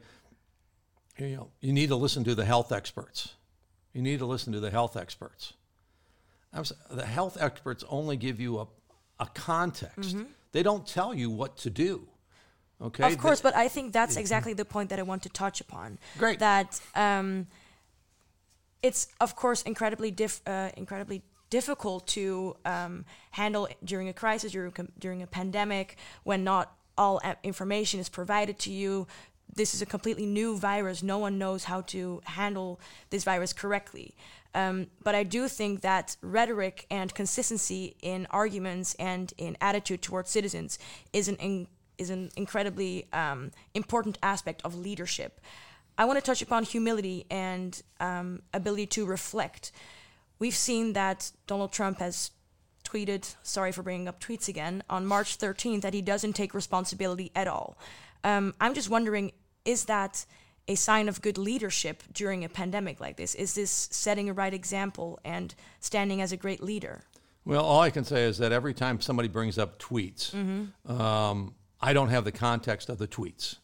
you 1.19 1.37
know, 1.37 1.49
you 1.61 1.73
need 1.73 1.89
to 1.91 1.97
listen 1.97 2.25
to 2.25 2.35
the 2.35 2.45
health 2.45 2.73
experts. 2.73 3.35
You 3.93 4.03
need 4.03 4.19
to 4.19 4.27
listen 4.27 4.53
to 4.55 4.61
the 4.61 4.71
health 4.71 4.97
experts. 4.97 5.53
Was, 6.59 6.73
the 6.91 7.05
health 7.07 7.37
experts 7.41 7.85
only 7.89 8.17
give 8.17 8.41
you 8.41 8.59
a, 8.61 8.67
a 9.21 9.27
context. 9.27 10.17
They 10.53 10.63
don't 10.63 10.87
tell 10.87 11.13
you 11.15 11.31
what 11.31 11.57
to 11.59 11.71
do. 11.71 12.09
Okay. 12.81 13.05
Of 13.13 13.19
course, 13.19 13.41
They- 13.41 13.49
but 13.51 13.57
I 13.57 13.69
think 13.69 13.93
that's 13.93 14.17
exactly 14.17 14.53
the 14.53 14.65
point 14.65 14.91
that 14.91 14.99
I 14.99 15.03
want 15.03 15.23
to 15.23 15.29
touch 15.29 15.61
upon. 15.61 15.99
Great. 16.19 16.39
That 16.39 16.81
um, 16.95 17.47
it's 18.83 19.07
of 19.21 19.35
course 19.37 19.63
incredibly 19.63 20.11
diff- 20.11 20.43
uh, 20.47 20.71
incredibly 20.77 21.23
difficult 21.51 22.07
to 22.09 22.57
um, 22.65 23.05
handle 23.31 23.69
during 23.85 24.09
a 24.09 24.13
crisis, 24.13 24.53
during 24.53 24.73
a, 24.77 24.83
during 24.99 25.23
a 25.23 25.27
pandemic, 25.27 25.97
when 26.25 26.45
not 26.45 26.77
all 26.97 27.21
information 27.43 28.01
is 28.01 28.09
provided 28.09 28.59
to 28.61 28.71
you. 28.73 29.07
This 29.57 29.75
is 29.75 29.83
a 29.83 29.87
completely 29.87 30.27
new 30.27 30.57
virus. 30.57 31.03
No 31.03 31.19
one 31.19 31.39
knows 31.39 31.65
how 31.65 31.83
to 31.83 32.21
handle 32.25 32.81
this 33.11 33.25
virus 33.25 33.53
correctly. 33.53 34.15
Um, 34.55 34.87
but 35.03 35.15
I 35.15 35.25
do 35.25 35.49
think 35.49 35.81
that 35.81 36.17
rhetoric 36.23 36.87
and 36.91 37.13
consistency 37.13 37.97
in 38.03 38.27
arguments 38.31 38.95
and 38.99 39.33
in 39.37 39.57
attitude 39.61 40.03
towards 40.03 40.31
citizens 40.31 40.79
is 41.13 41.29
an 41.29 41.37
in, 41.37 41.67
is 41.99 42.11
an 42.11 42.31
incredibly 42.37 43.07
um, 43.13 43.51
important 43.75 44.19
aspect 44.23 44.63
of 44.65 44.75
leadership. 44.75 45.41
I 45.97 46.05
want 46.05 46.19
to 46.19 46.25
touch 46.25 46.43
upon 46.43 46.65
humility 46.65 47.25
and 47.31 47.81
um, 48.01 48.43
ability 48.53 48.87
to 48.87 49.07
reflect. 49.07 49.71
We've 50.39 50.55
seen 50.55 50.93
that 50.95 51.31
Donald 51.47 51.73
Trump 51.73 51.99
has 52.01 52.33
tweeted, 52.85 53.35
sorry 53.43 53.73
for 53.73 53.83
bringing 53.83 54.09
up 54.09 54.21
tweets 54.21 54.49
again, 54.49 54.83
on 54.91 55.07
March 55.07 55.39
13th 55.39 55.83
that 55.83 55.95
he 55.95 56.03
doesn't 56.03 56.35
take 56.35 56.53
responsibility 56.53 57.31
at 57.35 57.49
all. 57.49 57.79
Um, 58.25 58.55
I'm 58.61 58.75
just 58.75 58.91
wondering, 58.91 59.33
is 59.65 59.87
that 59.87 60.27
a 60.67 60.75
sign 60.75 61.09
of 61.09 61.21
good 61.21 61.37
leadership 61.37 62.03
during 62.13 62.45
a 62.45 62.49
pandemic 62.49 63.01
like 63.01 63.17
this? 63.17 63.35
Is 63.35 63.55
this 63.55 63.71
setting 63.91 64.29
a 64.29 64.33
right 64.33 64.55
example 64.55 65.19
and 65.25 65.55
standing 65.81 66.21
as 66.21 66.33
a 66.33 66.37
great 66.37 66.63
leader? 66.63 67.05
Well, 67.45 67.65
all 67.65 67.81
I 67.81 67.91
can 67.91 68.05
say 68.05 68.25
is 68.25 68.39
that 68.39 68.53
every 68.53 68.73
time 68.73 69.01
somebody 69.01 69.29
brings 69.29 69.59
up 69.59 69.79
tweets, 69.79 70.35
um, 70.89 71.55
I 71.81 71.93
don't 71.93 72.09
have 72.09 72.25
the 72.25 72.33
context 72.33 72.89
of 72.89 72.99
the 72.99 73.07
tweets. 73.07 73.57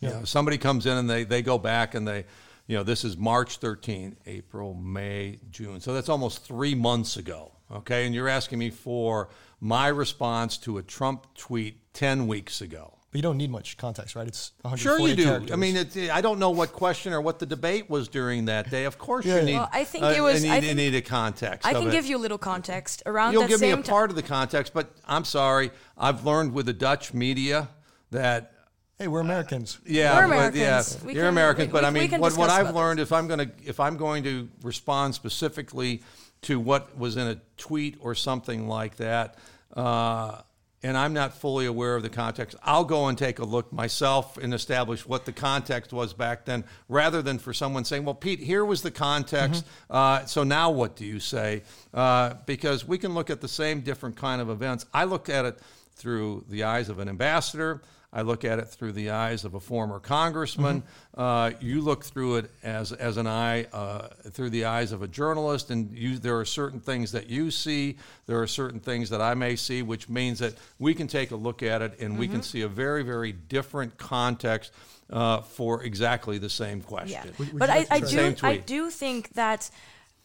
You 0.00 0.08
know, 0.08 0.24
somebody 0.24 0.58
comes 0.58 0.86
in 0.86 0.96
and 0.96 1.08
they, 1.08 1.24
they 1.24 1.42
go 1.42 1.58
back 1.58 1.94
and 1.94 2.06
they, 2.06 2.24
you 2.66 2.76
know, 2.76 2.82
this 2.82 3.04
is 3.04 3.16
March 3.16 3.58
13, 3.58 4.16
April, 4.26 4.74
May, 4.74 5.40
June. 5.50 5.80
So 5.80 5.94
that's 5.94 6.08
almost 6.08 6.44
three 6.44 6.74
months 6.74 7.16
ago. 7.16 7.52
Okay. 7.70 8.06
And 8.06 8.14
you're 8.14 8.28
asking 8.28 8.58
me 8.58 8.70
for 8.70 9.28
my 9.60 9.88
response 9.88 10.58
to 10.58 10.78
a 10.78 10.82
Trump 10.82 11.26
tweet 11.34 11.92
10 11.94 12.26
weeks 12.26 12.60
ago. 12.60 12.95
But 13.12 13.18
you 13.18 13.22
don't 13.22 13.36
need 13.38 13.50
much 13.50 13.76
context, 13.76 14.16
right? 14.16 14.26
It's 14.26 14.52
140 14.62 14.82
Sure, 14.82 15.08
you 15.08 15.14
do. 15.16 15.24
characters. 15.24 15.52
I 15.52 15.56
mean, 15.56 15.76
it, 15.76 15.96
I 16.10 16.20
don't 16.20 16.38
know 16.38 16.50
what 16.50 16.72
question 16.72 17.12
or 17.12 17.20
what 17.20 17.38
the 17.38 17.46
debate 17.46 17.88
was 17.88 18.08
during 18.08 18.46
that 18.46 18.68
day. 18.68 18.84
Of 18.84 18.98
course, 18.98 19.24
Yeah, 19.24 19.34
you 19.34 19.38
yeah. 19.40 19.44
need. 19.46 19.54
Well, 19.54 19.68
I 19.72 19.84
think 19.84 20.04
uh, 20.04 20.08
it 20.08 20.20
was- 20.20 20.44
You 20.44 20.50
I 20.50 20.54
need, 20.60 20.62
you 20.62 20.74
think- 20.74 20.76
need 20.92 20.94
a 20.96 21.02
context. 21.02 21.66
I 21.66 21.70
of 21.70 21.78
can 21.78 21.88
it. 21.88 21.92
give 21.92 22.06
you 22.06 22.16
a 22.16 22.18
little 22.18 22.36
context 22.36 23.02
around 23.06 23.32
You'll 23.32 23.42
that 23.42 23.48
give 23.48 23.60
me 23.60 23.70
a 23.70 23.76
ti- 23.76 23.82
part 23.90 24.10
of 24.10 24.16
the 24.16 24.22
context, 24.22 24.74
but 24.74 24.90
I'm 25.06 25.24
sorry. 25.24 25.70
I've 25.96 26.26
learned 26.26 26.52
with 26.52 26.66
the 26.66 26.72
Dutch 26.72 27.14
media 27.14 27.68
that 28.10 28.52
hey, 28.98 29.06
we're 29.08 29.20
Americans. 29.20 29.78
yeah, 29.86 30.14
We're 30.26 30.28
but- 30.28 30.54
yeah, 30.56 30.64
Americans. 30.80 31.04
We 31.04 31.14
you're 31.14 31.22
can- 31.22 31.28
Americans, 31.28 31.68
we- 31.68 31.72
but 31.72 31.84
I 31.84 31.90
mean, 31.90 32.10
what, 32.20 32.36
what 32.36 32.50
I've 32.50 32.62
about 32.70 32.74
learned 32.74 33.00
if 33.00 33.12
I'm 33.12 33.28
going 33.28 33.38
to 33.40 33.50
if 33.64 33.78
I'm 33.78 33.96
going 33.96 34.24
to 34.24 34.48
respond 34.62 35.14
specifically 35.14 36.02
to 36.42 36.58
what 36.60 36.98
was 36.98 37.16
in 37.16 37.28
a 37.28 37.40
tweet 37.56 37.96
or 38.00 38.14
something 38.16 38.66
like 38.68 38.96
that. 38.96 39.36
Uh, 39.74 40.40
and 40.86 40.96
I'm 40.96 41.12
not 41.12 41.34
fully 41.34 41.66
aware 41.66 41.96
of 41.96 42.04
the 42.04 42.08
context. 42.08 42.56
I'll 42.62 42.84
go 42.84 43.08
and 43.08 43.18
take 43.18 43.40
a 43.40 43.44
look 43.44 43.72
myself 43.72 44.36
and 44.36 44.54
establish 44.54 45.04
what 45.04 45.24
the 45.24 45.32
context 45.32 45.92
was 45.92 46.12
back 46.12 46.44
then, 46.44 46.62
rather 46.88 47.22
than 47.22 47.40
for 47.40 47.52
someone 47.52 47.84
saying, 47.84 48.04
"Well, 48.04 48.14
Pete, 48.14 48.38
here 48.38 48.64
was 48.64 48.82
the 48.82 48.92
context. 48.92 49.64
Uh, 49.90 50.24
so 50.26 50.44
now 50.44 50.70
what 50.70 50.94
do 50.94 51.04
you 51.04 51.18
say?" 51.18 51.64
Uh, 51.92 52.34
because 52.46 52.86
we 52.86 52.98
can 52.98 53.14
look 53.14 53.30
at 53.30 53.40
the 53.40 53.48
same 53.48 53.80
different 53.80 54.16
kind 54.16 54.40
of 54.40 54.48
events. 54.48 54.86
I 54.94 55.04
look 55.04 55.28
at 55.28 55.44
it 55.44 55.58
through 55.96 56.44
the 56.48 56.62
eyes 56.62 56.88
of 56.88 57.00
an 57.00 57.08
ambassador. 57.08 57.82
I 58.16 58.22
look 58.22 58.46
at 58.46 58.58
it 58.58 58.68
through 58.68 58.92
the 58.92 59.10
eyes 59.10 59.44
of 59.44 59.52
a 59.52 59.60
former 59.60 60.00
congressman. 60.00 60.82
Uh, 61.14 61.50
you 61.60 61.82
look 61.82 62.02
through 62.02 62.36
it 62.36 62.50
as, 62.62 62.90
as 62.92 63.18
an 63.18 63.26
eye, 63.26 63.64
uh, 63.74 64.08
through 64.30 64.48
the 64.48 64.64
eyes 64.64 64.92
of 64.92 65.02
a 65.02 65.06
journalist, 65.06 65.70
and 65.70 65.94
you, 65.94 66.16
there 66.18 66.38
are 66.40 66.46
certain 66.46 66.80
things 66.80 67.12
that 67.12 67.28
you 67.28 67.50
see, 67.50 67.98
there 68.24 68.40
are 68.40 68.46
certain 68.46 68.80
things 68.80 69.10
that 69.10 69.20
I 69.20 69.34
may 69.34 69.54
see, 69.54 69.82
which 69.82 70.08
means 70.08 70.38
that 70.38 70.54
we 70.78 70.94
can 70.94 71.08
take 71.08 71.30
a 71.30 71.36
look 71.36 71.62
at 71.62 71.82
it 71.82 72.00
and 72.00 72.18
we 72.18 72.26
can 72.26 72.42
see 72.42 72.62
a 72.62 72.68
very, 72.68 73.02
very 73.02 73.32
different 73.32 73.98
context 73.98 74.72
uh, 75.10 75.42
for 75.42 75.84
exactly 75.84 76.38
the 76.38 76.48
same 76.50 76.80
question. 76.80 77.20
Yeah, 77.22 77.32
Would- 77.38 77.52
would 77.52 77.58
but 77.58 77.68
I, 77.68 77.86
I 77.90 78.00
do 78.00 78.06
Same 78.06 78.36
I 78.42 78.56
do 78.56 78.88
think 78.88 79.34
that 79.34 79.70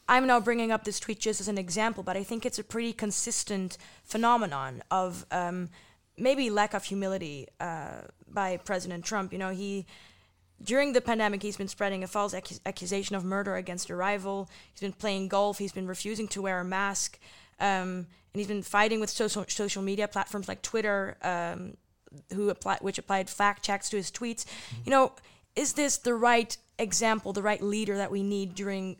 I'm 0.08 0.28
now 0.28 0.40
bringing 0.40 0.72
up 0.72 0.86
this 0.86 1.00
tweet 1.00 1.20
just 1.20 1.42
as 1.42 1.50
an 1.50 1.58
example, 1.58 2.04
but 2.04 2.16
I 2.16 2.24
think 2.24 2.46
it's 2.46 2.58
a 2.58 2.64
pretty 2.64 2.94
consistent 2.94 3.78
phenomenon 4.06 4.82
of 4.90 5.26
um, 5.30 5.70
maybe 6.22 6.50
lack 6.50 6.74
of 6.74 6.84
humility 6.84 7.48
uh, 7.60 8.02
by 8.28 8.58
President 8.58 9.04
Trump. 9.04 9.34
You 9.34 9.40
know, 9.40 9.50
he 9.50 9.86
during 10.64 10.94
the 10.94 11.02
pandemic 11.02 11.42
he's 11.42 11.58
been 11.58 11.68
spreading 11.68 12.04
a 12.04 12.08
false 12.08 12.34
accus- 12.34 12.60
accusation 12.66 13.16
of 13.16 13.24
murder 13.24 13.56
against 13.56 13.90
a 13.90 13.96
rival. 13.96 14.50
He's 14.74 14.82
been 14.82 14.94
playing 14.94 15.28
golf. 15.28 15.58
He's 15.58 15.72
been 15.72 15.88
refusing 15.88 16.28
to 16.30 16.42
wear 16.42 16.60
a 16.60 16.64
mask. 16.64 17.20
Um, 17.60 18.08
and 18.34 18.40
he's 18.40 18.48
been 18.48 18.64
fighting 18.64 19.00
with 19.00 19.10
social 19.10 19.46
social 19.48 19.82
media 19.82 20.08
platforms 20.08 20.48
like 20.48 20.62
Twitter, 20.62 21.18
um, 21.24 21.76
who 22.34 22.50
apply, 22.50 22.78
which 22.82 22.98
applied 22.98 23.30
fact 23.30 23.64
checks 23.64 23.90
to 23.90 23.98
his 23.98 24.12
tweets. 24.12 24.46
You 24.86 24.92
know, 24.92 25.14
is 25.56 25.74
this 25.74 25.98
the 25.98 26.14
right 26.14 26.56
example, 26.78 27.34
the 27.34 27.42
right 27.42 27.62
leader 27.62 27.98
that 27.98 28.12
we 28.12 28.24
need 28.24 28.56
during 28.56 28.98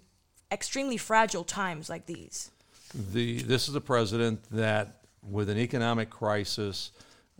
extremely 0.52 0.98
fragile 0.98 1.44
times 1.44 1.90
like 1.90 2.08
these? 2.08 2.52
the 2.94 3.42
this 3.44 3.70
is 3.70 3.76
a 3.76 3.82
president 3.82 4.44
that 4.52 5.02
with 5.28 5.50
an 5.50 5.58
economic 5.58 6.10
crisis, 6.10 6.92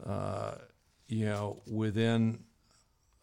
uh, 0.06 0.56
you 1.08 1.26
know, 1.26 1.62
within 1.68 2.40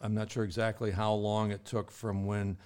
I'm 0.01 0.13
not 0.13 0.31
sure 0.31 0.43
exactly 0.43 0.91
how 0.91 1.13
long 1.13 1.51
it 1.51 1.65
took 1.65 1.91
from 1.91 2.25
when 2.25 2.57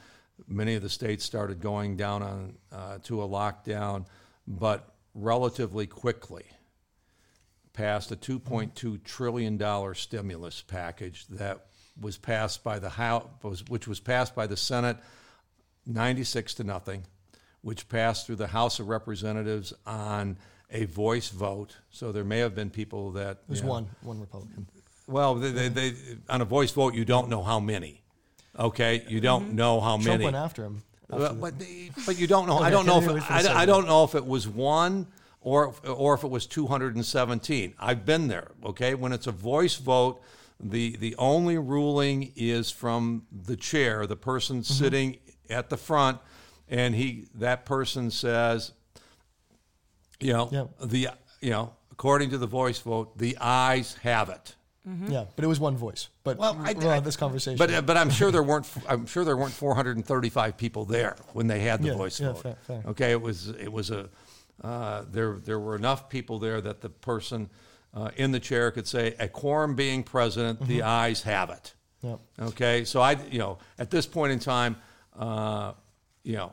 many 0.48 0.76
of 0.76 0.84
the 0.84 0.90
states 0.90 1.24
started 1.24 1.60
going 1.60 1.98
down 1.98 2.22
on 2.22 2.56
uh, 2.72 2.98
to 3.04 3.24
a 3.24 3.28
lockdown, 3.28 4.06
but 4.48 4.94
relatively 5.16 5.88
quickly 5.88 6.46
passed 7.74 8.12
a 8.12 8.16
2.2 8.16 9.04
trillion 9.04 9.58
dollar 9.58 9.96
stimulus 9.96 10.62
package 10.62 11.26
that 11.28 11.66
was 12.00 12.18
passed 12.18 12.64
by 12.64 12.78
the 12.80 12.90
House, 12.90 13.28
which 13.68 13.88
was 13.88 14.00
passed 14.00 14.36
by 14.36 14.46
the 14.46 14.58
Senate 14.58 14.98
96 15.86 16.56
to 16.56 16.64
nothing, 16.64 17.04
which 17.62 17.90
passed 17.90 18.28
through 18.28 18.36
the 18.36 18.48
House 18.48 18.80
of 18.80 18.90
Representatives 18.90 19.74
on 19.88 20.38
a 20.74 20.86
voice 20.86 21.30
vote. 21.30 21.78
So 21.92 22.12
there 22.12 22.24
may 22.24 22.40
have 22.40 22.56
been 22.56 22.70
people 22.70 23.12
that 23.12 23.40
There's 23.48 23.62
know, 23.64 23.70
one 23.70 23.88
one 24.02 24.20
Republican. 24.20 24.68
Well, 25.08 25.36
they, 25.36 25.52
they, 25.52 25.70
they, 25.70 25.94
on 26.30 26.42
a 26.42 26.46
voice 26.46 26.72
vote, 26.72 26.94
you 26.96 27.06
don't 27.06 27.30
know 27.30 27.44
how 27.44 27.60
many. 27.60 28.02
Okay, 28.58 29.04
you 29.08 29.20
don't 29.20 29.54
know 29.54 29.80
how 29.82 29.96
Mm-hmm. 29.98 30.04
Trump 30.04 30.14
many. 30.20 30.24
went 30.26 30.36
after 30.36 30.64
him. 30.66 30.84
Well, 31.10 31.24
after 31.24 31.36
the- 31.36 31.42
but, 31.42 31.60
the- 31.60 31.92
but 32.06 32.18
you 32.20 32.28
don't 32.28 32.48
know. 32.48 32.58
I 32.60 32.70
don't 32.70 32.86
know 32.86 33.00
if 33.00 33.08
a 33.08 33.34
I. 33.34 33.62
I 33.62 33.66
don't 33.66 33.86
know 33.88 34.04
if 34.04 34.16
it 34.16 34.26
was 34.26 34.48
one 34.48 35.08
or 35.42 35.70
if- 35.70 35.90
or 35.90 36.14
if 36.16 36.24
it 36.24 36.30
was 36.30 36.46
217. 36.48 37.74
I've 37.80 38.06
been 38.06 38.28
there. 38.28 38.52
Okay, 38.66 38.96
when 38.96 39.12
it's 39.14 39.28
a 39.28 39.32
voice 39.32 39.76
vote, 39.76 40.22
the 40.60 40.96
the 40.98 41.16
only 41.18 41.58
ruling 41.58 42.32
is 42.36 42.72
from 42.72 43.26
the 43.32 43.56
chair, 43.58 44.06
the 44.08 44.16
person 44.16 44.58
Mm-hmm. 44.62 44.74
sitting 44.84 45.18
at 45.50 45.70
the 45.70 45.78
front, 45.78 46.20
and 46.70 46.96
he 46.96 47.28
that 47.36 47.66
person 47.66 48.10
says, 48.12 48.72
you 50.24 50.34
know, 50.34 50.50
Yeah. 50.52 50.66
the 50.86 51.10
you 51.42 51.50
know, 51.52 51.74
according 51.92 52.30
to 52.32 52.38
the 52.38 52.48
voice 52.48 52.80
vote, 52.80 53.18
the 53.18 53.38
ayes 53.40 53.96
have 54.04 54.30
it. 54.30 54.56
Yeah, 55.08 55.26
but 55.38 55.46
it 55.46 55.48
was 55.48 55.62
one 55.62 55.78
voice. 55.78 56.10
But 56.26 56.38
Well, 56.38 56.58
I- 56.62 56.74
we'll 56.74 56.90
I- 56.90 56.96
have 56.96 57.06
this 57.06 57.16
conversation. 57.16 57.58
But 57.58 57.74
uh, 57.74 57.82
but 57.82 57.96
I'm 57.96 58.10
sure 58.10 58.32
there 58.32 58.44
weren't 58.44 58.68
I'm 58.90 59.06
sure 59.06 59.24
there 59.24 59.38
weren't 59.38 59.54
435 59.54 60.58
people 60.58 60.84
there 60.86 61.16
when 61.34 61.48
they 61.48 61.62
had 61.62 61.82
the 61.82 61.88
Yeah, 61.90 61.96
voice 61.96 62.20
yeah, 62.20 62.34
vote. 62.34 62.42
fair, 62.44 62.58
fair. 62.68 62.84
Okay, 62.88 63.12
it 63.12 63.22
was 63.22 63.48
it 63.50 63.72
was 63.72 63.92
a 63.92 64.10
uh, 64.62 65.04
there 65.10 65.40
there 65.44 65.60
were 65.60 65.76
enough 65.76 66.10
people 66.10 66.38
there 66.40 66.60
that 66.62 66.82
the 66.82 66.90
person 66.90 67.50
uh, 67.94 68.10
in 68.18 68.32
the 68.32 68.40
chair 68.42 68.72
could 68.72 68.88
say 68.88 69.16
a 69.20 69.28
quorum 69.28 69.76
being 69.76 70.04
present, 70.04 70.60
the 70.68 70.80
Mm-hmm. 70.80 70.88
ayes 70.88 71.22
have 71.24 71.50
it. 71.50 71.76
Yep. 72.02 72.20
Okay, 72.50 72.84
so 72.84 73.00
I 73.00 73.14
you 73.32 73.40
know 73.40 73.60
at 73.80 73.90
this 73.90 74.06
point 74.06 74.34
in 74.34 74.40
time, 74.40 74.76
uh, 75.18 75.74
you 76.24 76.36
know, 76.36 76.52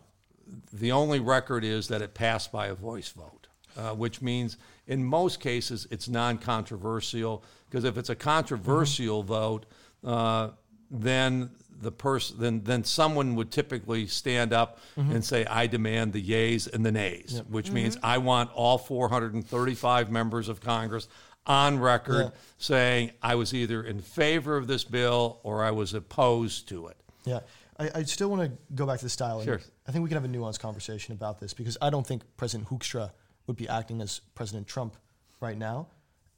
the 0.73 0.93
only 0.93 1.19
record 1.19 1.65
is 1.65 1.89
that 1.89 2.01
it 2.03 2.15
passed 2.15 2.53
by 2.53 2.67
a 2.69 2.75
voice 2.75 3.09
vote, 3.09 3.40
uh, 3.77 3.91
which 3.95 4.21
means 4.23 4.57
in 4.87 5.05
most 5.05 5.41
cases 5.41 5.87
it's 5.91 6.09
non-controversial 6.09 7.45
because 7.69 7.85
if 7.85 7.97
it's 7.97 8.11
a 8.11 8.15
controversial 8.17 9.23
vote, 9.23 9.67
uh, 10.05 10.51
then 10.91 11.51
the 11.81 11.93
person 11.93 12.37
then 12.39 12.63
then 12.65 12.85
someone 12.85 13.35
would 13.37 13.51
typically 13.51 14.07
stand 14.07 14.53
up 14.53 14.79
and 14.97 15.25
say 15.25 15.47
I 15.47 15.67
demand 15.67 16.13
the 16.13 16.23
yays 16.23 16.71
and 16.73 16.85
the 16.85 16.93
nays, 16.93 17.43
which 17.49 17.71
means 17.71 17.97
I 18.03 18.19
want 18.19 18.51
all 18.55 18.77
435 18.77 20.11
members 20.11 20.49
of 20.49 20.61
Congress 20.61 21.09
on 21.47 21.79
record 21.79 22.25
Yeah. 22.27 22.31
saying 22.59 23.13
I 23.23 23.35
was 23.37 23.55
either 23.55 23.83
in 23.83 24.01
favor 24.01 24.57
of 24.57 24.67
this 24.67 24.85
bill 24.85 25.41
or 25.43 25.65
I 25.65 25.71
was 25.71 25.95
opposed 25.95 26.69
to 26.69 26.89
it. 26.89 26.97
Yeah, 27.25 27.41
I, 27.79 27.91
I 27.95 28.03
still 28.03 28.29
want 28.29 28.43
to 28.43 28.59
go 28.75 28.85
back 28.87 28.99
to 28.99 29.05
the 29.07 29.11
style. 29.11 29.43
Sure. 29.43 29.61
I 29.87 29.93
think 29.93 30.03
we 30.03 30.09
can 30.11 30.17
have 30.21 30.25
a 30.25 30.29
nuanced 30.29 30.61
conversation 30.61 31.15
about 31.15 31.41
this 31.41 31.55
because 31.55 31.79
I 31.81 31.89
don't 31.89 32.07
think 32.07 32.23
President 32.37 32.69
Hoekstra 32.69 33.11
would 33.51 33.57
be 33.57 33.69
acting 33.69 34.01
as 34.01 34.21
President 34.35 34.67
Trump 34.67 34.97
right 35.41 35.59
now. 35.59 35.89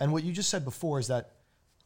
And 0.00 0.12
what 0.12 0.24
you 0.24 0.32
just 0.32 0.48
said 0.48 0.64
before 0.64 0.98
is 0.98 1.08
that 1.08 1.30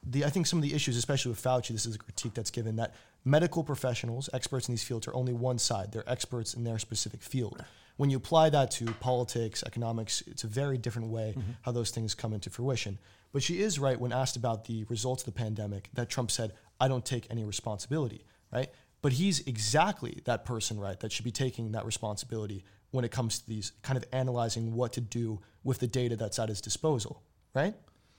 the 0.03 0.25
I 0.25 0.31
think 0.31 0.47
some 0.47 0.59
of 0.59 0.63
the 0.63 0.75
issues, 0.75 0.97
especially 0.97 1.31
with 1.31 1.43
Fauci, 1.43 1.69
this 1.69 1.85
is 1.85 1.97
a 1.97 1.99
critique 1.99 2.35
that's 2.35 2.51
given 2.51 2.77
that 2.77 2.95
medical 3.25 3.65
professionals, 3.65 4.31
experts 4.33 4.69
in 4.69 4.73
these 4.73 4.85
fields, 4.85 5.09
are 5.09 5.15
only 5.15 5.33
one 5.33 5.59
side. 5.59 5.93
They're 5.93 6.09
experts 6.09 6.55
in 6.55 6.65
their 6.65 6.79
specific 6.79 7.23
field. 7.23 7.63
When 7.97 8.11
you 8.11 8.19
apply 8.19 8.51
that 8.51 8.71
to 8.73 8.85
politics, 9.01 9.63
economics, 9.67 10.23
it's 10.27 10.45
a 10.45 10.47
very 10.47 10.79
different 10.79 11.09
way 11.09 11.35
mm-hmm. 11.37 11.53
how 11.63 11.73
those 11.73 11.91
things 11.91 12.15
come 12.15 12.33
into 12.33 12.51
fruition. 12.51 12.99
But 13.33 13.43
she 13.43 13.61
is 13.61 13.79
right 13.79 13.99
when 13.99 14.13
asked 14.13 14.37
about 14.37 14.67
the 14.67 14.85
results 14.85 15.23
of 15.27 15.35
the 15.35 15.39
pandemic 15.39 15.91
that 15.95 16.09
Trump 16.09 16.31
said, 16.31 16.53
I 16.81 16.89
don't 16.89 17.05
take 17.05 17.27
any 17.31 17.45
responsibility, 17.45 18.25
right? 18.53 18.69
But 19.03 19.13
he's 19.15 19.41
exactly 19.47 20.21
that 20.25 20.45
person, 20.45 20.79
right, 20.79 20.99
that 21.01 21.11
should 21.13 21.25
be 21.25 21.33
taking 21.33 21.73
that 21.73 21.85
responsibility 21.85 22.65
when 22.91 23.05
it 23.05 23.11
comes 23.11 23.41
to 23.41 23.49
these 23.49 23.73
kind 23.83 23.97
of 23.97 24.05
analyzing 24.13 24.75
what 24.75 24.93
to 24.95 25.01
do 25.01 25.41
with 25.65 25.79
the 25.81 25.87
data 25.87 26.17
that's 26.17 26.39
at 26.39 26.49
his 26.49 26.61
disposal, 26.61 27.23
right? 27.55 27.75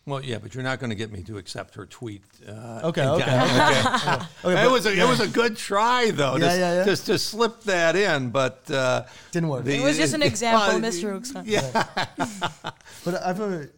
Well, 0.06 0.24
yeah, 0.24 0.38
but 0.38 0.54
you're 0.56 0.64
not 0.64 0.80
going 0.80 0.90
to 0.90 0.96
get 0.96 1.12
me 1.12 1.22
to 1.24 1.38
accept 1.38 1.76
her 1.76 1.86
tweet. 1.86 2.24
Uh, 2.48 2.80
Okay, 2.86 3.02
and- 3.02 3.10
okay. 3.22 3.24
okay. 3.26 4.26
Okay, 4.46 4.64
it 4.66 4.72
was 4.72 4.86
a, 4.86 4.94
it 4.98 5.06
was 5.08 5.20
a 5.20 5.28
good 5.28 5.58
try 5.58 6.12
though, 6.12 6.38
Yeah, 6.38 6.54
to, 6.54 6.58
yeah, 6.60 6.74
yeah. 6.76 6.84
just 6.86 7.08
to 7.08 7.18
slip 7.20 7.62
that 7.64 7.96
in, 7.98 8.30
but 8.30 8.70
uh, 8.72 9.04
Didn't 9.34 9.50
work. 9.50 9.66
It 9.66 9.84
was 9.84 9.98
just 9.98 10.14
an 10.14 10.22
example, 10.32 10.80
well, 10.80 10.80
Mr. 10.80 11.12
Hoekstra. 11.20 11.44
Yeah, 11.46 12.72
But 13.06 13.16
I've 13.22 13.40
a 13.42 13.70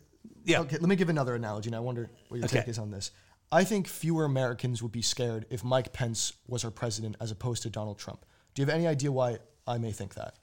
Yeah. 0.46 0.62
Okay, 0.62 0.78
let 0.78 0.88
me 0.90 0.96
give 0.96 1.10
another 1.10 1.34
analogy, 1.36 1.70
and 1.70 1.76
I 1.76 1.80
wonder 1.80 2.10
what 2.28 2.38
your 2.38 2.46
Okay. 2.46 2.60
take 2.60 2.68
is 2.68 2.78
on 2.80 2.92
this. 2.92 3.12
I 3.52 3.64
think 3.64 3.88
fewer 3.88 4.26
Americans 4.26 4.84
would 4.84 4.92
be 4.92 5.02
scared 5.02 5.48
if 5.50 5.64
Mike 5.64 5.94
Pence 5.94 6.34
was 6.48 6.64
our 6.64 6.70
president 6.72 7.16
as 7.20 7.32
opposed 7.32 7.64
to 7.64 7.70
Donald 7.72 7.98
Trump. 7.98 8.24
Do 8.54 8.62
you 8.62 8.68
have 8.68 8.76
any 8.76 8.86
idea 8.86 9.12
why 9.12 9.40
I 9.66 9.80
may 9.80 9.92
think 9.92 10.14
that? 10.14 10.36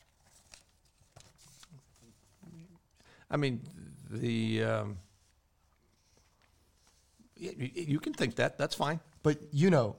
I 3.30 3.36
mean 3.36 3.60
the 4.10 4.62
um, 4.64 4.98
y- 7.40 7.54
y- 7.58 7.70
you 7.74 7.98
can 8.00 8.12
think 8.12 8.36
that. 8.36 8.58
That's 8.58 8.74
fine. 8.74 9.00
But 9.22 9.38
you 9.52 9.70
know, 9.70 9.96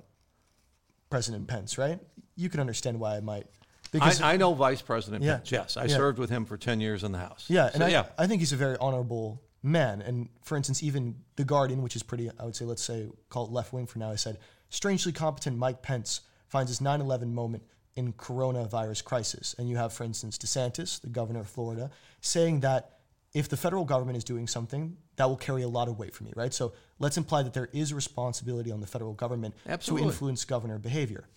President 1.09 1.47
Pence, 1.47 1.77
right? 1.77 1.99
You 2.35 2.49
can 2.49 2.59
understand 2.59 2.99
why 2.99 3.17
I 3.17 3.19
might. 3.19 3.47
Because 3.91 4.21
I, 4.21 4.33
I 4.33 4.37
know 4.37 4.53
Vice 4.53 4.81
President 4.81 5.23
Yeah. 5.23 5.37
Pence. 5.37 5.51
Yes, 5.51 5.77
I 5.77 5.85
Yeah. 5.85 5.95
served 5.95 6.19
with 6.19 6.29
him 6.29 6.45
for 6.45 6.57
ten 6.57 6.81
years 6.81 7.03
in 7.03 7.11
the 7.11 7.19
House. 7.19 7.45
Yeah, 7.47 7.69
So, 7.69 7.75
and 7.75 7.83
I, 7.85 7.89
yeah, 7.89 8.05
I 8.17 8.27
think 8.27 8.41
he's 8.41 8.53
a 8.53 8.57
very 8.57 8.77
honorable 8.79 9.41
man. 9.63 10.01
And 10.01 10.29
for 10.43 10.55
instance, 10.57 10.83
even 10.83 11.15
The 11.35 11.45
Guardian, 11.45 11.81
which 11.81 11.95
is 11.95 12.03
pretty, 12.03 12.29
I 12.39 12.45
would 12.45 12.55
say, 12.55 12.65
let's 12.65 12.83
say, 12.83 13.07
call 13.29 13.45
it 13.45 13.51
left 13.51 13.71
wing 13.73 13.85
for 13.87 13.99
now, 13.99 14.11
I 14.11 14.15
said, 14.15 14.37
strangely 14.69 15.11
competent 15.13 15.57
Mike 15.57 15.81
Pence 15.81 16.21
finds 16.47 16.69
his 16.69 16.81
9 16.81 16.99
11 17.01 17.33
moment 17.33 17.63
in 17.95 18.13
coronavirus 18.13 19.03
crisis. 19.03 19.55
And 19.57 19.67
you 19.69 19.77
have, 19.77 19.91
for 19.93 20.03
instance, 20.03 20.37
DeSantis, 20.37 21.01
the 21.01 21.07
governor 21.09 21.39
of 21.39 21.47
Florida, 21.49 21.89
saying 22.21 22.59
that 22.61 22.96
if 23.37 23.47
the 23.47 23.55
federal 23.57 23.85
government 23.85 24.17
is 24.17 24.23
doing 24.23 24.47
something, 24.47 24.97
that 25.17 25.25
will 25.29 25.37
carry 25.37 25.61
a 25.61 25.67
lot 25.67 25.87
of 25.87 25.99
weight 25.99 26.15
for 26.15 26.23
me, 26.23 26.33
right? 26.35 26.51
So 26.51 26.73
let's 26.97 27.17
imply 27.17 27.43
that 27.43 27.53
there 27.53 27.69
is 27.71 27.93
responsibility 27.93 28.71
on 28.71 28.79
the 28.81 28.87
federal 28.87 29.13
government 29.13 29.53
Absolutely. 29.67 30.05
to 30.07 30.09
influence 30.11 30.43
governor 30.43 30.79
behavior. 30.79 31.27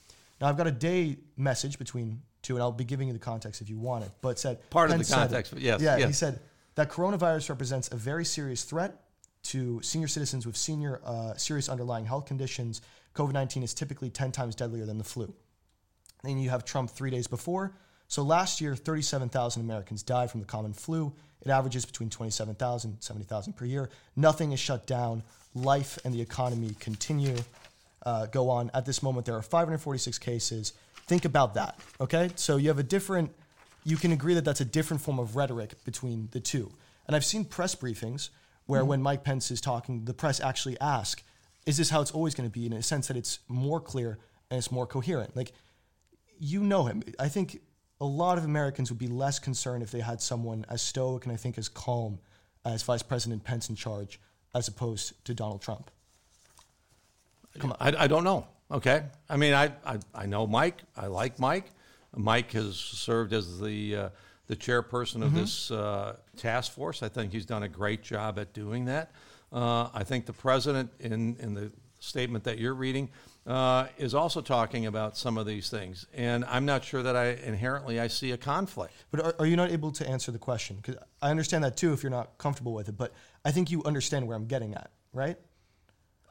Now, 0.40 0.48
I've 0.48 0.56
got 0.56 0.66
a 0.66 0.70
day 0.72 1.18
message 1.36 1.78
between 1.78 2.22
two, 2.40 2.54
and 2.54 2.62
I'll 2.62 2.72
be 2.72 2.84
giving 2.84 3.08
you 3.08 3.12
the 3.12 3.18
context 3.18 3.60
if 3.60 3.68
you 3.68 3.78
want 3.78 4.04
it, 4.04 4.10
but 4.22 4.38
said 4.38 4.70
Part 4.70 4.90
of 4.90 4.96
the 4.96 5.04
said- 5.04 5.14
context, 5.16 5.52
but 5.52 5.60
yes, 5.60 5.82
Yeah, 5.82 6.06
he 6.06 6.14
said 6.14 6.40
that 6.76 6.88
coronavirus 6.90 7.50
represents 7.50 7.88
a 7.92 7.96
very 7.96 8.24
serious 8.24 8.64
threat 8.64 9.04
to 9.42 9.82
senior 9.82 10.08
citizens 10.08 10.46
with 10.46 10.56
senior 10.56 11.02
uh, 11.04 11.34
serious 11.34 11.68
underlying 11.68 12.06
health 12.06 12.24
conditions. 12.24 12.80
COVID 13.14 13.34
19 13.34 13.62
is 13.62 13.74
typically 13.74 14.08
10 14.08 14.32
times 14.32 14.54
deadlier 14.54 14.86
than 14.86 14.96
the 14.96 15.04
flu. 15.04 15.34
Then 16.24 16.38
you 16.38 16.48
have 16.48 16.64
Trump 16.64 16.90
three 16.90 17.10
days 17.10 17.26
before. 17.26 17.74
So 18.08 18.22
last 18.22 18.60
year, 18.60 18.74
37,000 18.74 19.62
Americans 19.62 20.02
died 20.02 20.30
from 20.30 20.40
the 20.40 20.46
common 20.46 20.72
flu. 20.72 21.12
It 21.42 21.50
averages 21.50 21.84
between 21.84 22.10
27,000, 22.10 23.00
70,000 23.00 23.52
per 23.54 23.64
year. 23.64 23.90
Nothing 24.16 24.52
is 24.52 24.60
shut 24.60 24.86
down. 24.86 25.22
Life 25.54 25.98
and 26.04 26.14
the 26.14 26.20
economy 26.20 26.76
continue, 26.78 27.36
uh, 28.04 28.26
go 28.26 28.50
on. 28.50 28.70
At 28.74 28.86
this 28.86 29.02
moment, 29.02 29.26
there 29.26 29.34
are 29.34 29.42
546 29.42 30.18
cases. 30.18 30.72
Think 31.06 31.24
about 31.24 31.54
that, 31.54 31.78
okay? 32.00 32.30
So 32.36 32.56
you 32.56 32.68
have 32.68 32.78
a 32.78 32.84
different, 32.84 33.32
you 33.84 33.96
can 33.96 34.12
agree 34.12 34.34
that 34.34 34.44
that's 34.44 34.60
a 34.60 34.64
different 34.64 35.02
form 35.02 35.18
of 35.18 35.34
rhetoric 35.34 35.82
between 35.84 36.28
the 36.30 36.40
two. 36.40 36.70
And 37.06 37.16
I've 37.16 37.24
seen 37.24 37.44
press 37.44 37.74
briefings 37.74 38.28
where 38.66 38.84
when 38.84 39.02
Mike 39.02 39.24
Pence 39.24 39.50
is 39.50 39.60
talking, 39.60 40.04
the 40.04 40.14
press 40.14 40.40
actually 40.40 40.78
ask, 40.80 41.24
is 41.66 41.76
this 41.76 41.90
how 41.90 42.00
it's 42.00 42.12
always 42.12 42.34
going 42.34 42.48
to 42.48 42.52
be? 42.52 42.66
In 42.66 42.72
a 42.72 42.82
sense 42.82 43.08
that 43.08 43.16
it's 43.16 43.40
more 43.48 43.80
clear 43.80 44.18
and 44.50 44.58
it's 44.58 44.70
more 44.70 44.86
coherent. 44.86 45.36
Like, 45.36 45.52
you 46.38 46.62
know 46.62 46.84
him. 46.84 47.02
I 47.18 47.28
think 47.28 47.60
a 48.00 48.06
lot 48.06 48.38
of 48.38 48.44
Americans 48.44 48.90
would 48.90 48.98
be 48.98 49.08
less 49.08 49.38
concerned 49.38 49.82
if 49.82 49.90
they 49.90 50.00
had 50.00 50.20
someone 50.20 50.64
as 50.68 50.80
stoic 50.80 51.24
and 51.24 51.32
I 51.32 51.36
think 51.36 51.58
as 51.58 51.68
calm 51.68 52.18
as 52.64 52.82
Vice 52.82 53.02
President 53.02 53.44
Pence 53.44 53.68
in 53.68 53.76
charge 53.76 54.20
as 54.54 54.68
opposed 54.68 55.24
to 55.26 55.34
Donald 55.34 55.62
Trump. 55.62 55.90
I, 57.78 57.94
I 57.98 58.06
don't 58.06 58.24
know. 58.24 58.46
Okay. 58.70 59.02
I 59.28 59.36
mean, 59.36 59.52
I, 59.52 59.72
I, 59.84 59.98
I 60.14 60.26
know 60.26 60.46
Mike. 60.46 60.82
I 60.96 61.06
like 61.06 61.38
Mike. 61.38 61.70
Mike 62.16 62.52
has 62.52 62.76
served 62.76 63.32
as 63.32 63.60
the, 63.60 63.96
uh, 63.96 64.08
the 64.46 64.56
chairperson 64.56 65.22
of 65.22 65.34
this 65.34 65.70
uh, 65.70 66.16
task 66.36 66.72
force. 66.72 67.02
I 67.02 67.08
think 67.08 67.32
he's 67.32 67.46
done 67.46 67.62
a 67.62 67.68
great 67.68 68.02
job 68.02 68.38
at 68.38 68.52
doing 68.52 68.86
that. 68.86 69.12
Uh, 69.52 69.88
I 69.92 70.04
think 70.04 70.26
the 70.26 70.32
president, 70.32 70.90
in, 71.00 71.36
in 71.38 71.54
the 71.54 71.72
statement 71.98 72.44
that 72.44 72.58
you're 72.58 72.74
reading, 72.74 73.10
uh, 73.46 73.86
is 73.98 74.14
also 74.14 74.40
talking 74.40 74.86
about 74.86 75.16
some 75.16 75.38
of 75.38 75.46
these 75.46 75.70
things. 75.70 76.06
And 76.14 76.44
I'm 76.44 76.66
not 76.66 76.84
sure 76.84 77.02
that 77.02 77.16
I 77.16 77.30
inherently 77.44 77.98
I 77.98 78.08
see 78.08 78.32
a 78.32 78.36
conflict. 78.36 78.92
But 79.10 79.20
are, 79.20 79.34
are 79.38 79.46
you 79.46 79.56
not 79.56 79.70
able 79.70 79.90
to 79.92 80.08
answer 80.08 80.30
the 80.30 80.38
question? 80.38 80.76
Because 80.76 80.96
I 81.22 81.30
understand 81.30 81.64
that 81.64 81.76
too 81.76 81.92
if 81.92 82.02
you're 82.02 82.10
not 82.10 82.36
comfortable 82.38 82.74
with 82.74 82.88
it, 82.88 82.96
but 82.96 83.12
I 83.44 83.50
think 83.50 83.70
you 83.70 83.82
understand 83.84 84.26
where 84.26 84.36
I'm 84.36 84.46
getting 84.46 84.74
at, 84.74 84.90
right? 85.12 85.38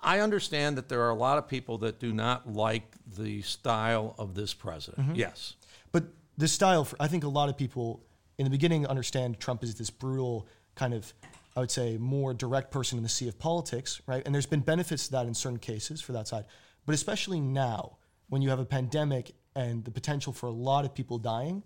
I 0.02 0.20
understand 0.20 0.78
that 0.78 0.88
there 0.88 1.02
are 1.02 1.10
a 1.10 1.16
lot 1.16 1.38
of 1.38 1.48
people 1.48 1.80
that 1.80 2.00
do 2.00 2.14
not 2.14 2.52
like 2.52 2.96
the 3.18 3.42
style 3.42 4.16
of 4.18 4.34
this 4.34 4.54
president. 4.54 5.16
Yes. 5.16 5.56
But 5.92 6.06
the 6.38 6.48
style, 6.48 6.86
for, 6.86 6.96
I 7.00 7.08
think 7.08 7.24
a 7.24 7.30
lot 7.30 7.50
of 7.50 7.58
people 7.58 8.02
in 8.38 8.46
the 8.46 8.50
beginning 8.50 8.88
understand 8.88 9.40
Trump 9.40 9.64
is 9.64 9.76
this 9.76 9.90
brutal 9.90 10.48
kind 10.76 10.94
of, 10.94 11.14
I 11.58 11.60
would 11.60 11.72
say, 11.72 11.98
more 11.98 12.34
direct 12.34 12.72
person 12.72 12.98
in 12.98 13.04
the 13.04 13.10
sea 13.10 13.28
of 13.28 13.38
politics, 13.38 14.02
right? 14.08 14.24
And 14.26 14.34
there's 14.34 14.46
been 14.46 14.62
benefits 14.62 15.08
to 15.08 15.12
that 15.14 15.26
in 15.26 15.34
certain 15.34 15.60
cases 15.60 16.00
for 16.00 16.14
that 16.14 16.28
side. 16.30 16.46
But 16.90 16.96
especially 16.96 17.40
now, 17.40 17.98
when 18.30 18.42
you 18.42 18.50
have 18.50 18.58
a 18.58 18.66
pandemic 18.66 19.34
and 19.56 19.86
the 19.86 19.92
potential 19.92 20.34
for 20.34 20.48
a 20.48 20.52
lot 20.52 20.86
of 20.86 20.96
people 20.96 21.20
dying, 21.20 21.62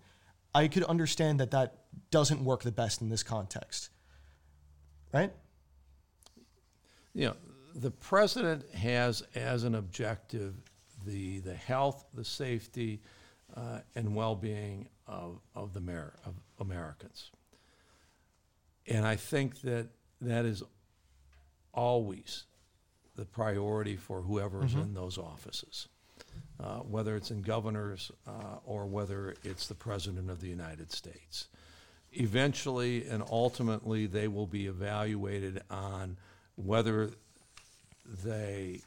I 0.54 0.68
could 0.68 0.82
understand 0.84 1.40
that 1.40 1.50
that 1.52 1.78
doesn't 2.10 2.44
work 2.44 2.62
the 2.62 2.70
best 2.70 3.00
in 3.00 3.08
this 3.08 3.22
context, 3.22 3.88
right? 5.14 5.32
you 7.14 7.28
know, 7.28 7.36
the 7.74 7.90
president 7.90 8.70
has 8.74 9.22
as 9.34 9.64
an 9.64 9.76
objective 9.76 10.56
the 11.06 11.38
the 11.38 11.54
health, 11.54 12.04
the 12.12 12.24
safety, 12.26 13.00
uh, 13.56 13.78
and 13.94 14.14
well-being 14.14 14.90
of 15.06 15.40
of 15.54 15.72
the 15.72 15.80
of 16.26 16.34
Americans. 16.60 17.30
And 18.86 19.06
I 19.06 19.16
think 19.16 19.62
that 19.62 19.88
that 20.20 20.44
is 20.44 20.62
always 21.72 22.44
the 23.16 23.24
priority 23.24 23.96
for 23.96 24.22
whoever 24.22 24.64
is 24.64 24.74
in 24.74 24.94
those 24.94 25.18
offices, 25.18 25.88
uh, 26.58 26.78
whether 26.78 27.16
it's 27.16 27.30
in 27.30 27.42
governors 27.42 28.10
uh, 28.26 28.58
or 28.64 28.86
whether 28.86 29.34
it's 29.44 29.66
the 29.66 29.74
president 29.74 30.30
of 30.30 30.40
the 30.40 30.48
United 30.48 30.90
States. 30.90 31.48
Eventually 32.12 33.06
and 33.06 33.22
ultimately, 33.30 34.06
they 34.06 34.28
will 34.28 34.46
be 34.46 34.66
evaluated 34.66 35.62
on 35.70 36.16
whether 36.56 37.10
they 38.24 38.80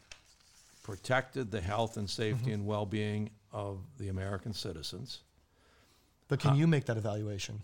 protected 0.84 1.52
the 1.52 1.60
health 1.60 1.98
and 1.98 2.10
safety 2.10 2.52
and 2.52 2.66
well-being 2.66 3.30
of 3.52 3.80
the 3.98 4.08
American 4.08 4.54
citizens. 4.54 5.20
But 6.28 6.40
can 6.40 6.56
you 6.56 6.68
make 6.68 6.86
that 6.86 6.98
evaluation? 6.98 7.62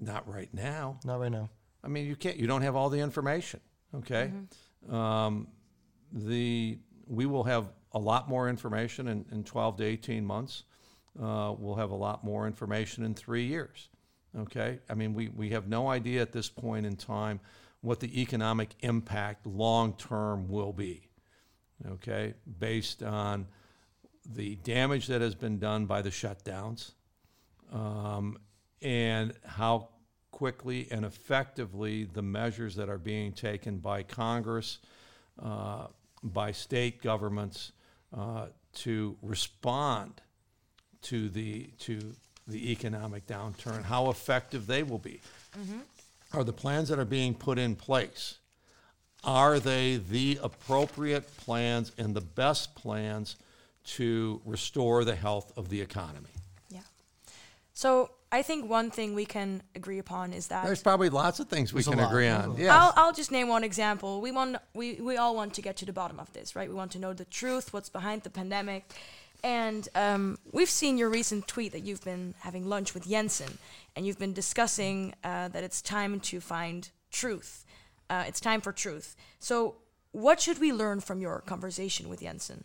Not 0.00 0.28
right 0.28 0.52
now. 0.52 0.98
Not 1.04 1.20
right 1.20 1.32
now. 1.32 1.48
I 1.82 1.88
mean, 1.88 2.06
you 2.06 2.16
can't. 2.16 2.36
You 2.36 2.46
don't 2.46 2.62
have 2.62 2.76
all 2.76 2.90
the 2.90 3.00
information. 3.00 3.60
Okay. 3.94 4.30
Um, 4.90 5.48
the 6.12 6.78
we 7.06 7.26
will 7.26 7.44
have 7.44 7.68
a 7.92 7.98
lot 7.98 8.28
more 8.28 8.48
information 8.48 9.08
in, 9.08 9.24
in 9.30 9.44
12 9.44 9.78
to 9.78 9.84
18 9.84 10.24
months. 10.24 10.64
Uh, 11.20 11.54
we'll 11.56 11.76
have 11.76 11.90
a 11.90 11.96
lot 11.96 12.24
more 12.24 12.46
information 12.46 13.04
in 13.04 13.14
three 13.14 13.44
years. 13.44 13.88
Okay. 14.36 14.80
I 14.90 14.94
mean, 14.94 15.14
we, 15.14 15.28
we 15.28 15.50
have 15.50 15.68
no 15.68 15.88
idea 15.88 16.20
at 16.22 16.32
this 16.32 16.48
point 16.48 16.86
in 16.86 16.96
time 16.96 17.40
what 17.82 18.00
the 18.00 18.20
economic 18.20 18.70
impact 18.80 19.46
long 19.46 19.94
term 19.94 20.48
will 20.48 20.72
be. 20.72 21.08
Okay. 21.88 22.34
Based 22.58 23.02
on 23.02 23.46
the 24.26 24.56
damage 24.56 25.06
that 25.06 25.20
has 25.20 25.34
been 25.34 25.58
done 25.58 25.86
by 25.86 26.02
the 26.02 26.10
shutdowns 26.10 26.92
um, 27.72 28.38
and 28.82 29.34
how 29.44 29.90
quickly 30.34 30.88
and 30.90 31.04
effectively 31.04 32.04
the 32.04 32.22
measures 32.22 32.74
that 32.74 32.88
are 32.88 32.98
being 32.98 33.32
taken 33.32 33.78
by 33.78 34.02
Congress, 34.02 34.78
uh, 35.42 35.86
by 36.22 36.50
state 36.50 37.00
governments 37.00 37.72
uh, 38.16 38.46
to 38.72 39.16
respond 39.22 40.20
to 41.02 41.28
the 41.28 41.70
to 41.78 42.14
the 42.48 42.72
economic 42.72 43.26
downturn, 43.26 43.82
how 43.82 44.10
effective 44.10 44.66
they 44.66 44.82
will 44.82 44.98
be. 44.98 45.20
Are 46.32 46.44
the 46.44 46.52
plans 46.52 46.88
that 46.88 46.98
are 46.98 47.04
being 47.04 47.34
put 47.34 47.58
in 47.58 47.76
place 47.76 48.38
are 49.24 49.58
they 49.58 49.96
the 49.96 50.38
appropriate 50.42 51.36
plans 51.38 51.92
and 51.96 52.14
the 52.14 52.20
best 52.20 52.74
plans 52.74 53.36
to 53.84 54.40
restore 54.44 55.04
the 55.04 55.14
health 55.14 55.52
of 55.56 55.68
the 55.68 55.80
economy? 55.80 56.30
Yeah. 56.68 56.80
So 57.72 58.10
I 58.34 58.42
think 58.42 58.68
one 58.68 58.90
thing 58.90 59.14
we 59.14 59.26
can 59.26 59.62
agree 59.76 60.00
upon 60.00 60.32
is 60.32 60.48
that 60.48 60.64
There's 60.64 60.82
probably 60.82 61.08
lots 61.08 61.38
of 61.38 61.48
things 61.48 61.72
we 61.72 61.78
There's 61.78 61.86
a 61.86 61.90
can 61.92 62.00
lot. 62.00 62.10
agree 62.10 62.28
on. 62.28 62.50
lot. 62.50 62.58
Yes. 62.58 62.70
I'll, 62.72 62.92
I'll 62.96 63.12
just 63.12 63.30
name 63.30 63.46
one 63.48 63.62
example. 63.62 64.20
We 64.20 64.32
want 64.32 64.56
we, 64.74 64.94
we 65.00 65.16
all 65.16 65.36
want 65.36 65.54
to 65.54 65.62
get 65.62 65.76
to 65.78 65.84
the 65.86 65.92
bottom 65.92 66.18
of 66.18 66.32
this, 66.32 66.56
right? 66.56 66.68
We 66.68 66.74
want 66.74 66.90
to 66.92 66.98
know 66.98 67.12
the 67.12 67.24
truth, 67.26 67.72
what's 67.72 67.88
behind 67.88 68.22
the 68.22 68.30
pandemic, 68.30 68.82
and 69.44 69.88
um, 69.94 70.38
we've 70.50 70.70
seen 70.82 70.98
your 70.98 71.10
recent 71.10 71.46
tweet 71.46 71.70
that 71.72 71.84
you've 71.86 72.02
been 72.02 72.34
having 72.40 72.64
lunch 72.68 72.92
with 72.94 73.06
Jensen, 73.08 73.58
and 73.94 74.04
you've 74.04 74.18
been 74.18 74.32
discussing 74.32 75.14
uh, 75.22 75.46
that 75.48 75.62
it's 75.62 75.80
time 75.80 76.18
to 76.20 76.40
find 76.40 76.90
truth. 77.12 77.64
Uh, 78.10 78.24
it's 78.26 78.40
time 78.40 78.60
for 78.60 78.72
truth. 78.72 79.14
So, 79.38 79.76
what 80.10 80.40
should 80.40 80.58
we 80.60 80.72
learn 80.72 81.00
from 81.00 81.20
your 81.20 81.40
conversation 81.40 82.08
with 82.08 82.20
Jensen? 82.20 82.64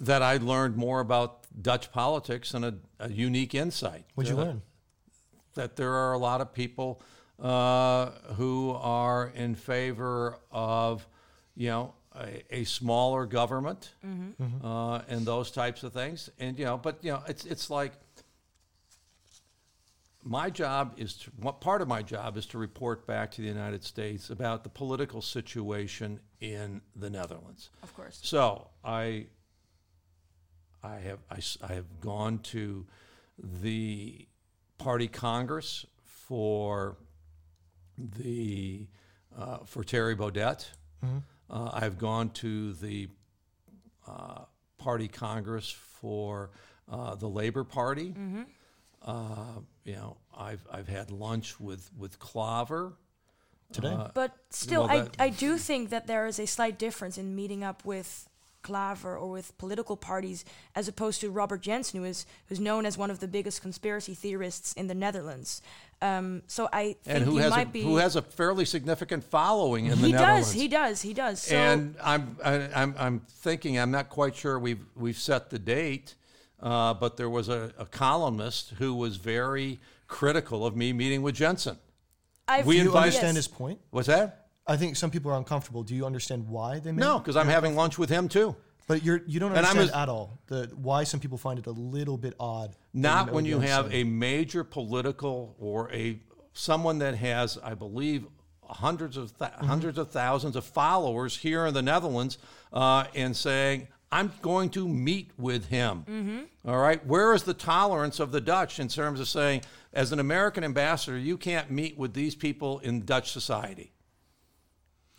That 0.00 0.22
I 0.22 0.36
learned 0.36 0.76
more 0.76 1.00
about 1.00 1.46
Dutch 1.62 1.90
politics 1.90 2.54
and 2.54 2.64
a, 2.64 2.74
a 2.98 3.10
unique 3.10 3.54
insight. 3.54 4.04
What'd 4.14 4.30
you 4.32 4.40
Uh, 4.40 4.44
learn? 4.44 4.62
That 5.54 5.76
there 5.76 5.92
are 5.92 6.12
a 6.12 6.18
lot 6.18 6.40
of 6.40 6.52
people 6.52 7.00
uh, 7.38 8.10
who 8.36 8.72
are 8.72 9.28
in 9.34 9.54
favor 9.54 10.38
of, 10.50 11.06
you 11.54 11.68
know, 11.68 11.94
a, 12.14 12.42
a 12.50 12.64
smaller 12.64 13.26
government 13.26 13.92
uh, 14.62 15.00
and 15.08 15.26
those 15.26 15.50
types 15.50 15.82
of 15.82 15.92
things. 15.92 16.30
And 16.38 16.58
you 16.58 16.64
know, 16.66 16.76
but 16.78 17.02
you 17.02 17.12
know, 17.12 17.22
it's 17.28 17.44
it's 17.44 17.70
like 17.70 17.92
my 20.22 20.50
job 20.50 20.94
is 20.96 21.14
to 21.18 21.30
what 21.40 21.60
part 21.60 21.80
of 21.82 21.88
my 21.88 22.02
job 22.02 22.36
is 22.36 22.46
to 22.46 22.58
report 22.58 23.06
back 23.06 23.30
to 23.32 23.40
the 23.42 23.48
United 23.48 23.84
States 23.84 24.30
about 24.30 24.64
the 24.64 24.70
political 24.70 25.22
situation 25.22 26.20
in 26.40 26.80
the 26.96 27.08
Netherlands. 27.08 27.70
Of 27.82 27.94
course. 27.94 28.18
So 28.22 28.68
I, 28.84 29.26
I 30.82 30.96
have 30.96 31.18
I, 31.30 31.36
s- 31.36 31.58
I 31.62 31.72
have 31.74 32.00
gone 32.00 32.38
to 32.54 32.86
the 33.38 34.26
party 34.78 35.08
congress 35.08 35.86
for 36.04 36.96
the 37.98 38.86
uh, 39.36 39.58
for 39.64 39.84
Terry 39.84 40.14
Baudet. 40.16 40.66
Uh, 41.48 41.70
I've 41.72 41.98
gone 41.98 42.30
to 42.30 42.72
the 42.74 43.08
uh, 44.08 44.40
party 44.78 45.06
congress 45.08 45.70
for 45.70 46.50
uh, 46.90 47.14
the 47.14 47.28
Labor 47.28 47.62
Party. 47.64 48.14
Uh, 49.04 49.60
you 49.84 49.92
know, 49.94 50.16
I've 50.36 50.66
I've 50.72 50.88
had 50.88 51.10
lunch 51.10 51.60
with 51.60 51.90
with 51.96 52.18
Klaver. 52.18 52.94
Today? 53.72 53.88
Uh, 53.88 54.08
But 54.14 54.32
still, 54.50 54.86
well, 54.86 55.08
I, 55.18 55.24
I 55.24 55.28
do 55.28 55.56
think 55.58 55.90
that 55.90 56.06
there 56.06 56.26
is 56.28 56.38
a 56.38 56.46
slight 56.46 56.78
difference 56.78 57.18
in 57.18 57.34
meeting 57.34 57.64
up 57.64 57.84
with 57.84 58.28
Klaver 58.66 59.20
or 59.20 59.30
with 59.30 59.56
political 59.58 59.96
parties 59.96 60.44
as 60.74 60.88
opposed 60.88 61.20
to 61.20 61.30
Robert 61.30 61.62
Jensen, 61.62 62.00
who 62.00 62.06
is 62.06 62.26
who's 62.48 62.60
known 62.60 62.86
as 62.86 62.98
one 62.98 63.10
of 63.10 63.18
the 63.20 63.28
biggest 63.28 63.62
conspiracy 63.62 64.14
theorists 64.14 64.72
in 64.72 64.86
the 64.88 64.94
Netherlands. 64.94 65.62
Um, 66.02 66.42
so 66.46 66.68
I 66.72 66.96
think 67.04 67.16
and 67.16 67.24
who 67.24 67.34
you 67.34 67.38
has 67.38 67.56
a, 67.56 67.64
be. 67.64 67.82
who 67.82 67.96
has 67.96 68.16
a 68.16 68.22
fairly 68.22 68.64
significant 68.64 69.24
following 69.24 69.86
in 69.86 70.00
the 70.00 70.06
he 70.08 70.12
Netherlands. 70.12 70.52
He 70.52 70.68
does, 70.68 71.02
he 71.02 71.12
does, 71.14 71.40
he 71.40 71.40
does. 71.40 71.42
So 71.42 71.56
and 71.56 71.96
I'm, 72.02 72.36
I, 72.44 72.68
I'm, 72.74 72.94
I'm 72.98 73.20
thinking, 73.20 73.78
I'm 73.78 73.90
not 73.90 74.10
quite 74.10 74.36
sure 74.36 74.58
we've, 74.58 74.84
we've 74.94 75.18
set 75.18 75.48
the 75.48 75.58
date, 75.58 76.14
uh, 76.60 76.92
but 76.94 77.16
there 77.16 77.30
was 77.30 77.48
a, 77.48 77.72
a 77.78 77.86
columnist 77.86 78.74
who 78.78 78.94
was 78.94 79.16
very 79.16 79.78
critical 80.06 80.66
of 80.66 80.76
me 80.76 80.92
meeting 80.92 81.22
with 81.22 81.34
Jensen. 81.34 81.78
I've, 82.46 82.66
we 82.66 82.74
Do 82.74 82.80
you 82.82 82.86
invite- 82.88 83.02
understand 83.04 83.36
yes. 83.36 83.46
his 83.46 83.48
point? 83.48 83.80
What's 83.90 84.08
that? 84.08 84.45
I 84.66 84.76
think 84.76 84.96
some 84.96 85.10
people 85.10 85.30
are 85.30 85.36
uncomfortable. 85.36 85.82
Do 85.82 85.94
you 85.94 86.04
understand 86.06 86.48
why 86.48 86.78
they 86.80 86.92
made 86.92 87.00
No, 87.00 87.18
because 87.18 87.36
I'm 87.36 87.46
having 87.48 87.76
lunch 87.76 87.98
with 87.98 88.10
him 88.10 88.28
too. 88.28 88.56
But 88.88 89.02
you're 89.02 89.20
you 89.26 89.40
don't 89.40 89.50
And 89.52 89.66
I'm 89.66 89.76
understand 89.76 89.90
as- 89.90 90.02
at 90.02 90.08
all 90.08 90.38
the 90.46 90.70
why 90.76 91.04
some 91.04 91.18
people 91.20 91.38
find 91.38 91.58
it 91.58 91.66
a 91.66 91.72
little 91.72 92.16
bit 92.16 92.34
odd. 92.38 92.70
that 92.72 92.78
Not 92.94 93.32
when 93.32 93.44
you 93.44 93.58
have 93.60 93.92
a 93.92 94.04
major 94.04 94.62
political 94.64 95.56
or 95.58 95.90
a 95.92 96.20
someone 96.52 96.98
that 96.98 97.16
has, 97.16 97.58
I 97.62 97.74
believe, 97.74 98.26
hundreds 98.62 99.16
of 99.16 99.36
th- 99.38 99.50
hundreds 99.60 99.98
of 99.98 100.10
thousands 100.10 100.56
of 100.56 100.64
followers 100.64 101.36
here 101.36 101.66
in 101.66 101.74
the 101.74 101.82
Netherlands, 101.82 102.38
uh, 102.72 103.04
and 103.14 103.36
saying, 103.36 103.88
"I'm 104.12 104.32
going 104.40 104.70
to 104.70 104.86
meet 104.88 105.32
with 105.36 105.66
him." 105.66 106.46
All 106.66 106.78
right, 106.78 107.04
where 107.06 107.34
is 107.34 107.42
the 107.44 107.54
tolerance 107.54 108.20
of 108.20 108.30
the 108.32 108.40
Dutch 108.40 108.78
in 108.80 108.88
terms 108.88 109.18
of 109.20 109.28
saying, 109.28 109.62
as 109.92 110.12
an 110.12 110.18
American 110.20 110.62
ambassador, 110.64 111.18
you 111.18 111.36
can't 111.36 111.70
meet 111.70 111.96
with 111.98 112.14
these 112.14 112.34
people 112.36 112.78
in 112.80 113.04
Dutch 113.04 113.32
society? 113.32 113.92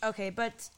Okay, 0.03 0.29
but 0.29 0.69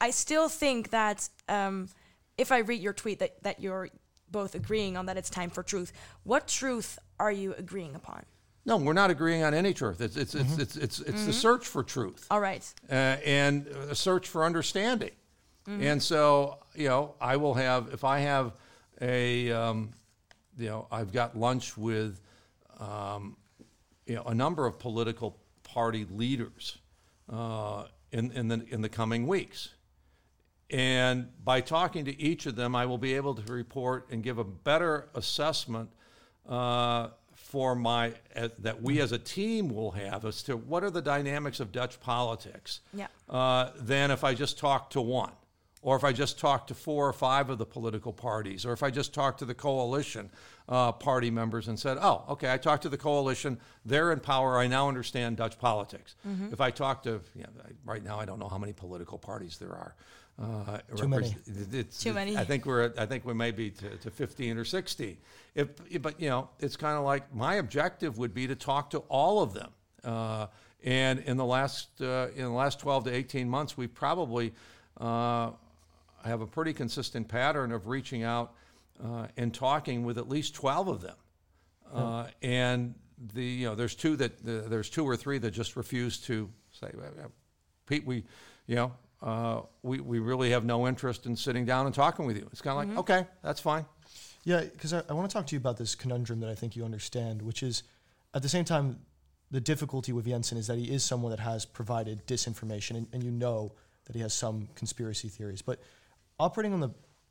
I 0.00 0.10
still 0.10 0.48
think 0.48 0.90
that 0.90 1.28
um, 1.48 1.88
if 2.36 2.52
I 2.52 2.58
read 2.58 2.80
your 2.80 2.92
tweet 2.92 3.18
that, 3.20 3.42
that 3.42 3.60
you're 3.60 3.88
both 4.30 4.54
agreeing 4.54 4.96
on 4.96 5.06
that 5.06 5.16
it's 5.16 5.30
time 5.30 5.50
for 5.50 5.62
truth, 5.62 5.92
what 6.24 6.48
truth 6.48 6.98
are 7.18 7.32
you 7.32 7.54
agreeing 7.56 7.94
upon? 7.94 8.24
No, 8.64 8.76
we're 8.76 8.92
not 8.92 9.10
agreeing 9.10 9.44
on 9.44 9.54
any 9.54 9.72
truth. 9.72 10.00
It's 10.00 10.16
it's 10.16 10.34
it's 10.34 10.58
it's 10.58 10.76
it's, 10.76 11.00
it's 11.00 11.24
the 11.24 11.32
search 11.32 11.68
for 11.68 11.84
truth. 11.84 12.26
All 12.32 12.40
right. 12.40 12.64
uh, 12.90 13.16
and 13.24 13.68
a 13.68 13.94
search 13.94 14.28
for 14.28 14.44
understanding. 14.44 15.12
And 15.68 16.00
so, 16.00 16.58
you 16.76 16.88
know, 16.88 17.14
I 17.20 17.36
will 17.38 17.54
have 17.54 17.88
if 17.92 18.04
I 18.04 18.20
have 18.20 18.52
a, 19.00 19.50
um, 19.50 19.90
you 20.56 20.68
know, 20.68 20.86
I've 20.92 21.12
got 21.12 21.36
lunch 21.36 21.76
with, 21.76 22.20
um, 22.78 23.36
you 24.06 24.14
know, 24.14 24.22
a 24.22 24.34
number 24.34 24.64
of 24.64 24.78
political 24.78 25.36
party 25.64 26.06
leaders 26.08 26.78
uh, 27.30 27.84
in 28.12 28.32
in 28.32 28.48
the 28.48 28.64
in 28.68 28.80
the 28.82 28.88
coming 28.88 29.26
weeks. 29.26 29.70
and 30.70 31.28
by 31.44 31.60
talking 31.60 32.04
to 32.04 32.20
each 32.20 32.46
of 32.46 32.56
them, 32.56 32.74
I 32.74 32.86
will 32.86 32.98
be 32.98 33.14
able 33.14 33.34
to 33.34 33.52
report 33.52 34.08
and 34.10 34.22
give 34.22 34.38
a 34.38 34.44
better 34.44 35.08
assessment 35.14 35.90
uh, 36.48 37.08
for 37.34 37.76
my 37.76 38.14
uh, 38.34 38.48
that 38.58 38.82
we 38.82 39.00
as 39.00 39.12
a 39.12 39.18
team 39.18 39.68
will 39.68 39.92
have 39.92 40.24
as 40.24 40.42
to 40.44 40.56
what 40.56 40.82
are 40.82 40.90
the 40.90 41.02
dynamics 41.02 41.60
of 41.60 41.70
Dutch 41.70 42.00
politics. 42.00 42.80
Yeah. 42.92 43.06
Uh, 43.28 43.70
than 43.76 44.10
if 44.10 44.24
I 44.24 44.34
just 44.34 44.58
talk 44.58 44.90
to 44.90 45.00
one, 45.00 45.32
or 45.86 45.94
if 45.94 46.02
I 46.02 46.12
just 46.12 46.40
talk 46.40 46.66
to 46.66 46.74
four 46.74 47.08
or 47.08 47.12
five 47.12 47.48
of 47.48 47.58
the 47.58 47.64
political 47.64 48.12
parties, 48.12 48.66
or 48.66 48.72
if 48.72 48.82
I 48.82 48.90
just 48.90 49.14
talk 49.14 49.38
to 49.38 49.44
the 49.44 49.54
coalition 49.54 50.30
uh, 50.68 50.90
party 50.90 51.30
members 51.30 51.68
and 51.68 51.78
said, 51.78 51.96
"Oh, 52.00 52.24
okay, 52.30 52.52
I 52.52 52.56
talked 52.56 52.82
to 52.82 52.88
the 52.88 52.98
coalition. 52.98 53.56
They're 53.84 54.10
in 54.10 54.18
power. 54.18 54.58
I 54.58 54.66
now 54.66 54.88
understand 54.88 55.36
Dutch 55.36 55.60
politics." 55.60 56.16
If 56.52 56.60
I 56.60 56.72
talk 56.72 57.04
to, 57.04 57.20
you 57.36 57.42
know, 57.42 57.50
right 57.84 58.02
now 58.02 58.18
I 58.18 58.24
don't 58.24 58.40
know 58.40 58.48
how 58.48 58.58
many 58.58 58.72
political 58.72 59.16
parties 59.16 59.58
there 59.58 59.70
are. 59.70 59.94
Uh, 60.42 60.78
Too 60.96 61.06
many. 61.06 61.36
It's, 61.46 62.02
Too 62.02 62.12
many. 62.12 62.36
I 62.36 62.42
think 62.42 62.66
we're 62.66 62.82
at, 62.82 62.98
I 62.98 63.06
think 63.06 63.24
we 63.24 63.32
may 63.32 63.52
be 63.52 63.70
to, 63.70 63.96
to 63.96 64.10
15 64.10 64.58
or 64.58 64.64
16. 64.64 65.16
If, 65.54 66.02
but 66.02 66.20
you 66.20 66.28
know, 66.28 66.50
it's 66.58 66.76
kind 66.76 66.98
of 66.98 67.04
like 67.04 67.32
my 67.32 67.54
objective 67.54 68.18
would 68.18 68.34
be 68.34 68.48
to 68.48 68.56
talk 68.56 68.90
to 68.90 68.98
all 69.08 69.40
of 69.40 69.54
them. 69.54 69.70
Uh, 70.02 70.48
and 70.82 71.20
in 71.20 71.36
the 71.36 71.44
last 71.44 71.88
uh, 72.00 72.26
in 72.34 72.42
the 72.42 72.50
last 72.50 72.80
12 72.80 73.04
to 73.04 73.14
18 73.14 73.48
months, 73.48 73.76
we 73.76 73.86
probably 73.86 74.52
uh, 76.26 76.28
have 76.28 76.40
a 76.40 76.46
pretty 76.46 76.72
consistent 76.72 77.28
pattern 77.28 77.72
of 77.72 77.86
reaching 77.86 78.22
out 78.22 78.54
uh, 79.02 79.26
and 79.36 79.54
talking 79.54 80.04
with 80.04 80.18
at 80.18 80.28
least 80.28 80.54
12 80.54 80.88
of 80.88 81.00
them. 81.00 81.16
Uh, 81.92 82.26
and 82.42 82.94
the 83.32 83.44
you 83.44 83.66
know 83.66 83.74
there's 83.74 83.94
two 83.94 84.16
that 84.16 84.32
uh, 84.46 84.68
there's 84.68 84.90
two 84.90 85.04
or 85.04 85.16
three 85.16 85.38
that 85.38 85.52
just 85.52 85.76
refuse 85.76 86.18
to 86.18 86.50
say, 86.72 86.90
"Well, 86.94 87.30
Pete, 87.86 88.04
we 88.04 88.24
you 88.66 88.74
know 88.74 88.92
uh, 89.22 89.60
we 89.82 90.00
we 90.00 90.18
really 90.18 90.50
have 90.50 90.64
no 90.64 90.88
interest 90.88 91.26
in 91.26 91.36
sitting 91.36 91.64
down 91.64 91.86
and 91.86 91.94
talking 91.94 92.26
with 92.26 92.36
you. 92.36 92.46
It's 92.50 92.60
kind 92.60 92.90
of 92.90 92.96
like 92.96 92.98
okay, 92.98 93.26
that's 93.42 93.60
fine. 93.60 93.86
Yeah, 94.44 94.62
because 94.62 94.92
I, 94.92 95.02
I 95.08 95.12
want 95.12 95.30
to 95.30 95.34
talk 95.34 95.46
to 95.46 95.54
you 95.54 95.60
about 95.60 95.76
this 95.76 95.94
conundrum 95.94 96.40
that 96.40 96.50
I 96.50 96.54
think 96.56 96.76
you 96.76 96.84
understand, 96.84 97.40
which 97.40 97.62
is 97.62 97.84
at 98.34 98.42
the 98.42 98.48
same 98.48 98.64
time, 98.64 98.98
the 99.50 99.60
difficulty 99.60 100.12
with 100.12 100.26
Jensen 100.26 100.58
is 100.58 100.66
that 100.66 100.76
he 100.76 100.92
is 100.92 101.04
someone 101.04 101.30
that 101.30 101.40
has 101.40 101.64
provided 101.64 102.26
disinformation, 102.26 102.96
and, 102.96 103.06
and 103.12 103.22
you 103.22 103.30
know 103.30 103.72
that 104.06 104.16
he 104.16 104.22
has 104.22 104.34
some 104.34 104.68
conspiracy 104.74 105.28
theories. 105.28 105.62
But 105.62 105.80
operating 106.38 106.72
on 106.72 106.80
the, 106.80 106.90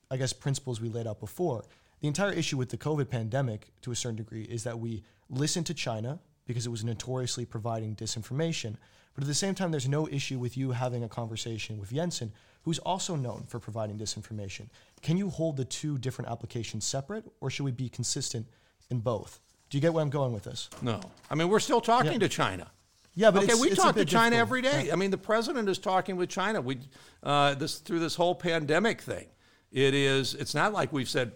I 0.09 0.17
guess, 0.17 0.33
principles 0.33 0.81
we 0.81 0.89
laid 0.89 1.07
out 1.07 1.19
before, 1.19 1.65
the 2.01 2.07
entire 2.07 2.31
issue 2.31 2.57
with 2.57 2.69
the 2.69 2.77
COVID 2.77 3.09
pandemic, 3.09 3.71
to 3.81 3.91
a 3.91 3.95
certain 3.95 4.15
degree, 4.17 4.43
is 4.43 4.63
that 4.63 4.79
we 4.79 5.03
listened 5.29 5.65
to 5.67 5.73
China 5.73 6.19
because 6.45 6.65
it 6.65 6.69
was 6.69 6.83
notoriously 6.83 7.45
providing 7.45 7.95
disinformation. 7.95 8.75
But 9.15 9.23
at 9.23 9.27
the 9.27 9.33
same 9.33 9.55
time, 9.55 9.71
there's 9.71 9.87
no 9.87 10.07
issue 10.09 10.37
with 10.37 10.57
you 10.57 10.71
having 10.71 11.03
a 11.03 11.09
conversation 11.09 11.79
with 11.79 11.91
Jensen, 11.93 12.31
who's 12.63 12.79
also 12.79 13.15
known 13.15 13.45
for 13.47 13.59
providing 13.59 13.97
disinformation. 13.97 14.67
Can 15.01 15.17
you 15.17 15.29
hold 15.29 15.57
the 15.57 15.65
two 15.65 15.97
different 15.97 16.29
applications 16.29 16.85
separate, 16.85 17.25
or 17.39 17.49
should 17.49 17.63
we 17.63 17.71
be 17.71 17.89
consistent 17.89 18.45
in 18.89 18.99
both? 18.99 19.39
Do 19.69 19.77
you 19.77 19.81
get 19.81 19.93
where 19.93 20.03
I'm 20.03 20.09
going 20.09 20.33
with 20.33 20.43
this? 20.43 20.69
No, 20.81 20.99
I 21.29 21.35
mean 21.35 21.47
we're 21.49 21.59
still 21.59 21.81
talking 21.81 22.13
Yeah. 22.13 22.19
to 22.19 22.29
China. 22.29 22.71
Yeah, 23.15 23.31
but 23.31 23.43
okay, 23.43 23.53
it's, 23.53 23.61
we 23.61 23.69
it's 23.69 23.79
a 23.79 23.81
talk 23.81 23.95
to 23.95 24.05
China 24.05 24.35
difficult. 24.35 24.65
every 24.65 24.83
day. 24.83 24.91
I 24.91 24.95
mean, 24.95 25.09
the 25.09 25.17
president 25.17 25.69
is 25.69 25.79
talking 25.79 26.17
with 26.17 26.29
China. 26.29 26.61
We 26.61 26.79
uh, 27.23 27.55
this 27.55 27.79
through 27.79 27.99
this 27.99 28.15
whole 28.15 28.35
pandemic 28.35 29.01
thing. 29.01 29.27
It 29.71 29.93
is. 29.93 30.33
It's 30.35 30.53
not 30.53 30.73
like 30.73 30.91
we've 30.91 31.09
said 31.09 31.31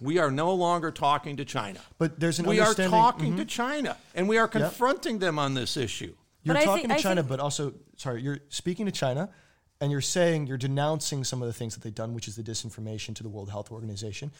we 0.00 0.18
are 0.18 0.30
no 0.30 0.54
longer 0.54 0.90
talking 0.90 1.36
to 1.36 1.44
China. 1.44 1.80
But 1.98 2.20
there's 2.20 2.38
an 2.38 2.46
we 2.46 2.58
are 2.58 2.62
understanding- 2.62 2.92
mm-hmm. 2.92 3.02
talking 3.02 3.36
to 3.36 3.44
China, 3.44 3.96
and 4.14 4.28
we 4.28 4.38
are 4.38 4.48
confronting 4.48 5.18
them 5.18 5.38
on 5.38 5.54
this 5.54 5.76
issue. 5.76 6.14
You're 6.42 6.54
But 6.54 6.64
talking 6.64 6.88
think- 6.88 6.98
to 6.98 7.02
China, 7.02 7.22
think- 7.22 7.28
but 7.28 7.40
also, 7.40 7.74
sorry, 7.96 8.22
you're 8.22 8.38
speaking 8.48 8.86
to 8.86 8.92
China, 8.92 9.30
and 9.80 9.90
you're 9.90 10.00
saying 10.00 10.46
you're 10.46 10.58
denouncing 10.58 11.24
some 11.24 11.42
of 11.42 11.48
the 11.48 11.52
things 11.52 11.74
that 11.74 11.82
they've 11.82 11.94
done, 11.94 12.14
which 12.14 12.28
is 12.28 12.36
the 12.36 12.42
disinformation 12.42 13.14
to 13.16 13.22
the 13.22 13.28
World 13.28 13.50
Health 13.50 13.70
Organization, 13.70 14.32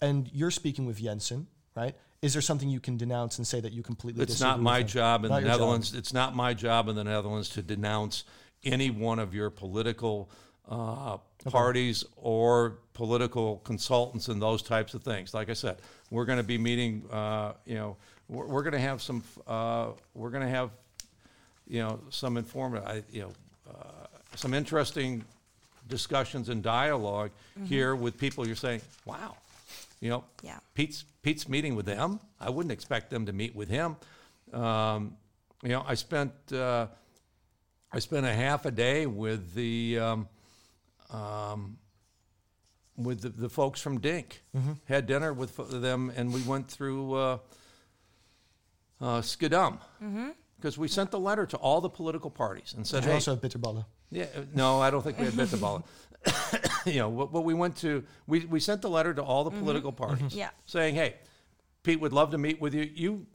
and 0.00 0.28
you're 0.32 0.50
speaking 0.50 0.84
with 0.84 1.00
Jensen, 1.00 1.46
right? 1.74 1.94
Is 2.22 2.32
there 2.32 2.42
something 2.42 2.68
you 2.68 2.80
can 2.80 2.96
denounce 2.96 3.38
and 3.38 3.46
say 3.46 3.60
that 3.60 3.72
you 3.72 3.82
completely? 3.82 4.22
It's 4.22 4.32
disagree 4.32 4.50
not 4.50 4.58
with 4.58 4.64
my 4.64 4.78
him? 4.80 4.86
job 4.86 5.24
in 5.24 5.30
Not 5.30 5.36
the 5.36 5.40
your 5.42 5.50
job. 5.50 5.60
Netherlands. 5.60 5.94
It's 5.94 6.12
not 6.12 6.34
my 6.34 6.54
job 6.54 6.88
in 6.88 6.96
the 6.96 7.04
Netherlands 7.04 7.50
to 7.50 7.62
denounce 7.62 8.24
any 8.64 8.90
one 8.90 9.18
of 9.18 9.34
your 9.34 9.50
political 9.50 10.30
uh, 10.70 11.18
parties 11.50 12.04
or 12.16 12.78
political 12.94 13.58
consultants 13.58 14.28
and 14.28 14.40
those 14.40 14.62
types 14.62 14.94
of 14.94 15.02
things. 15.02 15.34
Like 15.34 15.50
I 15.50 15.52
said, 15.52 15.76
we're 16.10 16.24
going 16.24 16.38
to 16.38 16.44
be 16.44 16.56
meeting. 16.56 17.04
Uh, 17.12 17.52
you 17.66 17.74
know, 17.74 17.96
we're, 18.28 18.46
we're 18.46 18.62
going 18.62 18.72
to 18.72 18.78
have 18.78 19.02
some. 19.02 19.22
Uh, 19.46 19.88
we're 20.14 20.30
going 20.30 20.44
to 20.44 20.48
have, 20.48 20.70
you 21.68 21.80
know, 21.82 22.00
some 22.08 22.38
informative. 22.38 22.88
I, 22.88 23.02
you 23.10 23.20
know, 23.22 23.32
uh, 23.68 24.06
some 24.34 24.54
interesting 24.54 25.24
discussions 25.88 26.48
and 26.48 26.62
dialog 26.62 27.30
here 27.66 27.94
with 27.94 28.16
people. 28.16 28.46
You're 28.46 28.56
saying, 28.56 28.80
wow, 29.04 29.36
you 30.04 30.10
know, 30.10 30.22
Yeah. 30.42 30.58
Pete's 30.74 31.02
Pete's 31.22 31.48
meeting 31.48 31.74
with 31.76 31.86
them. 31.86 32.20
I 32.38 32.50
wouldn't 32.50 32.72
expect 32.72 33.08
them 33.08 33.24
to 33.24 33.32
meet 33.32 33.56
with 33.56 33.70
him. 33.70 33.96
Um, 34.52 35.16
you 35.62 35.70
know, 35.70 35.82
I 35.88 35.94
spent 35.94 36.32
uh, 36.52 36.88
I 37.90 37.98
spent 38.00 38.26
a 38.26 38.34
half 38.34 38.66
a 38.66 38.70
day 38.70 39.06
with 39.06 39.54
the 39.54 39.98
um, 39.98 40.28
um, 41.10 41.78
with 42.98 43.22
the, 43.22 43.30
the 43.30 43.48
folks 43.48 43.80
from 43.80 43.98
DENK. 43.98 44.42
Had 44.84 45.06
dinner 45.06 45.32
with 45.32 45.56
them, 45.80 46.12
and 46.14 46.34
we 46.34 46.42
went 46.42 46.68
through 46.68 47.14
uh, 47.14 47.38
uh, 49.00 49.20
Schiedam 49.22 49.78
because 50.56 50.76
we 50.76 50.86
sent 50.88 51.10
the 51.12 51.18
letter 51.18 51.46
to 51.46 51.56
all 51.56 51.80
the 51.80 51.88
political 51.90 52.30
parties 52.30 52.74
and 52.76 52.86
said, 52.86 52.98
Did 53.00 53.04
you 53.04 53.10
"Hey, 53.12 53.14
also 53.16 53.30
have 53.32 53.40
Bitterballen? 53.40 53.84
yeah, 54.10 54.24
uh, 54.36 54.40
no, 54.54 54.80
I 54.80 54.90
don't 54.90 55.02
think 55.02 55.18
we 55.18 55.24
had 55.24 55.34
Bitterballen. 55.34 55.82
you 56.86 56.98
know, 56.98 57.08
what, 57.08 57.32
but 57.32 57.42
we 57.42 57.54
went 57.54 57.76
to 57.76 58.04
we, 58.26 58.44
we 58.46 58.60
sent 58.60 58.82
the 58.82 58.90
letter 58.90 59.14
to 59.14 59.22
all 59.22 59.44
the 59.44 59.50
mm-hmm. 59.50 59.60
political 59.60 59.92
mm-hmm. 59.92 60.04
parties, 60.04 60.34
Yeah. 60.34 60.50
saying, 60.66 60.94
"Hey, 60.94 61.16
Pete 61.82 62.00
would 62.00 62.12
love 62.12 62.30
to 62.32 62.38
meet 62.38 62.60
with 62.60 62.74
you. 62.74 62.90
You 62.94 63.26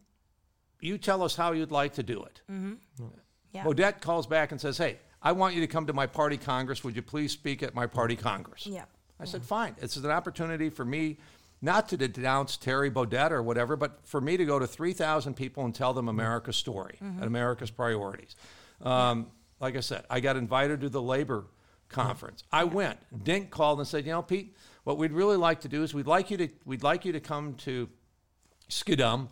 you 0.82 0.98
tell 0.98 1.24
us 1.24 1.36
how 1.36 1.52
you'd 1.52 1.72
like 1.72 1.94
to 1.94 2.04
do 2.04 2.24
it." 2.24 2.42
Mm-hmm. 2.52 3.06
Yeah. 3.52 3.68
Odette 3.68 4.02
calls 4.02 4.28
back 4.28 4.52
and 4.52 4.60
says, 4.60 4.78
"Hey, 4.78 5.00
I 5.22 5.32
want 5.32 5.56
you 5.56 5.62
to 5.62 5.68
come 5.68 5.88
to 5.88 5.94
my 5.94 6.08
party 6.08 6.38
congress. 6.38 6.84
Would 6.84 6.96
you 6.96 7.02
please 7.02 7.32
speak 7.32 7.64
at 7.64 7.74
my 7.74 7.88
party 7.88 8.16
congress?" 8.16 8.66
Yeah. 8.66 8.86
I 9.20 9.26
said, 9.26 9.44
"Fine. 9.44 9.76
It's 9.82 9.96
an 9.98 10.10
opportunity 10.10 10.70
for 10.70 10.86
me." 10.86 11.18
Not 11.62 11.90
to 11.90 11.98
denounce 11.98 12.56
Terry 12.56 12.90
Baudet 12.90 13.34
or 13.34 13.44
whatever, 13.44 13.76
but 13.76 14.00
for 14.08 14.22
me 14.22 14.38
to 14.38 14.46
go 14.46 14.60
to 14.60 14.66
3,000 14.66 15.34
people 15.34 15.66
and 15.66 15.76
tell 15.76 15.94
them 15.94 16.08
America's 16.08 16.56
story 16.56 16.96
and 17.02 17.26
America's 17.26 17.70
priorities. 17.70 18.38
Um, 18.82 19.28
like 19.60 19.76
I 19.76 19.82
said, 19.82 20.06
I 20.10 20.22
got 20.22 20.38
invited 20.38 20.80
to 20.80 20.90
the 20.90 21.02
labor 21.02 21.48
conference. 21.90 22.44
I 22.52 22.64
went. 22.64 23.00
DENK 23.24 23.50
called 23.52 23.80
and 23.80 23.88
said, 23.88 24.06
"You 24.06 24.12
know, 24.14 24.22
Pete, 24.22 24.56
what 24.84 24.98
we'd 24.98 25.12
really 25.12 25.38
like 25.38 25.62
to 25.62 25.68
do 25.68 25.84
is 25.84 25.94
we'd 25.94 26.08
like 26.08 26.32
you 26.32 26.38
to 26.38 26.50
we'd 26.66 26.84
like 26.84 27.04
you 27.06 27.12
to 27.14 27.20
come 27.20 27.56
to 27.56 27.90
Schiedam. 28.70 29.30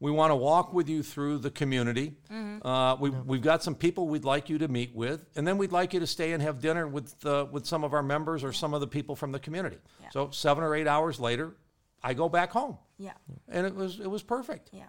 We 0.00 0.10
want 0.10 0.30
to 0.30 0.36
walk 0.36 0.72
with 0.72 0.88
you 0.88 1.02
through 1.02 1.38
the 1.38 1.50
community. 1.50 2.14
Uh, 2.62 2.96
we, 2.98 3.10
We've 3.10 3.42
got 3.42 3.62
some 3.62 3.74
people 3.74 4.08
we'd 4.08 4.24
like 4.24 4.48
you 4.48 4.56
to 4.58 4.66
meet 4.68 4.94
with, 4.94 5.26
and 5.36 5.46
then 5.46 5.58
we'd 5.58 5.72
like 5.72 5.92
you 5.92 6.00
to 6.00 6.06
stay 6.06 6.32
and 6.32 6.42
have 6.42 6.58
dinner 6.60 6.88
with 6.88 7.14
uh, 7.26 7.46
with 7.50 7.66
some 7.66 7.84
of 7.84 7.92
our 7.92 8.02
members 8.02 8.42
or 8.42 8.52
some 8.52 8.72
of 8.72 8.80
the 8.80 8.86
people 8.86 9.14
from 9.14 9.30
the 9.32 9.38
community. 9.38 9.76
Yeah. 10.00 10.08
So 10.10 10.30
seven 10.30 10.64
or 10.64 10.74
eight 10.74 10.86
hours 10.86 11.20
later, 11.20 11.54
I 12.02 12.14
go 12.14 12.28
back 12.30 12.50
home, 12.50 12.78
Yeah. 12.98 13.12
and 13.48 13.66
it 13.66 13.74
was 13.74 14.00
it 14.00 14.10
was 14.10 14.22
perfect. 14.22 14.70
Yeah. 14.72 14.84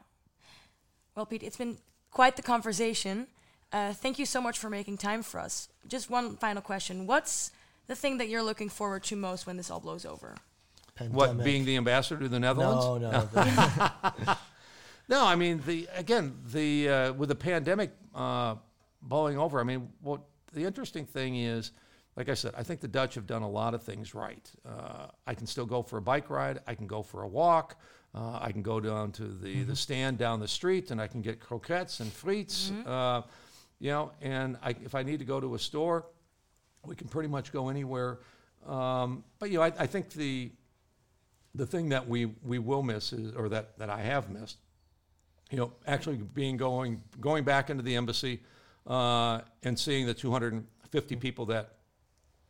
Well, 1.15 1.25
Pete, 1.25 1.43
it's 1.43 1.57
been 1.57 1.77
quite 2.09 2.37
the 2.37 2.41
conversation. 2.41 3.27
Uh, 3.71 3.93
thank 3.93 4.19
you 4.19 4.25
so 4.25 4.41
much 4.41 4.59
for 4.59 4.69
making 4.69 4.97
time 4.97 5.23
for 5.23 5.39
us. 5.39 5.69
Just 5.87 6.09
one 6.09 6.35
final 6.37 6.61
question. 6.61 7.07
What's 7.07 7.51
the 7.87 7.95
thing 7.95 8.17
that 8.17 8.27
you're 8.27 8.43
looking 8.43 8.69
forward 8.69 9.03
to 9.05 9.15
most 9.15 9.47
when 9.47 9.57
this 9.57 9.71
all 9.71 9.79
blows 9.79 10.05
over? 10.05 10.35
What 11.09 11.43
being 11.43 11.65
the 11.65 11.77
ambassador 11.77 12.19
to 12.21 12.27
the 12.29 12.39
Netherlands? 12.39 12.85
No, 12.85 12.97
no. 12.97 13.11
the- 13.33 14.37
No, 15.09 15.25
I 15.25 15.35
mean 15.35 15.61
the 15.65 15.89
again 15.95 16.37
the 16.53 16.89
uh, 16.89 17.13
with 17.13 17.29
the 17.29 17.35
pandemic 17.35 17.91
uh, 18.15 18.55
blowing 19.01 19.37
over. 19.37 19.59
I 19.59 19.63
mean, 19.63 19.89
what 20.01 20.21
the 20.53 20.63
interesting 20.63 21.05
thing 21.05 21.35
is, 21.37 21.71
like 22.15 22.29
I 22.29 22.33
said, 22.33 22.53
I 22.57 22.63
think 22.63 22.79
the 22.81 22.87
Dutch 22.87 23.15
have 23.15 23.25
done 23.27 23.41
a 23.41 23.49
lot 23.49 23.73
of 23.73 23.83
things 23.83 24.13
right. 24.15 24.49
Uh, 24.65 25.07
I 25.27 25.33
can 25.33 25.47
still 25.47 25.65
go 25.65 25.81
for 25.81 25.97
a 25.97 26.01
bike 26.01 26.29
ride. 26.29 26.59
I 26.67 26.75
can 26.75 26.87
go 26.87 27.01
for 27.03 27.23
a 27.23 27.27
walk. 27.27 27.77
Uh, 28.15 28.39
I 28.41 28.51
can 28.51 28.61
go 28.61 28.79
down 28.79 29.11
to 29.13 29.23
the, 29.23 29.63
the 29.63 29.75
stand 29.75 30.17
down 30.17 30.39
the 30.39 30.47
street 30.47 30.91
and 30.91 31.01
I 31.01 31.07
can 31.07 31.21
get 31.21 31.39
croquettes 31.39 31.99
and 31.99 32.11
frites. 32.11 32.69
Uh, 32.85 33.23
you 33.81 33.89
know, 33.89 34.11
and 34.21 34.57
I, 34.61 34.75
if 34.85 34.93
I 34.93 35.01
need 35.01 35.19
to 35.19 35.25
go 35.25 35.39
to 35.39 35.55
a 35.55 35.59
store, 35.59 36.05
we 36.85 36.95
can 36.95 37.07
pretty 37.07 37.27
much 37.27 37.51
go 37.51 37.69
anywhere. 37.69 38.19
Um, 38.67 39.23
but 39.39 39.49
you 39.49 39.57
know, 39.57 39.63
I, 39.63 39.73
I 39.79 39.87
think 39.87 40.11
the 40.11 40.51
the 41.55 41.65
thing 41.65 41.89
that 41.89 42.07
we, 42.07 42.27
we 42.43 42.59
will 42.59 42.81
miss 42.81 43.11
is, 43.11 43.35
or 43.35 43.49
that, 43.49 43.77
that 43.77 43.89
I 43.89 43.99
have 43.99 44.29
missed, 44.29 44.57
you 45.49 45.57
know, 45.57 45.73
actually 45.85 46.15
being 46.15 46.55
going 46.55 47.03
going 47.19 47.43
back 47.43 47.69
into 47.69 47.83
the 47.83 47.95
embassy 47.95 48.39
uh, 48.87 49.41
and 49.63 49.77
seeing 49.77 50.05
the 50.05 50.13
250 50.13 51.15
people 51.17 51.47
that 51.47 51.75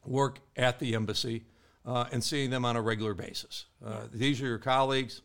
work 0.06 0.40
at 0.56 0.80
the 0.80 0.94
embassy 0.94 1.46
uh, 1.86 2.06
and 2.12 2.24
seeing 2.24 2.52
them 2.52 2.64
on 2.64 2.76
a 2.76 2.82
regular 2.82 3.16
basis. 3.16 3.66
Uh, 3.84 4.02
these 4.14 4.40
are 4.42 4.46
your 4.46 4.60
colleagues. 4.60 5.22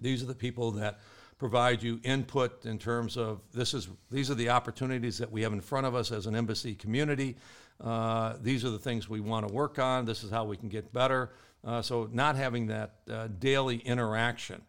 These 0.00 0.22
are 0.22 0.26
the 0.26 0.34
people 0.34 0.72
that 0.72 0.98
provide 1.40 1.82
you 1.82 1.98
input 2.04 2.66
in 2.66 2.78
terms 2.78 3.16
of 3.16 3.40
this 3.52 3.72
is 3.72 3.88
these 4.10 4.30
are 4.30 4.34
the 4.34 4.50
opportunities 4.50 5.16
that 5.16 5.32
we 5.32 5.40
have 5.40 5.54
in 5.54 5.60
front 5.62 5.86
of 5.86 5.94
us 5.94 6.12
as 6.12 6.26
an 6.26 6.36
embassy 6.36 6.74
community. 6.74 7.34
Uh, 7.82 8.34
these 8.42 8.62
are 8.62 8.68
the 8.68 8.78
things 8.78 9.08
we 9.08 9.20
want 9.20 9.48
to 9.48 9.52
work 9.52 9.78
on. 9.78 10.04
This 10.04 10.22
is 10.22 10.30
how 10.30 10.44
we 10.44 10.58
can 10.58 10.68
get 10.68 10.92
better. 10.92 11.30
Uh, 11.64 11.80
so 11.80 12.06
not 12.12 12.36
having 12.36 12.66
that 12.66 12.96
uh, 13.10 13.28
daily 13.38 13.78
interaction 13.78 14.60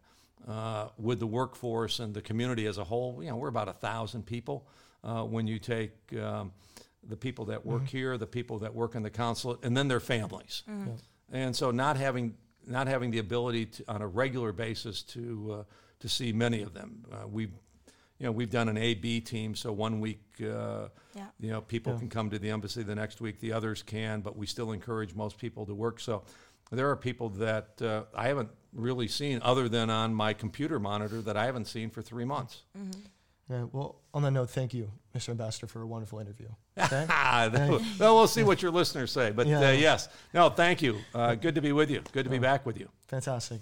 uh, 0.48 0.88
with 0.96 1.20
the 1.20 1.26
workforce 1.26 2.00
and 2.00 2.14
the 2.14 2.22
community 2.22 2.66
as 2.66 2.78
a 2.78 2.84
whole. 2.84 3.22
You 3.22 3.28
know, 3.28 3.36
we're 3.36 3.48
about 3.48 3.68
a 3.68 3.74
thousand 3.74 4.24
people. 4.24 4.66
Uh, 5.04 5.24
when 5.24 5.46
you 5.46 5.58
take 5.58 5.92
um, 6.22 6.52
the 7.06 7.16
people 7.16 7.44
that 7.44 7.66
work 7.66 7.86
here, 7.86 8.16
the 8.16 8.26
people 8.26 8.58
that 8.60 8.74
work 8.74 8.94
in 8.94 9.02
the 9.02 9.10
consulate, 9.10 9.58
and 9.62 9.76
then 9.76 9.88
their 9.88 10.00
families, 10.00 10.62
and 11.32 11.54
so 11.54 11.70
not 11.70 11.98
having 11.98 12.34
not 12.66 12.86
having 12.86 13.10
the 13.10 13.18
ability 13.18 13.66
to, 13.66 13.84
on 13.88 14.00
a 14.00 14.06
regular 14.06 14.52
basis 14.52 15.02
to 15.02 15.58
uh, 15.58 15.64
to 16.02 16.08
see 16.08 16.32
many 16.32 16.62
of 16.62 16.74
them. 16.74 17.04
Uh, 17.10 17.26
we've 17.26 17.52
you 18.18 18.26
know 18.26 18.32
we've 18.32 18.50
done 18.50 18.68
an 18.68 18.76
A 18.76 18.94
B 18.94 19.20
team, 19.20 19.54
so 19.54 19.72
one 19.72 19.98
week 20.00 20.20
uh, 20.40 20.88
Yeah. 21.14 21.26
you 21.40 21.50
know 21.50 21.60
people 21.60 21.92
Yeah. 21.94 21.98
can 22.00 22.08
come 22.08 22.30
to 22.30 22.38
the 22.38 22.50
embassy, 22.50 22.82
the 22.82 22.94
next 22.94 23.20
week 23.20 23.40
the 23.40 23.52
others 23.52 23.82
can, 23.82 24.20
but 24.20 24.36
we 24.36 24.46
still 24.46 24.72
encourage 24.72 25.14
most 25.14 25.38
people 25.38 25.64
to 25.66 25.74
work. 25.74 25.98
So 26.00 26.22
there 26.70 26.88
are 26.90 26.96
people 26.96 27.28
that 27.30 27.80
uh, 27.82 28.04
I 28.14 28.28
haven't 28.28 28.50
really 28.72 29.08
seen 29.08 29.40
other 29.42 29.68
than 29.68 29.90
on 29.90 30.14
my 30.14 30.32
computer 30.34 30.78
monitor 30.80 31.20
that 31.22 31.36
I 31.36 31.46
haven't 31.46 31.66
seen 31.66 31.90
for 31.90 32.02
three 32.02 32.24
months. 32.24 32.62
Yeah, 33.50 33.64
well, 33.72 33.96
on 34.14 34.22
that 34.22 34.30
note, 34.30 34.48
thank 34.50 34.72
you, 34.72 34.90
Mr. 35.14 35.30
Ambassador, 35.30 35.66
for 35.66 35.82
a 35.82 35.86
wonderful 35.86 36.18
interview. 36.20 36.48
Okay? 36.78 37.04
Well, 37.98 38.14
we'll 38.16 38.26
see 38.28 38.42
what 38.44 38.62
your 38.62 38.70
listeners 38.70 39.10
say. 39.12 39.30
But 39.30 39.46
Yeah. 39.46 39.58
uh, 39.68 39.72
yes, 39.72 40.08
no, 40.32 40.48
thank 40.48 40.80
you. 40.80 40.96
Uh, 41.14 41.34
good 41.34 41.54
to 41.56 41.60
be 41.60 41.72
with 41.72 41.90
you. 41.90 42.00
Good 42.12 42.24
to 42.24 42.30
be 42.30 42.38
back 42.38 42.64
with 42.64 42.78
you. 42.80 42.88
Fantastic. 43.08 43.60